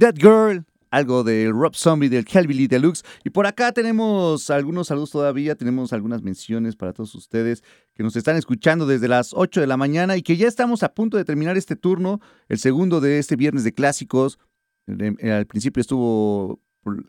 Dead 0.00 0.14
Girl, 0.16 0.64
algo 0.90 1.22
del 1.24 1.52
Rob 1.52 1.74
Zombie 1.74 2.08
del 2.08 2.24
Hellbilly 2.26 2.68
Deluxe. 2.68 3.02
Y 3.22 3.28
por 3.28 3.46
acá 3.46 3.70
tenemos 3.72 4.48
algunos 4.48 4.86
saludos 4.86 5.10
todavía, 5.10 5.56
tenemos 5.56 5.92
algunas 5.92 6.22
menciones 6.22 6.74
para 6.74 6.94
todos 6.94 7.14
ustedes 7.14 7.62
que 7.92 8.02
nos 8.02 8.16
están 8.16 8.36
escuchando 8.36 8.86
desde 8.86 9.08
las 9.08 9.34
8 9.34 9.60
de 9.60 9.66
la 9.66 9.76
mañana 9.76 10.16
y 10.16 10.22
que 10.22 10.38
ya 10.38 10.48
estamos 10.48 10.82
a 10.82 10.94
punto 10.94 11.18
de 11.18 11.26
terminar 11.26 11.58
este 11.58 11.76
turno, 11.76 12.18
el 12.48 12.56
segundo 12.56 13.02
de 13.02 13.18
este 13.18 13.36
viernes 13.36 13.62
de 13.62 13.74
clásicos. 13.74 14.38
Eh, 14.86 15.30
Al 15.30 15.44
principio 15.44 15.82
estuvo 15.82 16.62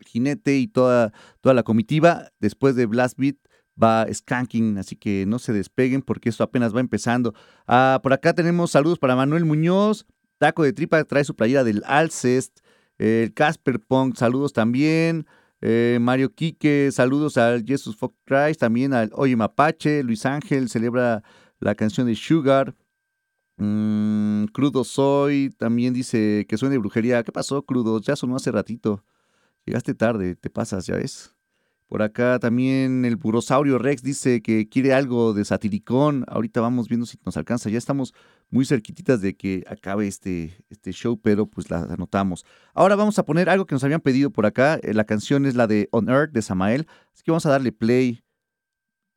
Jinete 0.04 0.58
y 0.58 0.68
toda, 0.68 1.14
toda 1.40 1.54
la 1.54 1.62
comitiva, 1.62 2.28
después 2.40 2.76
de 2.76 2.84
Blast 2.84 3.18
Beat 3.18 3.36
va 3.82 4.06
Skanking, 4.12 4.76
así 4.76 4.96
que 4.96 5.24
no 5.24 5.38
se 5.38 5.54
despeguen 5.54 6.02
porque 6.02 6.28
esto 6.28 6.44
apenas 6.44 6.76
va 6.76 6.80
empezando. 6.80 7.32
Ah, 7.66 8.00
por 8.02 8.12
acá 8.12 8.34
tenemos 8.34 8.70
saludos 8.70 8.98
para 8.98 9.16
Manuel 9.16 9.46
Muñoz, 9.46 10.04
Taco 10.42 10.64
de 10.64 10.72
Tripa 10.72 11.04
trae 11.04 11.22
su 11.22 11.36
playera 11.36 11.62
del 11.62 11.84
Alcest. 11.86 12.61
El 13.02 13.34
Casper 13.34 13.80
Punk, 13.80 14.14
saludos 14.14 14.52
también. 14.52 15.26
Eh, 15.60 15.98
Mario 16.00 16.32
Quique, 16.32 16.88
saludos 16.92 17.36
al 17.36 17.64
Jesus 17.64 17.96
Fuck 17.96 18.14
Christ, 18.24 18.60
también 18.60 18.94
al 18.94 19.10
Oye 19.14 19.34
Mapache. 19.34 20.04
Luis 20.04 20.24
Ángel 20.24 20.68
celebra 20.68 21.24
la 21.58 21.74
canción 21.74 22.06
de 22.06 22.14
Sugar. 22.14 22.76
Mm, 23.56 24.44
Crudo 24.52 24.84
Soy 24.84 25.50
también 25.58 25.92
dice 25.94 26.46
que 26.48 26.56
suene 26.56 26.78
brujería. 26.78 27.24
¿Qué 27.24 27.32
pasó, 27.32 27.62
Crudo? 27.62 28.00
Ya 28.00 28.14
sonó 28.14 28.36
hace 28.36 28.52
ratito. 28.52 29.04
Llegaste 29.66 29.94
tarde, 29.94 30.36
te 30.36 30.48
pasas, 30.48 30.86
ya 30.86 30.94
ves. 30.94 31.34
Por 31.92 32.00
acá 32.00 32.38
también 32.38 33.04
el 33.04 33.16
Burosaurio 33.16 33.76
Rex 33.76 34.02
dice 34.02 34.40
que 34.40 34.66
quiere 34.66 34.94
algo 34.94 35.34
de 35.34 35.44
satiricón. 35.44 36.24
Ahorita 36.26 36.62
vamos 36.62 36.88
viendo 36.88 37.04
si 37.04 37.18
nos 37.22 37.36
alcanza. 37.36 37.68
Ya 37.68 37.76
estamos 37.76 38.14
muy 38.48 38.64
cerquititas 38.64 39.20
de 39.20 39.36
que 39.36 39.62
acabe 39.68 40.08
este, 40.08 40.64
este 40.70 40.92
show, 40.92 41.20
pero 41.20 41.44
pues 41.44 41.70
la 41.70 41.80
anotamos. 41.80 42.46
Ahora 42.72 42.96
vamos 42.96 43.18
a 43.18 43.26
poner 43.26 43.50
algo 43.50 43.66
que 43.66 43.74
nos 43.74 43.84
habían 43.84 44.00
pedido 44.00 44.30
por 44.30 44.46
acá. 44.46 44.80
Eh, 44.82 44.94
La 44.94 45.04
canción 45.04 45.44
es 45.44 45.54
la 45.54 45.66
de 45.66 45.90
On 45.92 46.08
Earth 46.08 46.32
de 46.32 46.40
Samael. 46.40 46.86
Así 47.12 47.24
que 47.24 47.30
vamos 47.30 47.44
a 47.44 47.50
darle 47.50 47.72
play. 47.72 48.24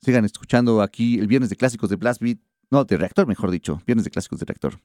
Sigan 0.01 0.25
escuchando 0.25 0.81
aquí 0.81 1.17
el 1.17 1.27
viernes 1.27 1.49
de 1.49 1.55
clásicos 1.55 1.89
de 1.89 1.95
Blast 1.95 2.21
Beat. 2.21 2.39
No, 2.71 2.83
de 2.83 2.97
reactor, 2.97 3.25
mejor 3.25 3.51
dicho. 3.51 3.81
Viernes 3.85 4.03
de 4.03 4.11
clásicos 4.11 4.41
de 4.41 4.47
reactor. 4.47 4.81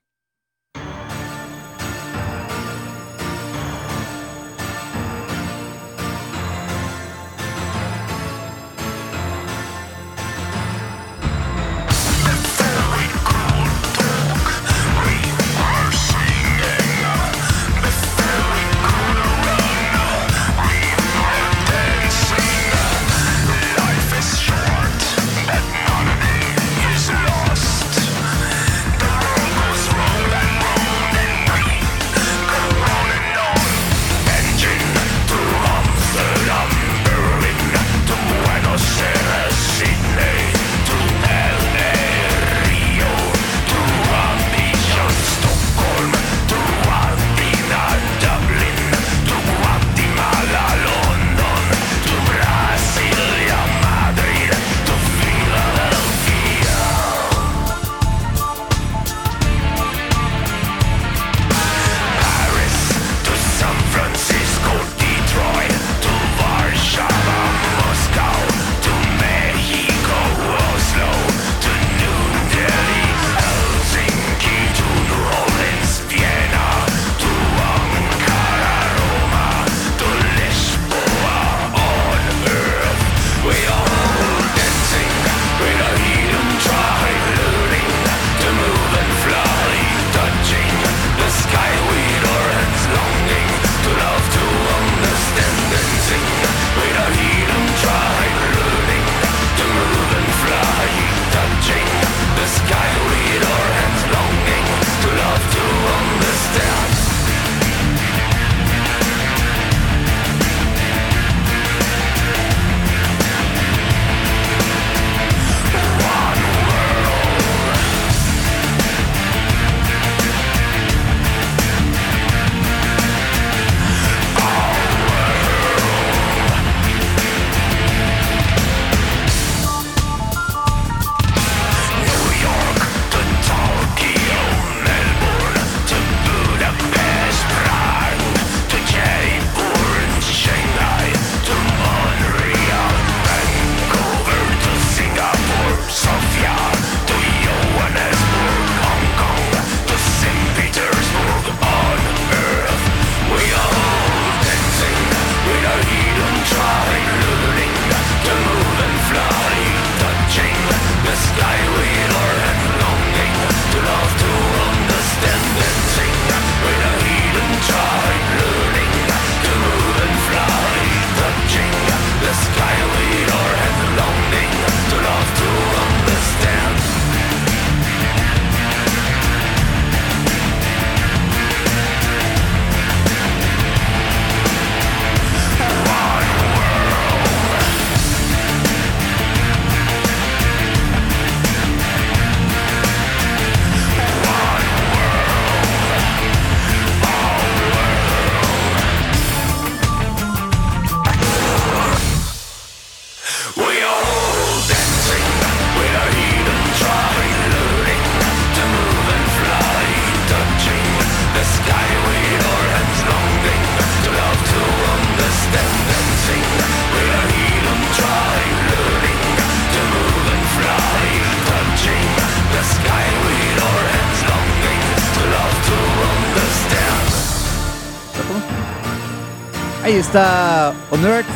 Está 230.01 230.75
On 230.91 231.05
Earth. 231.05 231.27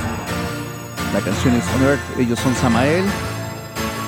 La 1.12 1.20
canción 1.20 1.54
es 1.54 1.64
On 1.76 1.82
Earth. 1.82 2.00
Ellos 2.18 2.38
son 2.38 2.54
Samael. 2.54 3.04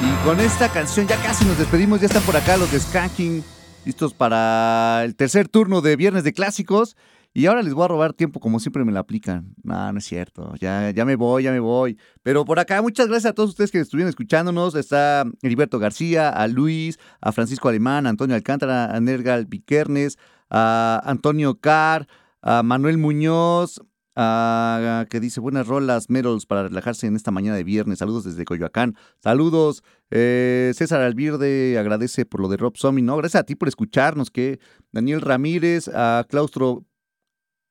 Y 0.00 0.26
con 0.26 0.40
esta 0.40 0.70
canción 0.70 1.06
ya 1.06 1.16
casi 1.22 1.44
nos 1.44 1.58
despedimos. 1.58 2.00
Ya 2.00 2.06
están 2.06 2.22
por 2.22 2.36
acá 2.36 2.56
los 2.56 2.72
de 2.72 2.80
Skanking. 2.80 3.44
Listos 3.84 4.14
para 4.14 5.04
el 5.04 5.14
tercer 5.14 5.48
turno 5.48 5.82
de 5.82 5.96
Viernes 5.96 6.24
de 6.24 6.32
Clásicos. 6.32 6.96
Y 7.34 7.44
ahora 7.46 7.60
les 7.60 7.74
voy 7.74 7.84
a 7.84 7.88
robar 7.88 8.14
tiempo 8.14 8.40
como 8.40 8.58
siempre 8.58 8.82
me 8.86 8.92
la 8.92 9.00
aplican. 9.00 9.54
No, 9.62 9.92
no 9.92 9.98
es 9.98 10.06
cierto. 10.06 10.54
Ya, 10.58 10.90
ya 10.90 11.04
me 11.04 11.16
voy, 11.16 11.42
ya 11.42 11.52
me 11.52 11.60
voy. 11.60 11.98
Pero 12.22 12.46
por 12.46 12.58
acá, 12.58 12.80
muchas 12.80 13.08
gracias 13.08 13.32
a 13.32 13.34
todos 13.34 13.50
ustedes 13.50 13.70
que 13.70 13.78
estuvieron 13.78 14.08
escuchándonos. 14.08 14.74
Está 14.74 15.24
Heriberto 15.42 15.78
García, 15.78 16.30
a 16.30 16.48
Luis, 16.48 16.98
a 17.20 17.32
Francisco 17.32 17.68
Alemán, 17.68 18.06
a 18.06 18.08
Antonio 18.08 18.34
Alcántara, 18.34 18.86
a 18.86 19.00
Nergal 19.00 19.44
Vikernes, 19.44 20.16
a 20.48 21.02
Antonio 21.04 21.60
Carr, 21.60 22.06
a 22.40 22.62
Manuel 22.62 22.96
Muñoz, 22.96 23.82
ah, 24.16 25.06
que 25.08 25.20
dice 25.20 25.40
buenas 25.40 25.66
rolas, 25.66 26.10
medals 26.10 26.46
para 26.46 26.64
relajarse 26.64 27.06
en 27.06 27.16
esta 27.16 27.30
mañana 27.30 27.56
de 27.56 27.64
viernes. 27.64 27.98
Saludos 27.98 28.24
desde 28.24 28.44
Coyoacán. 28.44 28.96
Saludos. 29.22 29.82
Eh, 30.10 30.72
César 30.74 31.00
Alvirde 31.02 31.78
agradece 31.78 32.26
por 32.26 32.40
lo 32.40 32.48
de 32.48 32.56
Rob 32.56 32.76
Zombie. 32.76 33.02
No, 33.02 33.16
gracias 33.16 33.42
a 33.42 33.44
ti 33.44 33.54
por 33.54 33.68
escucharnos. 33.68 34.30
Que 34.30 34.58
Daniel 34.92 35.20
Ramírez, 35.20 35.88
a 35.88 36.24
Claustro 36.28 36.84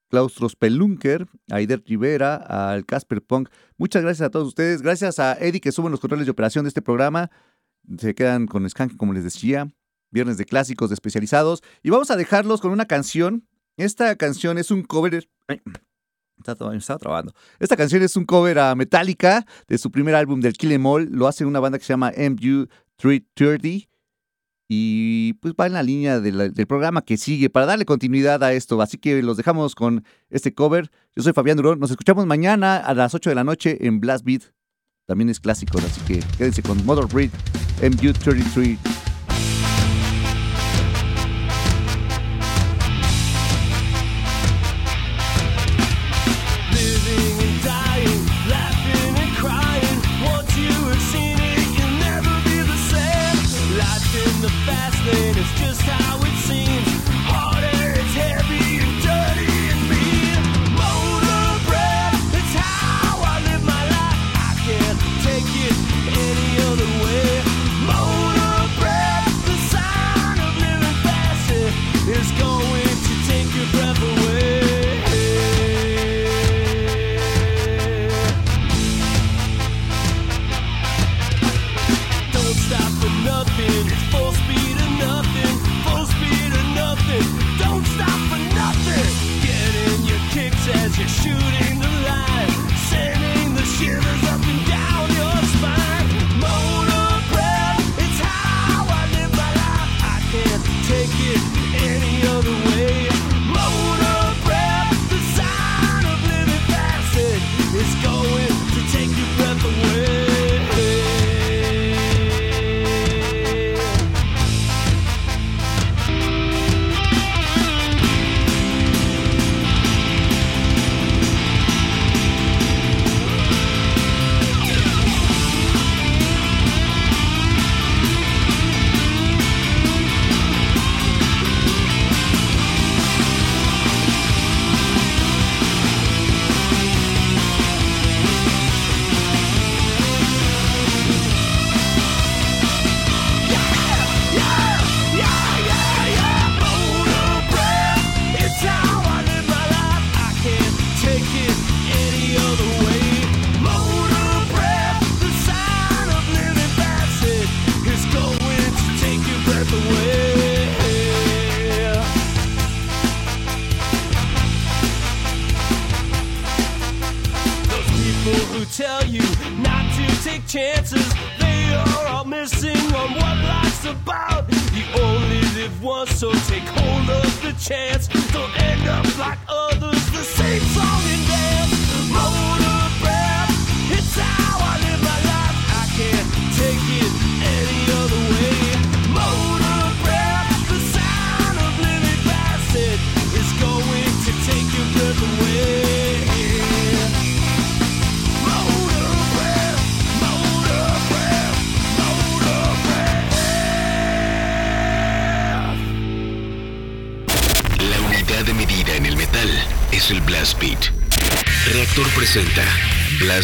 Claustros 0.10 0.56
Pelunker, 0.56 1.28
a 1.52 1.56
Aider 1.56 1.84
Rivera, 1.86 2.36
al 2.36 2.86
Casper 2.86 3.22
Punk. 3.22 3.50
Muchas 3.78 4.04
gracias 4.04 4.28
a 4.28 4.32
todos 4.32 4.48
ustedes. 4.48 4.82
Gracias 4.82 5.20
a 5.20 5.34
Eddie 5.34 5.60
que 5.60 5.72
sube 5.72 5.90
los 5.90 6.00
controles 6.00 6.26
de 6.26 6.32
operación 6.32 6.66
de 6.66 6.70
este 6.70 6.82
programa. 6.82 7.32
Se 7.98 8.16
quedan 8.16 8.48
con 8.48 8.70
Skank, 8.70 8.98
como 8.98 9.14
les 9.14 9.24
decía. 9.24 9.72
Viernes 10.12 10.38
de 10.38 10.46
clásicos 10.46 10.90
de 10.90 10.94
especializados. 10.94 11.64
Y 11.84 11.90
vamos 11.90 12.12
a 12.12 12.16
dejarlos 12.16 12.62
con 12.62 12.72
una 12.72 12.86
canción. 12.86 13.48
Esta 13.78 14.16
canción 14.16 14.58
es 14.58 14.72
un 14.72 14.84
cover. 14.84 15.28
Me 16.38 16.78
estaba 16.78 17.00
trabando. 17.00 17.34
Esta 17.60 17.78
canción 17.78 18.04
es 18.04 18.16
un 18.16 18.26
cover 18.26 18.60
a 18.60 18.76
Metallica 18.76 19.46
de 19.68 19.78
su 19.78 19.92
primer 19.92 20.16
álbum 20.16 20.42
del 20.42 20.54
Kill 20.54 20.74
Em 20.74 20.86
All. 20.86 21.10
Lo 21.12 21.28
hace 21.28 21.46
una 21.46 21.60
banda 21.60 21.78
que 21.78 21.86
se 21.86 21.94
llama 21.94 22.12
MU330 22.12 23.88
y 24.68 25.34
pues 25.34 25.54
va 25.54 25.68
en 25.68 25.74
la 25.74 25.84
línea 25.84 26.20
del 26.20 26.68
programa 26.68 27.04
que 27.04 27.18
sigue 27.18 27.50
para 27.50 27.66
darle 27.66 27.86
continuidad 27.86 28.44
a 28.44 28.54
esto. 28.54 28.82
Así 28.82 28.98
que 28.98 29.22
los 29.22 29.38
dejamos 29.38 29.76
con 29.76 30.04
este 30.30 30.54
cover. 30.54 30.92
Yo 31.16 31.24
soy 31.24 31.34
Fabián 31.34 31.58
Durón. 31.58 31.80
Nos 31.80 31.92
escuchamos 31.92 32.26
mañana 32.26 32.78
a 32.78 32.94
las 32.94 33.14
8 33.14 33.30
de 33.30 33.36
la 33.36 33.44
noche 33.44 33.78
en 33.86 34.00
Blast 34.00 34.26
Beat. 34.26 34.44
También 35.06 35.30
es 35.30 35.40
clásico, 35.40 35.78
así 35.78 36.02
que 36.02 36.20
quédense 36.38 36.64
con 36.64 36.84
Mother 36.86 37.06
Breed 37.06 37.30
MU33. 37.82 38.95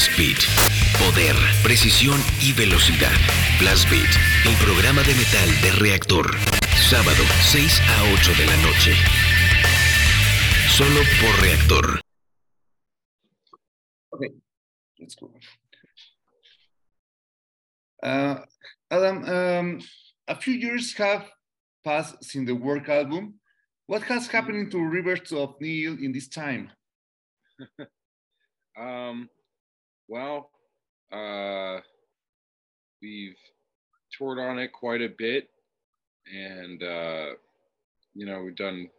Blast 0.02 0.18
Beat. 0.18 0.40
Poder, 0.98 1.36
precisión 1.61 2.19
y 2.41 2.53
velocidad. 2.53 3.14
Blast 3.60 3.88
Beat, 3.91 4.10
el 4.48 4.56
programa 4.65 5.03
de 5.03 5.14
metal 5.14 5.48
de 5.61 5.72
Reactor. 5.73 6.26
Sábado, 6.90 7.23
6 7.44 7.80
a 7.82 8.03
8 8.11 8.32
de 8.34 8.45
la 8.48 8.57
noche. 8.57 8.95
Solo 10.69 11.02
por 11.22 11.40
Reactor. 11.44 12.02
Let's 14.98 15.15
go. 15.15 15.32
Uh, 18.02 18.44
Adam, 18.90 19.23
um, 19.26 19.80
a 20.28 20.36
few 20.36 20.56
years 20.56 20.95
have 20.98 21.30
passed 21.84 22.23
since 22.23 22.48
the 22.48 22.56
work 22.56 22.90
album. 22.90 23.36
What 23.86 24.02
has 24.03 24.28
happened 24.28 24.72
to 24.72 24.80
Rivers 24.80 25.32
of 25.32 25.61
Neil 25.61 25.94
in 26.02 26.11
this 26.11 26.28
time? 26.28 26.72
Um, 28.80 29.28
well, 30.12 30.50
uh, 31.14 31.80
we've 33.02 33.38
toured 34.12 34.40
on 34.40 34.60
it 34.60 34.74
quite 34.74 35.02
a 35.02 35.08
bit, 35.08 35.50
and 36.32 36.84
uh, 36.84 37.28
you 38.14 38.26
know 38.26 38.44
we've 38.44 38.58
done 38.58 38.90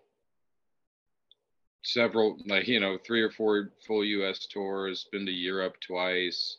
several, 1.82 2.38
like 2.46 2.66
you 2.66 2.80
know, 2.80 2.96
three 3.06 3.20
or 3.20 3.30
four 3.30 3.72
full 3.86 4.02
U.S. 4.02 4.46
tours. 4.46 5.06
Been 5.12 5.26
to 5.26 5.32
Europe 5.32 5.74
twice. 5.86 6.56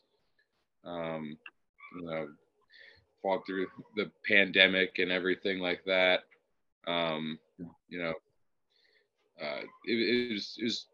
Um, 0.86 1.36
you 1.96 2.06
know, 2.06 2.28
fought 3.24 3.48
through 3.48 3.68
the 3.96 4.12
pandemic 4.28 5.00
and 5.00 5.12
everything 5.12 5.60
like 5.62 5.84
that. 5.86 6.26
Um, 6.86 7.40
you 7.90 8.04
know, 8.04 8.14
uh, 9.42 9.62
it, 9.86 9.94
it 9.94 10.34
was 10.34 10.56
it 10.60 10.66
was 10.66 10.86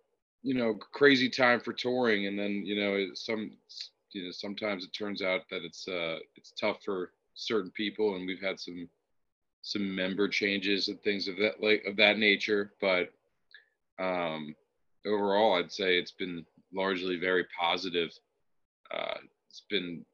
you 0.41 0.53
know 0.53 0.74
crazy 0.94 1.30
time 1.30 1.60
for 1.60 1.74
touring 1.74 2.28
and 2.28 2.38
then 2.40 2.64
you 2.66 2.80
know 2.80 3.07
some 3.14 3.52
you 4.14 4.24
know 4.24 4.32
sometimes 4.32 4.84
it 4.86 4.91
turns 4.98 5.22
out 5.22 5.41
that 5.52 5.64
it's 5.64 5.88
uh 5.88 6.18
it's 6.36 6.52
tough 6.60 6.78
for 6.84 7.11
certain 7.34 7.72
people 7.72 8.16
and 8.16 8.26
we've 8.26 8.41
had 8.41 8.60
some 8.60 8.90
some 9.61 9.94
member 9.95 10.28
changes 10.28 10.88
and 10.88 11.02
things 11.02 11.28
of 11.28 11.36
that 11.38 11.61
like 11.61 11.84
of 11.86 11.95
that 11.98 12.18
nature 12.18 12.74
but 12.82 13.11
um 13.99 14.56
overall, 15.06 15.56
I'd 15.56 15.72
say 15.72 15.98
it's 15.98 16.11
been 16.11 16.45
largely 16.74 17.18
very 17.18 17.45
positive. 17.60 18.10
Uh, 18.91 19.18
it's 19.49 19.64
been 19.70 20.06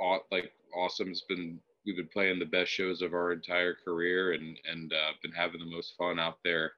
aw- 0.00 0.18
like 0.30 0.52
awesome. 0.76 1.08
It's 1.10 1.24
been 1.28 1.58
we've 1.86 1.96
been 1.96 2.08
playing 2.12 2.38
the 2.38 2.44
best 2.44 2.70
shows 2.70 3.02
of 3.02 3.14
our 3.14 3.32
entire 3.32 3.74
career 3.84 4.32
and 4.32 4.58
and 4.70 4.92
uh, 4.92 5.12
been 5.22 5.32
having 5.32 5.60
the 5.60 5.70
most 5.70 5.94
fun 5.96 6.18
out 6.18 6.38
there 6.44 6.72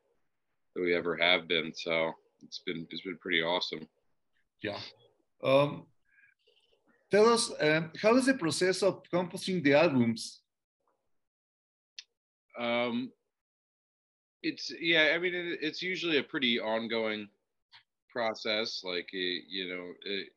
that 0.74 0.82
we 0.82 0.94
ever 0.94 1.16
have 1.16 1.48
been. 1.48 1.72
So 1.74 2.12
it's 2.44 2.58
been 2.58 2.86
it's 2.90 3.02
been 3.02 3.18
pretty 3.18 3.42
awesome. 3.42 3.88
Yeah. 4.62 4.78
Um, 5.42 5.86
tell 7.10 7.28
us, 7.32 7.50
um, 7.60 7.90
how 8.00 8.16
is 8.16 8.26
the 8.26 8.34
process 8.34 8.82
of 8.82 9.02
composing 9.10 9.62
the 9.62 9.74
albums? 9.74 10.40
Um, 12.58 13.10
it's 14.42 14.72
yeah. 14.80 15.12
I 15.14 15.18
mean, 15.18 15.34
it, 15.34 15.58
it's 15.62 15.82
usually 15.82 16.18
a 16.18 16.22
pretty 16.22 16.60
ongoing 16.60 17.28
process. 18.10 18.82
Like 18.84 19.08
it, 19.12 19.44
you 19.48 19.68
know, 19.68 19.92
it, 20.04 20.28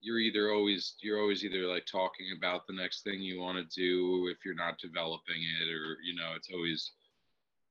you're 0.00 0.18
either 0.18 0.52
always 0.52 0.94
you're 1.02 1.20
always 1.20 1.44
either 1.44 1.66
like 1.66 1.84
talking 1.84 2.26
about 2.36 2.66
the 2.66 2.74
next 2.74 3.02
thing 3.02 3.20
you 3.20 3.40
want 3.40 3.58
to 3.58 3.80
do 3.80 4.28
if 4.28 4.44
you're 4.44 4.54
not 4.54 4.78
developing 4.78 5.42
it, 5.60 5.68
or 5.68 5.98
you 6.02 6.14
know, 6.14 6.32
it's 6.36 6.48
always, 6.54 6.92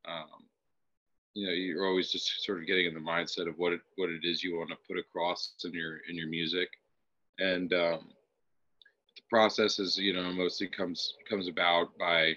um, 0.08 0.46
you 1.40 1.48
know, 1.48 1.54
you're 1.54 1.88
always 1.88 2.12
just 2.12 2.44
sort 2.44 2.60
of 2.60 2.68
getting 2.68 2.86
in 2.86 2.94
the 2.94 3.00
mindset 3.00 3.48
of 3.48 3.58
what 3.58 3.72
it 3.72 3.80
what 3.96 4.10
it 4.10 4.26
is 4.26 4.44
you 4.44 4.58
want 4.58 4.70
to 4.70 4.76
put 4.86 5.00
across 5.00 5.54
in 5.64 5.74
your 5.74 6.00
in 6.10 6.16
your 6.16 6.28
music, 6.28 6.68
and 7.40 7.72
um, 7.72 8.10
the 9.16 9.22
process 9.30 9.80
is 9.80 9.98
you 9.98 10.12
know 10.12 10.34
mostly 10.34 10.68
comes 10.68 11.14
comes 11.30 11.48
about 11.48 11.98
by 11.98 12.34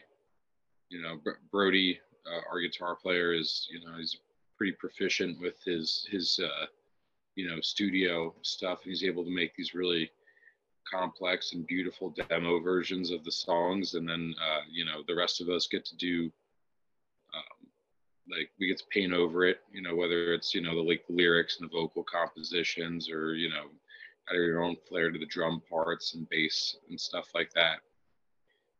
you 0.89 1.03
know 1.03 1.17
Br- 1.17 1.43
Brody, 1.51 1.99
uh, 2.27 2.43
our 2.49 2.61
guitar 2.61 2.95
player, 2.95 3.35
is 3.35 3.67
you 3.73 3.85
know 3.85 3.99
he's 3.99 4.19
pretty 4.57 4.73
proficient 4.79 5.41
with 5.41 5.57
his 5.65 6.07
his 6.09 6.39
uh, 6.41 6.67
you 7.35 7.49
know 7.49 7.61
studio 7.61 8.33
stuff. 8.43 8.85
He's 8.85 9.03
able 9.03 9.25
to 9.25 9.35
make 9.35 9.57
these 9.57 9.75
really 9.75 10.13
complex 10.89 11.55
and 11.55 11.67
beautiful 11.67 12.15
demo 12.29 12.61
versions 12.61 13.11
of 13.11 13.25
the 13.25 13.33
songs, 13.33 13.95
and 13.95 14.09
then 14.09 14.33
uh, 14.41 14.61
you 14.71 14.85
know 14.85 15.03
the 15.09 15.17
rest 15.17 15.41
of 15.41 15.49
us 15.49 15.67
get 15.67 15.85
to 15.87 15.97
do 15.97 16.31
um, 17.35 17.72
like 18.31 18.51
we 18.59 18.69
get 18.69 18.79
to 18.79 18.85
paint 18.91 19.13
over 19.13 19.45
it. 19.45 19.61
You 19.73 19.83
know 19.83 19.95
whether 19.95 20.33
it's 20.33 20.55
you 20.55 20.61
know 20.61 20.75
the 20.75 20.83
like 20.83 21.07
the 21.07 21.15
lyrics 21.15 21.59
and 21.61 21.69
the 21.69 21.73
vocal 21.73 22.05
compositions, 22.05 23.11
or 23.11 23.35
you 23.35 23.49
know 23.49 23.67
add 24.31 24.37
your 24.37 24.63
own 24.63 24.77
flair 24.89 25.11
to 25.11 25.19
the 25.19 25.27
drum 25.27 25.63
parts 25.69 26.15
and 26.15 26.29
bass 26.29 26.77
and 26.89 27.01
stuff 27.01 27.29
like 27.35 27.53
that. 27.55 27.79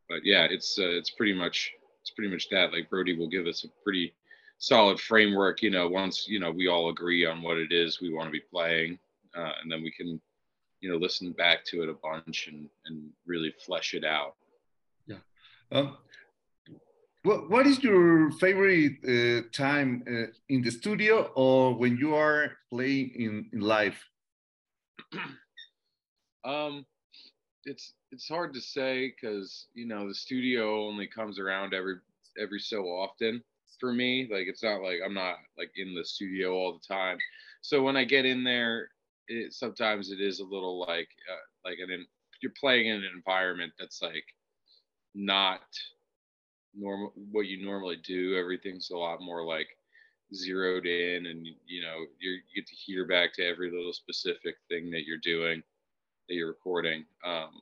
But 0.09 0.25
yeah, 0.25 0.47
it's 0.51 0.79
uh, 0.79 0.91
it's 0.91 1.11
pretty 1.11 1.33
much 1.33 1.73
it's 2.01 2.11
pretty 2.11 2.31
much 2.31 2.49
that. 2.51 2.73
Like 2.73 2.91
Brody 2.91 3.17
will 3.17 3.29
give 3.29 3.47
us 3.47 3.65
a 3.65 3.69
pretty 3.83 4.15
solid 4.59 5.01
framework. 5.01 5.63
You 5.63 5.71
know, 5.71 5.89
once 5.89 6.27
you 6.29 6.41
know 6.41 6.51
we 6.51 6.69
all 6.69 6.91
agree 6.91 7.27
on 7.27 7.43
what 7.43 7.57
it 7.57 7.73
is 7.73 8.01
we 8.01 8.13
want 8.13 8.27
to 8.27 8.33
be 8.33 8.41
playing, 8.53 8.99
uh, 9.37 9.53
and 9.63 9.71
then 9.71 9.83
we 9.83 9.91
can 9.91 10.21
you 10.81 10.91
know 10.91 10.97
listen 10.97 11.33
back 11.33 11.65
to 11.67 11.83
it 11.83 11.89
a 11.89 11.95
bunch 11.95 12.49
and 12.49 12.69
and 12.87 13.11
really 13.27 13.55
flesh 13.65 13.95
it 13.95 14.05
out. 14.05 14.35
Um, 15.73 15.97
what, 17.25 17.51
what 17.51 17.67
is 17.67 17.83
your 17.83 18.31
favorite 18.33 18.99
uh, 19.05 19.49
time 19.53 20.03
uh, 20.09 20.33
in 20.49 20.63
the 20.63 20.71
studio 20.71 21.31
or 21.35 21.75
when 21.75 21.97
you 21.97 22.15
are 22.15 22.53
playing 22.71 23.13
in, 23.15 23.47
in 23.53 23.61
live? 23.61 23.99
Um, 26.45 26.85
it's 27.67 27.93
it's 28.11 28.29
hard 28.29 28.53
to 28.55 28.61
say 28.61 29.15
because 29.15 29.69
you 29.75 29.87
know 29.87 30.09
the 30.09 30.15
studio 30.15 30.89
only 30.89 31.07
comes 31.07 31.39
around 31.39 31.73
every 31.73 31.99
every 32.37 32.59
so 32.59 32.83
often 32.87 33.41
for 33.79 33.93
me. 33.93 34.29
Like 34.31 34.49
it's 34.49 34.63
not 34.63 34.83
like 34.83 34.99
I'm 35.05 35.15
not 35.15 35.37
like 35.57 35.71
in 35.77 35.95
the 35.95 36.05
studio 36.05 36.53
all 36.55 36.73
the 36.73 36.95
time. 36.95 37.19
So 37.61 37.83
when 37.83 37.97
I 37.97 38.05
get 38.05 38.27
in 38.27 38.43
there, 38.43 38.89
it 39.29 39.53
sometimes 39.53 40.11
it 40.11 40.21
is 40.21 40.41
a 40.41 40.45
little 40.45 40.81
like 40.81 41.09
uh, 41.31 41.69
like 41.69 41.79
an 41.79 42.07
you're 42.43 42.53
playing 42.59 42.89
in 42.89 42.97
an 42.97 43.11
environment 43.15 43.73
that's 43.79 44.03
like 44.03 44.25
not 45.15 45.61
normal 46.75 47.13
what 47.31 47.47
you 47.47 47.65
normally 47.65 47.97
do. 48.05 48.37
Everything's 48.37 48.91
a 48.91 48.97
lot 48.97 49.21
more 49.21 49.45
like 49.45 49.69
zeroed 50.35 50.87
in 50.87 51.27
and 51.27 51.47
you 51.67 51.83
know 51.83 52.07
you 52.19 52.39
get 52.55 52.67
to 52.67 52.75
hear 52.75 53.07
back 53.07 53.33
to 53.35 53.45
every 53.45 53.71
little 53.71 53.93
specific 53.93 54.57
thing 54.69 54.91
that 54.91 55.05
you're 55.05 55.19
doing 55.23 55.63
that 56.29 56.35
you're 56.35 56.49
recording 56.49 57.05
um 57.25 57.61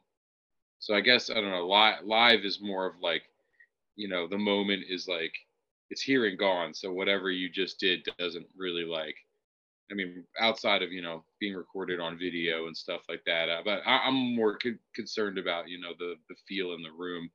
so 0.79 0.95
i 0.95 1.01
guess 1.01 1.31
i 1.31 1.35
don't 1.35 1.51
know 1.51 1.67
live 1.67 2.05
live 2.05 2.45
is 2.45 2.61
more 2.63 2.87
of 2.87 2.95
like 3.03 3.23
you 3.97 4.09
know 4.09 4.29
the 4.29 4.39
moment 4.39 4.85
is 4.89 5.09
like 5.09 5.33
it's 5.91 6.03
here 6.03 6.27
and 6.27 6.39
gone 6.39 6.73
so 6.73 6.93
whatever 6.93 7.31
you 7.31 7.51
just 7.51 7.81
did 7.81 8.07
doesn't 8.19 8.47
really 8.57 8.85
like 8.85 9.17
i 9.91 9.95
mean 9.95 10.25
outside 10.41 10.83
of 10.83 10.93
you 10.93 11.03
know 11.03 11.25
being 11.41 11.55
recorded 11.55 11.99
on 11.99 12.19
video 12.19 12.67
and 12.67 12.77
stuff 12.77 13.03
like 13.09 13.23
that 13.27 13.49
uh, 13.49 13.63
but 13.65 13.81
I, 13.85 13.99
i'm 14.07 14.37
more 14.37 14.57
con- 14.59 14.79
concerned 14.95 15.39
about 15.39 15.69
you 15.69 15.81
know 15.81 15.93
the 15.99 16.15
the 16.29 16.37
feel 16.47 16.73
in 16.75 16.83
the 16.83 16.93
room 16.97 17.31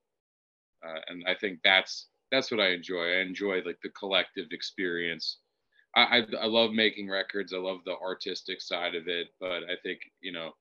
uh, 0.85 0.99
and 1.07 1.23
i 1.27 1.33
think 1.33 1.59
that's 1.63 2.07
that's 2.31 2.51
what 2.51 2.59
I 2.59 2.71
enjoy. 2.71 3.03
I 3.03 3.21
enjoy 3.21 3.61
like 3.65 3.79
the 3.81 3.89
collective 3.89 4.47
experience. 4.51 5.37
I, 5.95 6.19
I 6.19 6.43
I 6.43 6.45
love 6.47 6.71
making 6.71 7.09
records. 7.09 7.53
I 7.53 7.57
love 7.57 7.79
the 7.85 7.95
artistic 7.97 8.61
side 8.61 8.95
of 8.95 9.07
it, 9.07 9.27
but 9.39 9.63
I 9.63 9.75
think 9.83 9.99
you 10.21 10.31
know, 10.31 10.51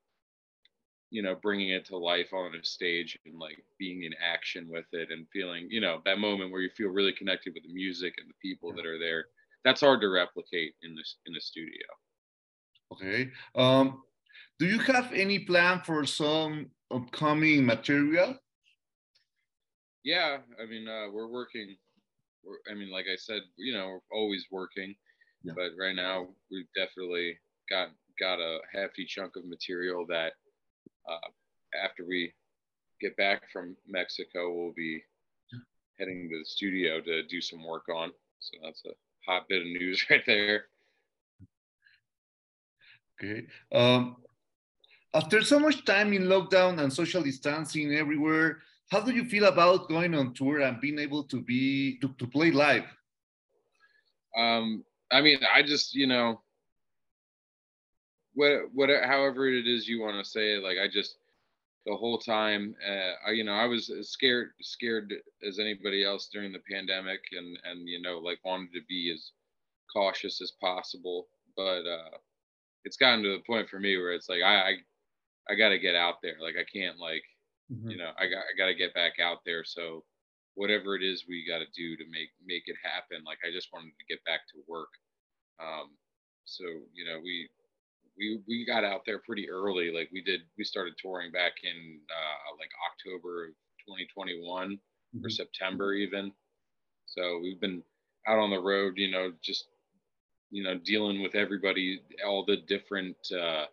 you 1.11 1.23
know, 1.23 1.35
bringing 1.35 1.71
it 1.71 1.85
to 1.87 1.97
life 1.97 2.33
on 2.33 2.55
a 2.55 2.65
stage 2.65 3.19
and 3.27 3.39
like 3.39 3.65
being 3.79 4.05
in 4.05 4.13
action 4.23 4.69
with 4.71 4.87
it 4.93 5.11
and 5.11 5.27
feeling, 5.33 5.67
you 5.71 5.81
know, 5.81 6.01
that 6.05 6.19
moment 6.19 6.53
where 6.53 6.61
you 6.61 6.71
feel 6.71 6.89
really 6.89 7.13
connected 7.13 7.55
with 7.55 7.65
the 7.65 7.73
music 7.73 8.15
and 8.19 8.29
the 8.29 8.35
people 8.41 8.73
that 8.75 8.87
are 8.87 8.99
there. 8.99 9.27
That's 9.65 9.81
hard 9.81 10.01
to 10.03 10.09
replicate 10.09 10.75
in 10.83 10.95
this 10.95 11.17
in 11.27 11.33
the 11.33 11.41
studio. 11.41 11.87
Okay. 12.93 13.31
Um, 13.57 14.03
do 14.59 14.67
you 14.67 14.79
have 14.79 15.13
any 15.13 15.41
plan 15.41 15.81
for 15.85 16.05
some 16.05 16.71
upcoming 16.91 17.65
material? 17.65 18.37
Yeah, 20.05 20.39
I 20.63 20.67
mean, 20.67 20.87
uh, 20.87 21.07
we're 21.13 21.29
working. 21.29 21.77
We're, 22.45 22.59
I 22.71 22.75
mean, 22.75 22.91
like 22.91 23.07
I 23.11 23.17
said, 23.17 23.41
you 23.57 23.73
know, 23.73 23.89
we're 23.89 24.17
always 24.19 24.47
working, 24.51 24.95
Yeah. 25.43 25.55
but 25.57 25.71
right 25.79 25.97
now 25.97 26.29
we've 26.51 26.69
definitely 26.77 27.39
got 27.71 27.89
got 28.21 28.39
a 28.39 28.59
hefty 28.73 29.07
chunk 29.07 29.35
of 29.37 29.45
material 29.47 30.07
that 30.09 30.35
uh, 31.09 31.29
after 31.83 32.05
we 32.07 32.33
get 33.01 33.17
back 33.17 33.51
from 33.51 33.77
Mexico, 33.89 34.53
we'll 34.55 34.75
be 34.77 35.03
heading 35.99 36.29
to 36.29 36.39
the 36.39 36.45
studio 36.45 37.01
to 37.01 37.23
do 37.25 37.41
some 37.41 37.65
work 37.65 37.89
on. 37.89 38.13
So 38.41 38.59
that's 38.63 38.85
a 38.85 38.91
hot 39.27 39.49
bit 39.49 39.63
of 39.63 39.67
news 39.69 40.05
right 40.11 40.23
there. 40.27 40.67
Okay. 43.23 43.47
Um, 43.73 44.17
after 45.15 45.43
so 45.43 45.59
much 45.59 45.85
time 45.85 46.13
in 46.13 46.25
lockdown 46.25 46.81
and 46.81 46.93
social 46.93 47.23
distancing 47.23 47.95
everywhere, 47.95 48.61
how 48.90 49.01
do 49.01 49.12
you 49.12 49.24
feel 49.24 49.47
about 49.47 49.89
going 49.89 50.15
on 50.15 50.35
tour 50.35 50.61
and 50.61 50.81
being 50.81 50.98
able 50.98 51.24
to 51.24 51.40
be 51.40 51.98
to, 52.01 52.09
to 52.19 52.27
play 52.27 52.51
live? 52.51 52.85
Um, 54.36 54.85
I 55.11 55.20
mean, 55.20 55.39
I 55.55 55.62
just, 55.62 55.94
you 55.94 56.06
know, 56.06 56.40
what, 58.35 58.62
what, 58.73 58.90
however 59.05 59.48
it 59.48 59.66
is 59.66 59.86
you 59.86 60.01
want 60.01 60.23
to 60.23 60.28
say 60.28 60.55
it, 60.55 60.62
like 60.62 60.77
I 60.82 60.89
just, 60.89 61.16
the 61.86 61.94
whole 61.94 62.19
time, 62.19 62.74
uh, 62.86 63.28
I, 63.28 63.32
you 63.32 63.44
know, 63.44 63.52
I 63.52 63.66
was 63.66 63.90
as 63.90 64.09
scared, 64.09 64.52
scared 64.61 65.12
as 65.47 65.59
anybody 65.59 66.05
else 66.05 66.28
during 66.32 66.52
the 66.52 66.62
pandemic, 66.70 67.20
and 67.32 67.59
and 67.65 67.86
you 67.86 68.01
know, 68.01 68.19
like 68.19 68.39
wanted 68.43 68.73
to 68.73 68.81
be 68.89 69.12
as 69.12 69.32
cautious 69.93 70.40
as 70.40 70.52
possible. 70.62 71.28
But 71.56 71.86
uh, 71.86 72.16
it's 72.85 72.97
gotten 72.97 73.23
to 73.24 73.36
the 73.36 73.43
point 73.47 73.69
for 73.69 73.78
me 73.78 73.98
where 73.98 74.12
it's 74.12 74.31
like 74.31 74.43
I, 74.43 74.55
I, 74.55 74.73
I 75.51 75.55
got 75.56 75.69
to 75.70 75.78
get 75.78 75.94
out 75.94 76.23
there. 76.23 76.36
Like 76.40 76.55
I 76.59 76.65
can't 76.65 76.98
like, 76.98 77.23
you 77.69 77.97
know, 77.97 78.11
I 78.19 78.27
got 78.27 78.45
I 78.45 78.53
got 78.57 78.66
to 78.66 78.74
get 78.74 78.95
back 78.95 79.15
out 79.20 79.39
there. 79.45 79.65
So 79.65 80.05
whatever 80.55 80.97
it 80.97 81.03
is 81.03 81.24
we 81.28 81.47
got 81.47 81.59
to 81.59 81.66
do 81.74 81.97
to 81.97 82.05
make 82.11 82.31
make 82.45 82.65
it 82.66 82.77
happen. 82.82 83.24
Like 83.24 83.39
I 83.47 83.53
just 83.53 83.69
wanted 83.73 83.93
to 83.99 84.05
get 84.09 84.24
back 84.24 84.47
to 84.53 84.62
work. 84.69 84.91
Um, 85.61 85.97
so 86.45 86.65
you 86.95 87.05
know, 87.05 87.20
we 87.23 87.49
we 88.16 88.41
we 88.47 88.66
got 88.66 88.85
out 88.85 89.03
there 89.07 89.20
pretty 89.20 89.49
early. 89.51 89.93
Like 89.93 90.11
we 90.12 90.23
did, 90.23 90.43
we 90.57 90.65
started 90.65 90.95
touring 91.01 91.32
back 91.32 91.53
in 91.62 92.01
uh, 92.11 92.57
like 92.59 92.70
October 92.91 93.47
of 93.47 93.51
2021 93.86 94.78
or 95.23 95.31
September 95.31 95.95
even. 95.95 96.32
So 97.07 97.41
we've 97.43 97.61
been 97.61 97.82
out 98.27 98.39
on 98.39 98.51
the 98.51 98.61
road, 98.61 98.95
you 98.97 99.11
know, 99.11 99.32
just 99.43 99.66
you 100.51 100.62
know, 100.62 100.78
dealing 100.78 101.20
with 101.23 101.35
everybody, 101.35 102.01
all 102.24 102.45
the 102.45 102.59
different 102.69 103.16
uh, 103.32 103.66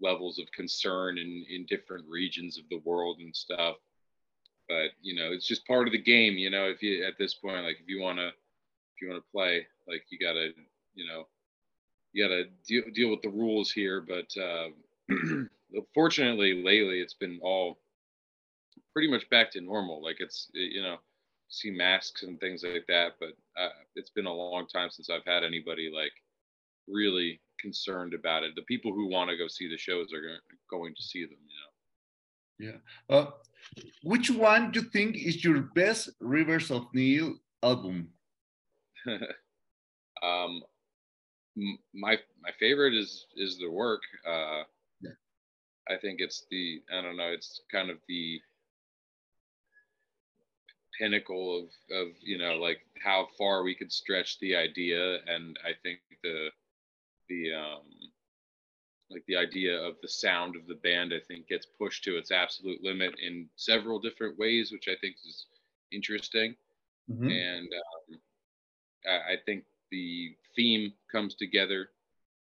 levels 0.00 0.38
of 0.38 0.50
concern 0.52 1.18
in 1.18 1.44
in 1.48 1.66
different 1.66 2.04
regions 2.08 2.58
of 2.58 2.64
the 2.70 2.80
world 2.84 3.18
and 3.20 3.34
stuff. 3.34 3.76
But 4.68 4.90
you 5.02 5.14
know, 5.14 5.32
it's 5.32 5.46
just 5.46 5.66
part 5.66 5.86
of 5.86 5.92
the 5.92 6.02
game. 6.02 6.34
You 6.34 6.50
know, 6.50 6.64
if 6.68 6.82
you 6.82 7.04
at 7.04 7.18
this 7.18 7.34
point, 7.34 7.64
like 7.64 7.78
if 7.80 7.88
you 7.88 8.00
wanna 8.00 8.28
if 8.28 9.02
you 9.02 9.08
wanna 9.08 9.22
play, 9.32 9.66
like 9.88 10.04
you 10.10 10.18
gotta, 10.18 10.50
you 10.94 11.06
know, 11.06 11.26
you 12.12 12.24
gotta 12.24 12.44
deal 12.66 12.84
deal 12.94 13.10
with 13.10 13.22
the 13.22 13.28
rules 13.28 13.70
here. 13.72 14.00
But 14.00 14.32
uh, 14.40 15.80
fortunately, 15.94 16.62
lately 16.62 17.00
it's 17.00 17.14
been 17.14 17.40
all 17.42 17.78
pretty 18.92 19.10
much 19.10 19.28
back 19.30 19.50
to 19.52 19.60
normal. 19.60 20.02
Like 20.02 20.20
it's 20.20 20.48
you 20.52 20.82
know, 20.82 20.98
see 21.48 21.70
masks 21.70 22.22
and 22.22 22.38
things 22.38 22.62
like 22.62 22.86
that. 22.88 23.14
But 23.18 23.30
uh, 23.60 23.70
it's 23.96 24.10
been 24.10 24.26
a 24.26 24.32
long 24.32 24.66
time 24.68 24.90
since 24.90 25.10
I've 25.10 25.26
had 25.26 25.44
anybody 25.44 25.90
like 25.92 26.12
really 26.88 27.40
concerned 27.60 28.14
about 28.14 28.42
it. 28.42 28.54
The 28.56 28.62
people 28.62 28.92
who 28.92 29.08
want 29.08 29.30
to 29.30 29.36
go 29.36 29.48
see 29.48 29.68
the 29.68 29.76
shows 29.78 30.12
are 30.12 30.40
going 30.70 30.94
to 30.94 31.02
see 31.02 31.24
them. 31.24 31.38
You 31.48 31.58
know. 31.60 31.70
Yeah. 32.60 33.16
Uh, 33.16 33.30
which 34.02 34.30
one 34.30 34.70
do 34.70 34.80
you 34.80 34.86
think 34.86 35.16
is 35.16 35.44
your 35.44 35.60
best 35.60 36.10
Rivers 36.20 36.70
of 36.70 36.86
Nihil 36.92 37.36
album? 37.62 38.08
um, 40.22 40.62
my 41.94 42.18
my 42.42 42.50
favorite 42.58 42.94
is 42.94 43.26
is 43.36 43.58
the 43.58 43.70
work. 43.70 44.02
Uh, 44.26 44.64
Yeah. 45.00 45.16
I 45.88 45.96
think 45.96 46.20
it's 46.20 46.46
the 46.50 46.82
I 46.92 47.02
don't 47.02 47.16
know. 47.16 47.32
It's 47.32 47.62
kind 47.72 47.90
of 47.90 47.98
the 48.08 48.40
pinnacle 50.98 51.58
of 51.58 51.96
of 51.96 52.08
you 52.20 52.36
know 52.36 52.56
like 52.56 52.80
how 53.02 53.28
far 53.38 53.62
we 53.62 53.74
could 53.74 53.92
stretch 53.92 54.38
the 54.40 54.54
idea, 54.54 55.18
and 55.26 55.58
I 55.64 55.72
think 55.82 56.00
the 56.22 56.50
the 57.30 57.54
um 57.54 57.84
like 59.10 59.24
the 59.26 59.36
idea 59.36 59.76
of 59.80 59.96
the 60.02 60.08
sound 60.08 60.56
of 60.56 60.66
the 60.68 60.76
band 60.76 61.12
I 61.14 61.20
think 61.26 61.48
gets 61.48 61.66
pushed 61.66 62.04
to 62.04 62.18
its 62.18 62.30
absolute 62.30 62.82
limit 62.84 63.14
in 63.20 63.48
several 63.56 63.98
different 63.98 64.38
ways, 64.38 64.72
which 64.72 64.88
I 64.88 64.96
think 65.00 65.16
is 65.26 65.46
interesting 65.92 66.56
Mhm. 67.10 67.30
and 67.30 67.68
um, 67.72 68.20
I, 69.06 69.32
I 69.32 69.36
think 69.44 69.64
the 69.90 70.36
theme 70.56 70.92
comes 71.10 71.34
together 71.34 71.90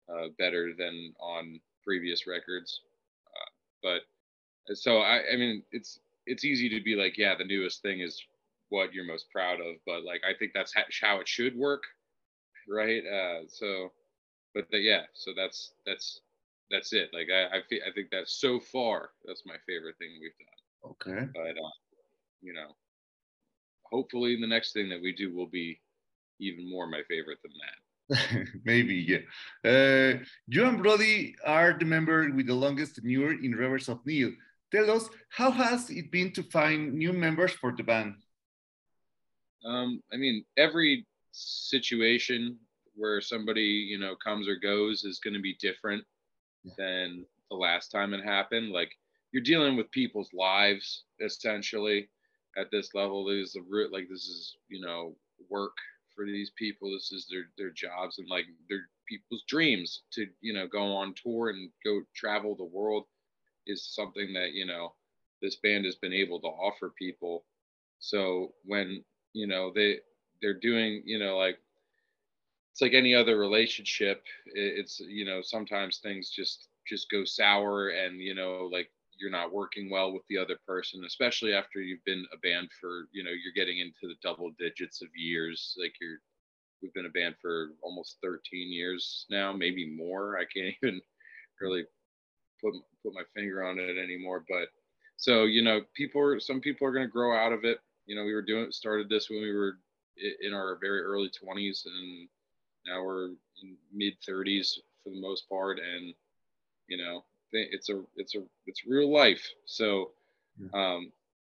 uh, 0.10 0.30
better 0.38 0.74
than 0.78 1.14
on 1.20 1.60
previous 1.84 2.28
records. 2.28 2.82
Uh, 3.28 3.50
but 3.84 4.76
so 4.76 5.00
I, 5.00 5.22
I 5.34 5.38
mean, 5.38 5.64
it's 5.72 6.00
it's 6.26 6.46
easy 6.46 6.70
to 6.70 6.82
be 6.84 6.96
like, 6.96 7.18
yeah, 7.18 7.36
the 7.36 7.46
newest 7.46 7.82
thing 7.82 8.02
is 8.02 8.22
what 8.70 8.94
you're 8.94 9.06
most 9.06 9.32
proud 9.32 9.60
of, 9.62 9.78
but 9.86 10.04
like 10.04 10.22
I 10.28 10.34
think 10.38 10.54
that's 10.54 10.74
how 11.02 11.20
it 11.20 11.28
should 11.28 11.56
work, 11.58 11.84
right? 12.68 13.04
Uh, 13.06 13.48
so, 13.48 13.92
but 14.54 14.66
the, 14.72 14.80
yeah, 14.80 15.04
so 15.14 15.32
that's 15.36 15.74
that's 15.86 16.22
that's 16.72 16.94
it. 16.94 17.10
Like 17.14 17.28
I 17.34 17.58
I, 17.58 17.62
fe- 17.70 17.82
I 17.88 17.92
think 17.94 18.10
that 18.12 18.30
so 18.30 18.60
far 18.60 19.12
that's 19.26 19.44
my 19.46 19.56
favorite 19.68 19.98
thing 19.98 20.10
we've 20.22 20.32
done. 20.38 20.92
Okay. 20.92 21.28
But 21.34 21.62
uh, 21.62 21.78
you 22.42 22.54
know, 22.54 22.76
hopefully 23.84 24.38
the 24.40 24.48
next 24.48 24.74
thing 24.74 24.90
that 24.90 25.02
we 25.02 25.14
do 25.14 25.36
will 25.36 25.48
be 25.48 25.80
even 26.40 26.70
more 26.70 26.88
my 26.88 27.02
favorite 27.08 27.40
than 27.44 27.52
that. 27.60 28.48
Maybe, 28.66 28.96
yeah. 28.96 29.20
Uh, 29.64 30.24
you 30.48 30.66
and 30.66 30.82
Brody 30.82 31.36
are 31.46 31.78
the 31.78 31.86
member 31.86 32.32
with 32.32 32.48
the 32.48 32.56
longest 32.56 32.96
tenure 32.96 33.34
in 33.34 33.52
Rivers 33.52 33.90
of 33.90 34.06
Nihil. 34.06 34.32
Tell 34.72 34.90
us, 34.92 35.10
how 35.30 35.52
has 35.52 35.90
it 35.90 36.12
been 36.12 36.32
to 36.34 36.44
find 36.44 36.94
new 36.94 37.14
members 37.14 37.52
for 37.52 37.74
the 37.76 37.84
band? 37.84 38.16
Um, 39.66 40.02
I 40.14 40.18
mean, 40.18 40.46
every 40.58 41.06
situation 41.32 42.58
where 43.00 43.22
somebody 43.22 43.62
you 43.62 43.98
know 43.98 44.16
comes 44.24 44.48
or 44.48 44.56
goes 44.56 45.04
is 45.04 45.20
going 45.20 45.34
to 45.34 45.42
be 45.42 45.56
different 45.60 46.04
than 46.78 47.26
the 47.50 47.58
last 47.58 47.90
time 47.90 48.14
it 48.14 48.24
happened. 48.24 48.72
Like 48.72 48.92
you're 49.32 49.44
dealing 49.44 49.78
with 49.78 49.92
people's 49.92 50.30
lives 50.34 51.06
essentially 51.24 52.10
at 52.58 52.72
this 52.72 52.94
level. 52.94 53.26
There's 53.26 53.56
a 53.56 53.62
root 53.62 53.92
like 53.94 54.08
this 54.10 54.28
is 54.28 54.58
you 54.68 54.82
know 54.82 55.16
work 55.50 55.76
for 56.16 56.26
these 56.26 56.52
people. 56.58 56.92
This 56.92 57.12
is 57.12 57.28
their 57.30 57.46
their 57.58 57.72
jobs 57.72 58.20
and 58.20 58.28
like 58.30 58.46
their 58.70 58.90
people's 59.08 59.44
dreams 59.48 60.04
to 60.14 60.28
you 60.42 60.54
know 60.54 60.68
go 60.68 60.84
on 60.84 61.16
tour 61.22 61.50
and 61.50 61.72
go 61.84 62.02
travel 62.16 62.56
the 62.56 62.64
world 62.66 63.06
is 63.68 63.94
something 63.96 64.34
that 64.34 64.52
you 64.54 64.66
know 64.66 64.94
this 65.42 65.56
band 65.58 65.86
has 65.86 65.96
been 65.96 66.14
able 66.14 66.40
to 66.42 66.48
offer 66.48 66.94
people. 66.98 67.46
So 68.00 68.54
when 68.66 69.04
you 69.34 69.48
know 69.48 69.72
they 69.74 70.00
they're 70.42 70.60
doing 70.60 71.02
you 71.06 71.20
know 71.20 71.38
like 71.38 71.60
it's 72.72 72.82
like 72.82 72.94
any 72.94 73.14
other 73.14 73.38
relationship 73.38 74.24
it's 74.46 75.00
you 75.00 75.26
know 75.26 75.41
sometimes 75.41 76.00
things 76.00 76.30
just 76.30 76.70
just 76.88 77.10
go 77.10 77.24
sour 77.26 77.90
and 77.90 78.20
you 78.20 78.34
know 78.34 78.70
like 78.72 78.90
you're 79.20 79.32
not 79.32 79.54
working 79.54 79.90
well 79.90 80.14
with 80.14 80.24
the 80.30 80.38
other 80.38 80.58
person 80.66 81.04
especially 81.06 81.54
after 81.54 81.82
you've 81.82 82.04
been 82.06 82.26
a 82.34 82.38
band 82.38 82.70
for 82.80 83.08
you 83.12 83.24
know 83.24 83.32
you're 83.32 83.54
getting 83.56 83.80
into 83.80 84.04
the 84.04 84.16
double 84.24 84.52
digits 84.58 85.02
of 85.02 85.10
years 85.16 85.76
like 85.82 85.94
you're 86.00 86.20
we've 86.82 86.94
been 86.94 87.06
a 87.06 87.10
band 87.10 87.36
for 87.41 87.72
almost 87.82 88.18
13 88.24 88.40
years 88.72 89.26
now 89.30 89.52
maybe 89.52 89.96
more 89.96 90.38
i 90.38 90.44
can't 90.46 90.74
even 90.84 91.02
really 91.62 91.84
put 92.62 92.74
put 93.04 93.14
my 93.14 93.24
finger 93.36 93.64
on 93.64 93.80
it 93.80 93.98
anymore 93.98 94.44
but 94.50 94.70
so 95.18 95.44
you 95.44 95.62
know 95.62 95.82
people 95.96 96.22
are 96.22 96.40
some 96.40 96.62
people 96.62 96.88
are 96.88 96.94
going 96.94 97.06
to 97.06 97.12
grow 97.12 97.36
out 97.38 97.52
of 97.52 97.66
it 97.66 97.80
you 98.06 98.16
know 98.16 98.24
we 98.24 98.34
were 98.34 98.41
doing 98.41 98.72
started 98.72 99.10
this 99.10 99.30
when 99.30 99.41
we 99.41 99.52
were 99.52 99.78
in 100.41 100.54
our 100.54 100.78
very 100.82 101.02
early 101.02 101.30
20s 101.30 101.86
and 101.86 102.28
now 102.86 103.04
we're 103.04 103.30
in 103.62 103.78
mid 103.94 104.14
30s 104.28 104.80
for 105.04 105.10
the 105.10 105.22
most 105.22 105.48
part 105.50 105.80
and 105.80 106.14
you 106.88 106.98
know 106.98 107.24
it's 107.52 107.90
a 107.90 108.02
it's 108.16 108.36
a 108.36 108.44
it's 108.68 108.86
real 108.86 109.12
life. 109.12 109.48
So 109.66 110.12
um 110.74 111.12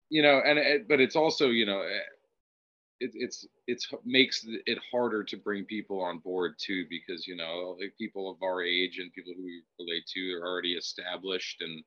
you 0.09 0.21
know 0.21 0.41
and 0.45 0.59
it, 0.59 0.87
but 0.87 0.99
it's 0.99 1.15
also 1.15 1.49
you 1.49 1.65
know 1.65 1.81
eh, 1.81 2.09
it, 2.99 3.11
it's 3.13 3.47
it's 3.67 3.87
makes 4.05 4.45
it 4.65 4.79
harder 4.91 5.23
to 5.23 5.37
bring 5.37 5.65
people 5.65 6.01
on 6.01 6.19
board 6.19 6.55
too 6.57 6.85
because 6.89 7.27
you 7.27 7.35
know 7.35 7.75
like 7.79 7.93
people 7.97 8.29
of 8.29 8.41
our 8.43 8.61
age 8.63 8.99
and 8.99 9.13
people 9.13 9.33
who 9.35 9.43
we 9.43 9.61
relate 9.79 10.05
to 10.07 10.33
are 10.35 10.47
already 10.47 10.73
established 10.73 11.61
and 11.61 11.83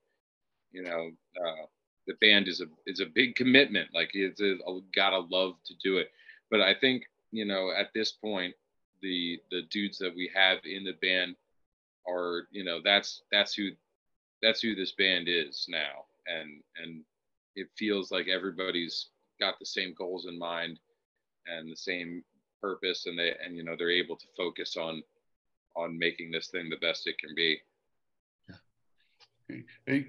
you 0.72 0.82
know 0.82 1.10
uh 1.44 1.66
the 2.06 2.14
band 2.20 2.48
is 2.48 2.60
a 2.60 2.66
is 2.86 3.00
a 3.00 3.06
big 3.06 3.36
commitment. 3.36 3.88
Like 3.94 4.10
it's 4.14 4.40
a, 4.40 4.54
a 4.54 4.80
gotta 4.94 5.20
love 5.30 5.54
to 5.66 5.74
do 5.82 5.98
it. 5.98 6.08
But 6.50 6.60
i 6.60 6.74
think 6.74 7.04
you 7.30 7.44
know 7.44 7.70
at 7.70 7.90
this 7.94 8.12
point 8.12 8.54
the 9.02 9.40
the 9.50 9.62
dudes 9.70 9.98
that 9.98 10.14
we 10.14 10.30
have 10.34 10.58
in 10.64 10.84
the 10.84 10.94
band 11.00 11.36
are 12.08 12.48
you 12.50 12.64
know 12.64 12.80
that's 12.84 13.22
that's 13.30 13.54
who 13.54 13.70
that's 14.42 14.60
who 14.60 14.74
this 14.74 14.92
band 14.92 15.28
is 15.28 15.66
now. 15.68 16.04
And 16.26 16.62
and 16.82 17.02
it 17.56 17.68
feels 17.76 18.10
like 18.10 18.28
everybody's 18.28 19.08
got 19.40 19.58
the 19.58 19.66
same 19.66 19.94
goals 19.96 20.26
in 20.26 20.38
mind 20.38 20.78
and 21.46 21.70
the 21.70 21.76
same 21.76 22.22
purpose 22.60 23.06
and 23.06 23.18
they 23.18 23.34
and 23.44 23.56
you 23.56 23.64
know 23.64 23.74
they're 23.76 23.90
able 23.90 24.16
to 24.16 24.26
focus 24.36 24.76
on 24.76 25.02
on 25.76 25.98
making 25.98 26.30
this 26.30 26.48
thing 26.48 26.68
the 26.68 26.76
best 26.76 27.06
it 27.06 27.18
can 27.18 27.34
be. 27.34 27.60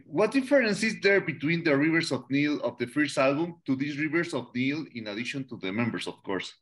What 0.06 0.32
difference 0.32 0.84
is 0.84 1.02
there 1.02 1.22
between 1.22 1.64
the 1.64 1.76
Rivers 1.76 2.12
of 2.12 2.30
Nihil 2.30 2.62
of 2.62 2.78
the 2.78 2.86
first 2.86 3.18
album 3.18 3.56
to 3.66 3.76
these 3.76 3.98
Rivers 3.98 4.34
of 4.34 4.54
Nihil 4.54 4.86
in 4.94 5.08
addition 5.08 5.48
to 5.48 5.58
the 5.58 5.72
members, 5.72 6.08
of 6.08 6.22
course? 6.22 6.54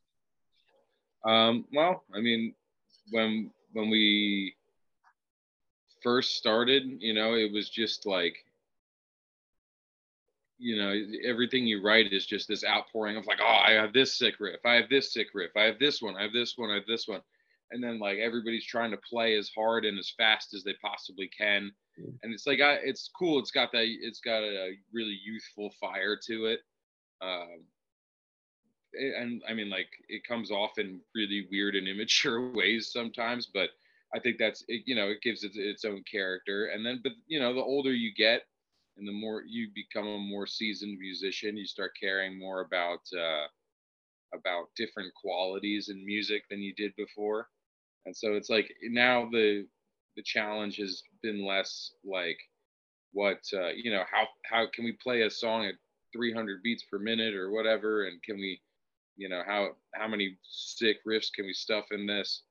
Um, 1.24 1.66
well, 1.72 2.04
I 2.14 2.20
mean, 2.20 2.54
when 3.10 3.50
when 3.72 3.90
we 3.90 4.54
first 6.02 6.36
started, 6.36 6.82
you 7.00 7.12
know, 7.14 7.34
it 7.34 7.52
was 7.52 7.68
just 7.68 8.06
like, 8.06 8.34
you 10.58 10.76
know, 10.76 10.94
everything 11.24 11.66
you 11.66 11.82
write 11.82 12.12
is 12.12 12.26
just 12.26 12.48
this 12.48 12.64
outpouring 12.64 13.16
of 13.16 13.26
like, 13.26 13.38
oh, 13.42 13.46
I 13.66 13.72
have 13.72 13.92
this 13.92 14.18
sick 14.18 14.34
riff, 14.40 14.60
I 14.64 14.74
have 14.74 14.88
this 14.88 15.12
sick 15.12 15.28
riff, 15.34 15.50
I 15.56 15.62
have 15.64 15.78
this 15.78 16.00
one, 16.02 16.16
I 16.16 16.22
have 16.22 16.32
this 16.32 16.54
one, 16.56 16.70
I 16.70 16.74
have 16.74 16.86
this 16.86 17.06
one, 17.06 17.20
and 17.70 17.82
then 17.82 17.98
like 17.98 18.18
everybody's 18.18 18.64
trying 18.66 18.90
to 18.90 18.96
play 18.98 19.36
as 19.36 19.50
hard 19.54 19.84
and 19.84 19.98
as 19.98 20.12
fast 20.16 20.54
as 20.54 20.64
they 20.64 20.74
possibly 20.82 21.28
can, 21.28 21.70
and 22.22 22.32
it's 22.32 22.46
like, 22.46 22.60
I, 22.60 22.74
it's 22.82 23.10
cool. 23.18 23.38
It's 23.38 23.50
got 23.50 23.72
that, 23.72 23.84
it's 23.86 24.20
got 24.20 24.42
a 24.42 24.72
really 24.92 25.18
youthful 25.22 25.70
fire 25.80 26.18
to 26.28 26.46
it. 26.46 26.60
Um, 27.20 27.60
it- 27.60 27.79
and 28.94 29.42
I 29.48 29.54
mean, 29.54 29.70
like 29.70 29.88
it 30.08 30.26
comes 30.26 30.50
off 30.50 30.78
in 30.78 31.00
really 31.14 31.46
weird 31.50 31.74
and 31.76 31.88
immature 31.88 32.50
ways 32.52 32.90
sometimes, 32.92 33.46
but 33.52 33.70
I 34.14 34.18
think 34.18 34.38
that's 34.38 34.64
it, 34.68 34.82
you 34.86 34.94
know 34.94 35.08
it 35.08 35.22
gives 35.22 35.44
it 35.44 35.52
its 35.54 35.84
own 35.84 36.02
character. 36.10 36.66
And 36.66 36.84
then, 36.84 37.00
but 37.02 37.12
you 37.26 37.40
know, 37.40 37.54
the 37.54 37.60
older 37.60 37.92
you 37.92 38.12
get, 38.14 38.42
and 38.96 39.06
the 39.06 39.12
more 39.12 39.42
you 39.46 39.68
become 39.74 40.06
a 40.06 40.18
more 40.18 40.46
seasoned 40.46 40.98
musician, 40.98 41.56
you 41.56 41.66
start 41.66 41.92
caring 42.00 42.38
more 42.38 42.60
about 42.60 43.00
uh, 43.16 43.46
about 44.34 44.66
different 44.76 45.12
qualities 45.14 45.88
in 45.88 46.04
music 46.04 46.44
than 46.50 46.60
you 46.60 46.74
did 46.74 46.94
before. 46.96 47.48
And 48.06 48.16
so 48.16 48.34
it's 48.34 48.50
like 48.50 48.72
now 48.82 49.28
the 49.30 49.66
the 50.16 50.22
challenge 50.22 50.76
has 50.76 51.02
been 51.22 51.46
less 51.46 51.92
like 52.04 52.38
what 53.12 53.40
uh, 53.54 53.68
you 53.68 53.90
know 53.90 54.04
how 54.10 54.26
how 54.44 54.66
can 54.74 54.84
we 54.84 54.92
play 54.92 55.22
a 55.22 55.30
song 55.30 55.66
at 55.66 55.74
300 56.12 56.62
beats 56.62 56.84
per 56.90 56.98
minute 56.98 57.34
or 57.34 57.50
whatever 57.50 58.06
and 58.06 58.22
can 58.22 58.36
we 58.36 58.60
you 59.20 59.28
know 59.28 59.42
how 59.46 59.72
how 59.94 60.08
many 60.08 60.38
sick 60.42 60.96
riffs 61.06 61.32
can 61.32 61.44
we 61.44 61.52
stuff 61.52 61.84
in 61.92 62.06
this? 62.06 62.44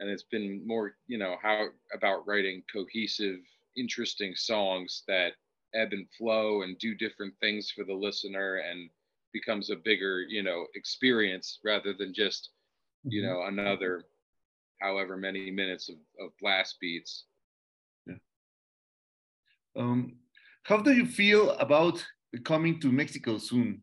And 0.00 0.08
it's 0.08 0.24
been 0.24 0.66
more 0.66 0.96
you 1.06 1.18
know 1.18 1.36
how 1.42 1.66
about 1.94 2.26
writing 2.26 2.62
cohesive 2.72 3.40
interesting 3.76 4.34
songs 4.34 5.02
that 5.06 5.32
ebb 5.74 5.92
and 5.92 6.06
flow 6.16 6.62
and 6.62 6.78
do 6.78 6.94
different 6.94 7.34
things 7.40 7.70
for 7.70 7.84
the 7.84 7.92
listener 7.92 8.62
and 8.68 8.88
becomes 9.34 9.68
a 9.68 9.76
bigger 9.76 10.22
you 10.22 10.42
know 10.42 10.66
experience 10.74 11.58
rather 11.62 11.92
than 11.92 12.14
just 12.14 12.50
you 13.04 13.22
know 13.22 13.42
another 13.42 14.04
however 14.80 15.16
many 15.16 15.50
minutes 15.50 15.90
of, 15.90 15.96
of 16.24 16.30
blast 16.40 16.76
beats. 16.80 17.24
Um, 19.76 20.16
how 20.62 20.78
do 20.78 20.92
you 20.92 21.06
feel 21.06 21.50
about 21.50 22.04
coming 22.44 22.80
to 22.80 22.90
Mexico 22.90 23.38
soon? 23.38 23.82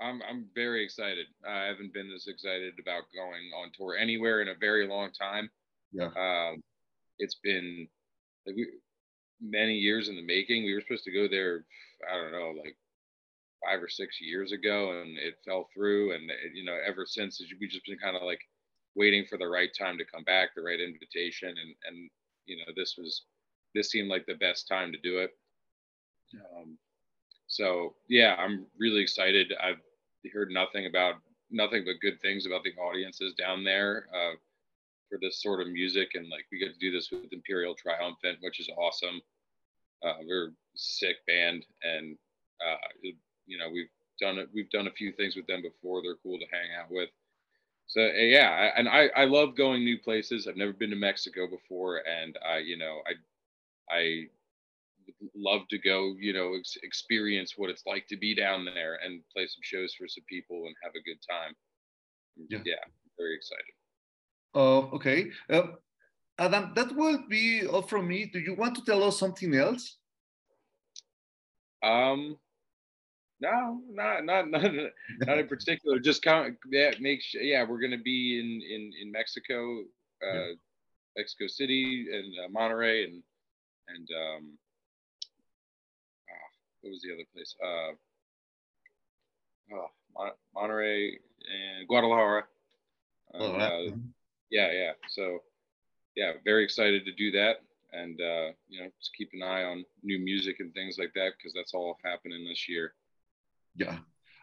I'm 0.00 0.22
I'm 0.28 0.46
very 0.54 0.84
excited. 0.84 1.26
I 1.46 1.64
haven't 1.64 1.92
been 1.92 2.10
this 2.10 2.26
excited 2.26 2.74
about 2.80 3.04
going 3.14 3.50
on 3.60 3.70
tour 3.76 3.96
anywhere 3.96 4.40
in 4.40 4.48
a 4.48 4.54
very 4.58 4.86
long 4.86 5.10
time. 5.12 5.50
Yeah. 5.92 6.10
Um, 6.16 6.62
it's 7.18 7.36
been 7.42 7.86
like 8.46 8.56
we, 8.56 8.68
many 9.40 9.74
years 9.74 10.08
in 10.08 10.16
the 10.16 10.22
making. 10.22 10.64
We 10.64 10.74
were 10.74 10.80
supposed 10.80 11.04
to 11.04 11.12
go 11.12 11.28
there, 11.28 11.64
I 12.10 12.16
don't 12.16 12.32
know, 12.32 12.54
like 12.62 12.76
five 13.64 13.82
or 13.82 13.88
six 13.88 14.20
years 14.20 14.52
ago, 14.52 15.00
and 15.00 15.18
it 15.18 15.34
fell 15.44 15.68
through. 15.74 16.14
And 16.14 16.30
it, 16.30 16.54
you 16.54 16.64
know, 16.64 16.78
ever 16.86 17.04
since 17.06 17.42
we've 17.60 17.70
just 17.70 17.86
been 17.86 17.98
kind 17.98 18.16
of 18.16 18.22
like 18.22 18.40
waiting 18.94 19.26
for 19.28 19.36
the 19.36 19.48
right 19.48 19.70
time 19.78 19.98
to 19.98 20.04
come 20.04 20.24
back, 20.24 20.50
the 20.54 20.62
right 20.62 20.80
invitation, 20.80 21.48
and 21.48 21.74
and 21.86 22.10
you 22.46 22.56
know, 22.56 22.72
this 22.76 22.94
was 22.96 23.24
this 23.74 23.90
seemed 23.90 24.08
like 24.08 24.26
the 24.26 24.34
best 24.34 24.66
time 24.66 24.92
to 24.92 24.98
do 24.98 25.18
it. 25.18 25.30
Um, 26.34 26.78
so 27.46 27.94
yeah, 28.08 28.36
I'm 28.38 28.66
really 28.78 29.02
excited. 29.02 29.52
I've 29.62 29.80
heard 30.28 30.50
nothing 30.50 30.86
about 30.86 31.14
nothing 31.50 31.84
but 31.84 32.00
good 32.00 32.20
things 32.20 32.46
about 32.46 32.62
the 32.62 32.72
audiences 32.80 33.34
down 33.34 33.64
there 33.64 34.06
uh, 34.14 34.36
for 35.08 35.18
this 35.20 35.42
sort 35.42 35.60
of 35.60 35.68
music, 35.68 36.10
and 36.14 36.28
like 36.30 36.46
we 36.52 36.58
get 36.58 36.72
to 36.72 36.78
do 36.78 36.92
this 36.92 37.10
with 37.10 37.32
Imperial 37.32 37.74
Triumphant, 37.74 38.38
which 38.40 38.60
is 38.60 38.68
awesome. 38.76 39.20
Uh, 40.02 40.14
we're 40.26 40.52
sick 40.74 41.16
band, 41.26 41.64
and 41.82 42.16
uh, 42.60 42.76
you 43.46 43.58
know 43.58 43.68
we've 43.72 43.90
done 44.20 44.38
it. 44.38 44.48
We've 44.54 44.70
done 44.70 44.86
a 44.86 44.92
few 44.92 45.12
things 45.12 45.36
with 45.36 45.46
them 45.46 45.62
before. 45.62 46.02
They're 46.02 46.16
cool 46.22 46.38
to 46.38 46.46
hang 46.52 46.70
out 46.78 46.90
with. 46.90 47.10
So 47.86 48.02
uh, 48.02 48.12
yeah, 48.12 48.70
and 48.76 48.88
I 48.88 49.08
I 49.16 49.24
love 49.24 49.56
going 49.56 49.84
new 49.84 49.98
places. 49.98 50.46
I've 50.46 50.56
never 50.56 50.72
been 50.72 50.90
to 50.90 50.96
Mexico 50.96 51.48
before, 51.48 52.02
and 52.06 52.38
I 52.46 52.58
you 52.58 52.76
know 52.78 53.00
I 53.06 53.94
I 53.94 54.26
love 55.34 55.62
to 55.68 55.78
go, 55.78 56.14
you 56.18 56.32
know, 56.32 56.54
ex- 56.54 56.78
experience 56.82 57.54
what 57.56 57.70
it's 57.70 57.84
like 57.86 58.06
to 58.08 58.16
be 58.16 58.34
down 58.34 58.64
there 58.64 58.98
and 59.04 59.22
play 59.32 59.46
some 59.46 59.62
shows 59.62 59.94
for 59.94 60.06
some 60.08 60.24
people 60.28 60.64
and 60.66 60.74
have 60.82 60.92
a 60.94 61.02
good 61.02 61.18
time. 61.28 61.54
Yeah. 62.48 62.60
Yeah, 62.64 62.84
very 63.18 63.34
excited. 63.34 63.74
Uh, 64.54 64.94
okay. 64.96 65.30
Uh, 65.48 65.74
Adam, 66.38 66.72
that 66.74 66.94
will 66.96 67.24
be 67.28 67.66
all 67.66 67.82
from 67.82 68.08
me. 68.08 68.26
Do 68.26 68.38
you 68.38 68.54
want 68.54 68.74
to 68.76 68.84
tell 68.84 69.02
us 69.02 69.18
something 69.18 69.54
else? 69.54 69.98
Um, 71.82 72.36
no, 73.40 73.80
not 73.90 74.24
not 74.24 74.50
not 74.50 74.72
not 75.20 75.38
in 75.38 75.48
particular. 75.48 75.98
Just 75.98 76.22
count. 76.22 76.56
Yeah, 76.70 76.92
make 77.00 77.22
sure. 77.22 77.42
Yeah, 77.42 77.64
we're 77.64 77.80
gonna 77.80 77.98
be 77.98 78.38
in 78.38 78.60
in 78.62 78.92
in 79.00 79.12
Mexico, 79.12 79.82
uh, 80.26 80.52
Mexico 81.16 81.46
City 81.46 82.06
and 82.12 82.34
uh, 82.38 82.48
Monterrey 82.58 83.04
and 83.04 83.22
and 83.88 84.08
um, 84.24 84.58
what 86.80 86.90
was 86.90 87.02
the 87.02 87.12
other 87.12 87.24
place? 87.34 87.54
Uh, 87.62 87.92
oh, 89.74 89.90
Mon- 90.16 90.38
Monterrey 90.56 91.12
and 91.50 91.86
Guadalajara. 91.88 92.44
All 93.34 93.54
Uh, 93.54 93.58
right. 93.58 93.92
yeah, 94.50 94.72
yeah. 94.72 94.92
So, 95.08 95.40
yeah, 96.16 96.32
very 96.44 96.64
excited 96.64 97.04
to 97.04 97.12
do 97.12 97.30
that, 97.32 97.62
and 97.92 98.20
uh, 98.20 98.52
you 98.68 98.80
know, 98.82 98.90
just 98.98 99.14
keep 99.16 99.30
an 99.32 99.42
eye 99.42 99.64
on 99.64 99.84
new 100.02 100.18
music 100.18 100.56
and 100.60 100.72
things 100.74 100.98
like 100.98 101.12
that 101.14 101.32
because 101.36 101.52
that's 101.54 101.74
all 101.74 101.98
happening 102.04 102.44
this 102.44 102.68
year. 102.68 102.94
Yeah. 103.76 103.98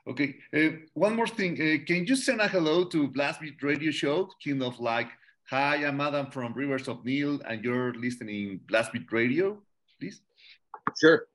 Okay. 0.08 0.38
Uh, 0.56 0.78
one 0.94 1.16
more 1.16 1.28
thing. 1.28 1.54
Uh, 1.56 1.84
can 1.86 2.06
you 2.06 2.16
send 2.16 2.40
a 2.40 2.48
hello 2.48 2.86
to 2.86 3.08
Blast 3.10 3.42
Beat 3.42 3.62
Radio 3.62 3.92
Show? 3.92 4.30
Kind 4.42 4.64
of 4.64 4.80
like, 4.80 5.10
hi, 5.50 5.84
I'm 5.86 6.00
Adam 6.00 6.32
from 6.32 6.54
Rivers 6.54 6.88
of 6.88 7.04
Nihil, 7.04 7.42
and 7.42 7.62
you're 7.62 7.94
listening 7.94 8.62
Blast 8.70 8.94
Beat 8.94 9.12
Radio, 9.12 9.62
please. 10.00 10.22
Sure. 10.98 11.28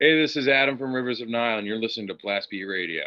Hey, 0.00 0.20
this 0.20 0.36
is 0.36 0.48
Adam 0.48 0.76
from 0.76 0.92
Rivers 0.92 1.20
of 1.20 1.28
Nihil, 1.28 1.58
and 1.58 1.66
you're 1.68 1.80
listening 1.80 2.08
to 2.08 2.14
Blast 2.14 2.50
Beat 2.50 2.64
Radio. 2.64 3.04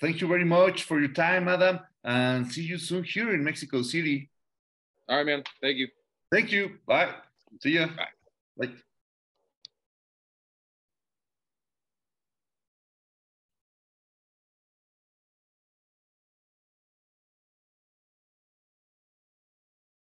Thank 0.00 0.20
you 0.20 0.26
very 0.26 0.44
much 0.44 0.82
for 0.82 0.98
your 0.98 1.12
time, 1.12 1.46
Adam, 1.46 1.78
and 2.02 2.50
see 2.50 2.62
you 2.62 2.78
soon 2.78 3.04
here 3.04 3.32
in 3.32 3.44
Mexico 3.44 3.82
City. 3.82 4.28
All 5.08 5.18
right, 5.18 5.26
man. 5.26 5.44
Thank 5.60 5.76
you. 5.76 5.86
Thank 6.32 6.50
you. 6.50 6.78
Bye. 6.84 7.14
See 7.60 7.76
ya. 7.78 7.86
Bye. 7.96 8.66
Bye. 8.66 8.72